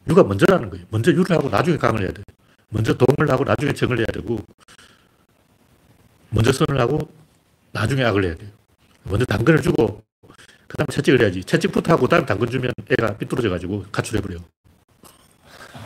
유가 0.10 0.24
먼저라는 0.24 0.70
거예요. 0.70 0.86
먼저 0.90 1.12
유를 1.12 1.36
하고 1.36 1.50
나중에 1.50 1.78
강을 1.78 2.02
해야 2.02 2.12
돼. 2.12 2.22
먼저 2.70 2.94
동을 2.94 3.32
하고 3.32 3.44
나중에 3.44 3.74
정을 3.74 3.98
해야 3.98 4.06
되고, 4.08 4.40
먼저 6.36 6.52
선을 6.52 6.80
하고 6.82 7.00
나중에 7.72 8.04
악을 8.04 8.26
해야 8.26 8.36
돼요. 8.36 8.50
먼저 9.04 9.24
당근을 9.26 9.62
주고, 9.62 10.04
그 10.68 10.78
다음에 10.78 10.88
채찍을 10.92 11.22
해야지. 11.22 11.42
채찍부터 11.46 11.94
하고, 11.94 12.04
그 12.04 12.10
다음에 12.10 12.26
당근 12.26 12.50
주면 12.50 12.72
애가 12.92 13.18
삐뚤어져가지고 13.18 13.86
가출해버려. 13.92 14.38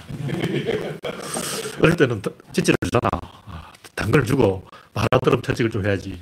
어릴 1.81 1.95
때는 1.95 2.21
찌찌를 2.51 2.75
주잖아. 2.83 3.09
아, 3.45 3.71
당근을 3.93 4.25
주고, 4.25 4.65
말아들으면 4.93 5.43
채찍을 5.43 5.69
좀 5.69 5.85
해야지. 5.85 6.19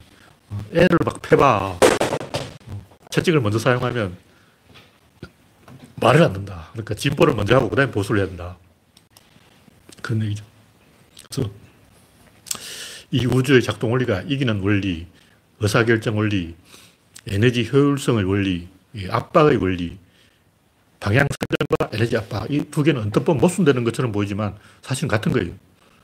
어, 0.49 0.59
애를 0.73 0.97
막 1.05 1.21
패봐. 1.21 1.79
어, 1.79 1.79
채찍을 3.09 3.39
먼저 3.39 3.57
사용하면 3.57 4.17
말을 5.95 6.21
안 6.21 6.33
듣는다. 6.33 6.67
그러니까 6.73 6.95
진보를 6.95 7.33
먼저 7.33 7.55
하고 7.55 7.69
그다음에 7.69 7.89
보수를 7.91 8.19
해야 8.19 8.27
된다. 8.27 8.57
그런 10.01 10.21
얘기죠. 10.23 10.43
그래서 11.29 11.49
이 13.11 13.25
우주의 13.25 13.61
작동 13.61 13.91
원리가 13.91 14.21
이기는 14.23 14.59
원리, 14.61 15.07
의사결정 15.59 16.17
원리, 16.17 16.55
에너지 17.27 17.67
효율성의 17.71 18.23
원리, 18.25 18.67
압박의 19.09 19.57
원리, 19.57 19.97
방향 20.99 21.27
설정과 21.29 21.95
에너지 21.95 22.17
압박 22.17 22.49
이 22.51 22.63
두 22.71 22.83
개는 22.83 23.01
언뜻 23.01 23.19
보면 23.21 23.39
모순되는 23.39 23.83
것처럼 23.83 24.11
보이지만 24.11 24.55
사실은 24.81 25.07
같은 25.09 25.31
거예요. 25.31 25.53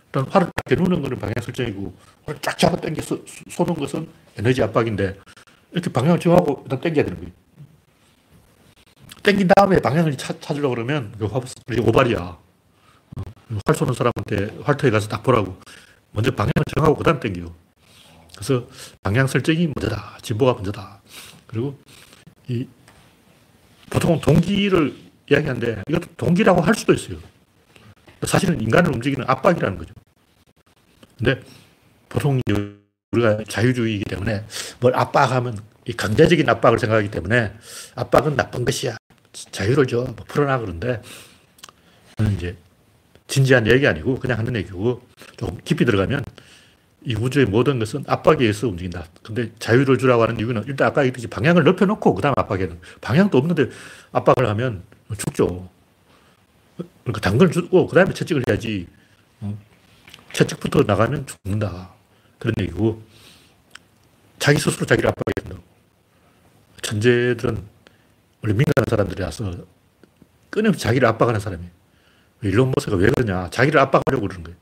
일단 0.08 0.30
딱 0.30 0.52
겨누는 0.70 1.02
것은 1.02 1.18
방향 1.20 1.34
설정이고 1.42 1.94
활을 2.26 2.40
쫙 2.42 2.58
잡아 2.58 2.76
당겨서 2.78 3.18
쏘는 3.50 3.74
것은 3.74 4.08
에너지 4.38 4.62
압박인데 4.62 5.18
이렇게 5.72 5.92
방향을 5.92 6.20
정하고 6.20 6.62
일단 6.66 6.80
당겨야 6.80 7.06
되는 7.06 7.20
거예요. 7.20 7.32
땡긴 9.24 9.48
다음에 9.56 9.80
방향을 9.80 10.18
찾, 10.18 10.40
찾으려고 10.42 10.76
그러면 10.76 11.14
그 11.18 11.26
오발이야. 11.82 12.20
어, 12.20 13.22
활 13.66 13.76
쏘는 13.76 13.94
사람한테 13.94 14.62
활터에 14.64 14.92
가서 14.92 15.08
딱 15.08 15.24
보라고. 15.24 15.58
먼저 16.14 16.32
방향을 16.32 16.54
정하고 16.76 16.96
그 16.96 17.04
다음 17.04 17.20
땡겨. 17.20 17.54
그래서 18.36 18.68
방향 19.02 19.28
설정이 19.28 19.68
먼저다. 19.76 20.18
진보가 20.22 20.54
먼저다. 20.54 21.02
그리고 21.48 21.78
이 22.48 22.68
보통 23.90 24.20
동기를 24.20 24.96
이야기하는데 25.30 25.84
이것도 25.88 26.08
동기라고 26.18 26.62
할 26.62 26.74
수도 26.74 26.94
있어요. 26.94 27.18
사실은 28.24 28.60
인간을 28.62 28.94
움직이는 28.94 29.26
압박이라는 29.28 29.78
거죠. 29.78 29.94
근데 31.18 31.42
보통 32.10 32.40
우리가 33.12 33.44
자유주의이기 33.48 34.06
때문에 34.06 34.46
뭘 34.80 34.96
압박하면 34.96 35.60
이 35.86 35.94
강제적인 35.94 36.50
압박을 36.50 36.80
생각하기 36.80 37.12
때문에 37.12 37.54
압박은 37.96 38.36
나쁜 38.36 38.66
것이야. 38.66 38.98
자유를 39.34 39.88
줘. 39.88 40.04
뭐 40.04 40.16
풀어놔 40.28 40.60
그런데 40.60 41.02
이제 42.36 42.56
진지한 43.28 43.68
얘기 43.68 43.88
아니고 43.88 44.20
그냥 44.20 44.38
하는 44.40 44.56
얘기고 44.56 45.02
좀 45.38 45.58
깊이 45.64 45.86
들어가면 45.86 46.24
이 47.06 47.16
우주의 47.16 47.46
모든 47.46 47.80
것은 47.80 48.04
압박에 48.08 48.38
의해서 48.42 48.68
움직인다. 48.68 49.06
근데 49.24 49.52
자유를 49.60 49.98
주라고 49.98 50.24
하는 50.24 50.40
이유는 50.40 50.64
일단 50.68 50.88
아까 50.88 51.02
얘기했듯이 51.02 51.28
방향을 51.28 51.64
넓혀놓고 51.64 52.14
그 52.14 52.22
다음 52.22 52.34
압박에는 52.38 52.80
방향도 53.02 53.38
없는데 53.38 53.70
압박을 54.12 54.48
하면 54.50 54.84
죽죠. 55.18 55.70
그러니까 57.04 57.22
당근을 57.22 57.52
주고 57.52 57.88
그 57.88 57.96
다음에 57.96 58.14
채찍을 58.14 58.44
해야지. 58.48 58.88
어? 59.42 59.58
채찍부터 60.32 60.84
나가면 60.84 61.26
죽는다. 61.28 61.92
그런 62.40 62.54
얘기고 62.60 63.02
자기 64.40 64.60
스스로 64.60 64.86
자기를 64.86 65.10
압박해야 65.10 65.34
된다고. 65.44 65.64
천재들은 66.82 67.64
원래 68.42 68.54
민감한 68.54 68.86
사람들이라서 68.90 69.66
끊임없이 70.50 70.84
자기를 70.84 71.08
압박하는 71.08 71.40
사람이에요. 71.40 71.72
일론 72.44 72.72
머스크가 72.76 72.98
왜 72.98 73.10
그러냐. 73.10 73.50
자기를 73.50 73.80
압박하려고 73.80 74.28
그러는 74.28 74.44
거예요. 74.44 74.58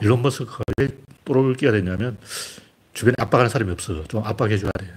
일론 0.00 0.22
머스크가 0.22 0.62
왜 0.78 0.88
또롤기가 1.24 1.72
됐냐면 1.72 2.18
주변에 2.92 3.14
압박하는 3.18 3.50
사람이 3.50 3.70
없어. 3.72 4.04
좀 4.04 4.24
압박해 4.24 4.56
줘야 4.58 4.70
돼. 4.78 4.92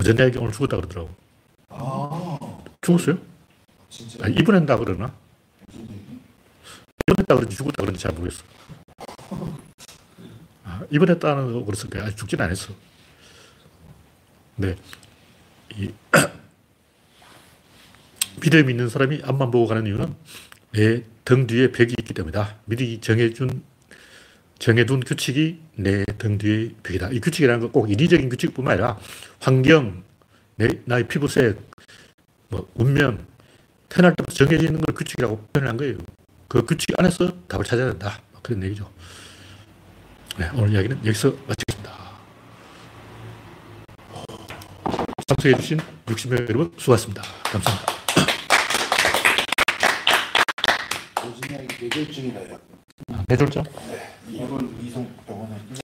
어제 0.00 0.14
내가 0.14 0.40
오늘 0.40 0.52
죽었다 0.52 0.76
그러더라고. 0.76 1.10
아, 1.68 2.38
죽었어요? 2.82 3.18
진짜. 3.90 4.24
아, 4.24 4.28
입원한다 4.28 4.76
그러나? 4.76 5.12
입원했다 7.08 7.34
그런지 7.34 7.56
죽었다 7.56 7.82
그런지 7.82 8.00
잘 8.00 8.12
모르겠어. 8.12 8.42
아, 10.64 10.82
입원했다는 10.90 11.52
거 11.52 11.64
그랬을 11.64 11.90
거야. 11.90 12.04
아직 12.04 12.16
죽진 12.16 12.40
않았어. 12.40 12.72
네. 14.56 14.76
이 15.76 15.90
믿음 18.40 18.70
있는 18.70 18.88
사람이 18.88 19.20
앞만 19.24 19.50
보고 19.50 19.66
가는 19.66 19.86
이유는 19.86 20.14
내 20.72 21.02
등 21.24 21.46
뒤에 21.46 21.72
벽이 21.72 21.94
있기 21.98 22.12
때문이다. 22.12 22.56
미리 22.66 23.00
정해준, 23.00 23.62
정해둔 24.58 25.00
규칙이 25.00 25.58
내 25.76 26.04
등 26.18 26.36
뒤에 26.38 26.74
벽이다. 26.82 27.08
이 27.10 27.20
규칙이라는 27.20 27.60
건 27.60 27.72
꼭 27.72 27.90
인위적인 27.90 28.28
규칙뿐만 28.28 28.74
아니라 28.74 28.98
환경, 29.40 30.02
내, 30.56 30.68
나의 30.84 31.08
피부색, 31.08 31.58
뭐, 32.50 32.68
운명, 32.74 33.24
태어날 33.88 34.14
때부터 34.16 34.34
정해져 34.34 34.66
있는 34.66 34.80
걸 34.82 34.94
규칙이라고 34.94 35.46
표현한 35.52 35.76
거예요. 35.78 35.96
그 36.48 36.64
규칙 36.66 36.90
안에서 36.98 37.32
답을 37.48 37.64
찾아야 37.64 37.86
된다. 37.90 38.20
그런 38.42 38.62
얘기죠. 38.64 38.90
네, 40.38 40.50
오늘 40.54 40.72
이야기는 40.74 40.98
여기서 41.06 41.30
마치겠습니다. 41.48 41.94
참석해주신 45.28 45.78
60명 46.06 46.48
여러분 46.50 46.72
수고하셨습니다. 46.76 47.22
감사합니다. 47.44 48.03
신약이 51.46 51.66
뇌졸중이나요. 51.80 52.58
뇌졸중? 53.28 53.62
네. 53.62 54.00
일본 54.28 54.74
이송 54.82 55.06
병원에 55.26 55.56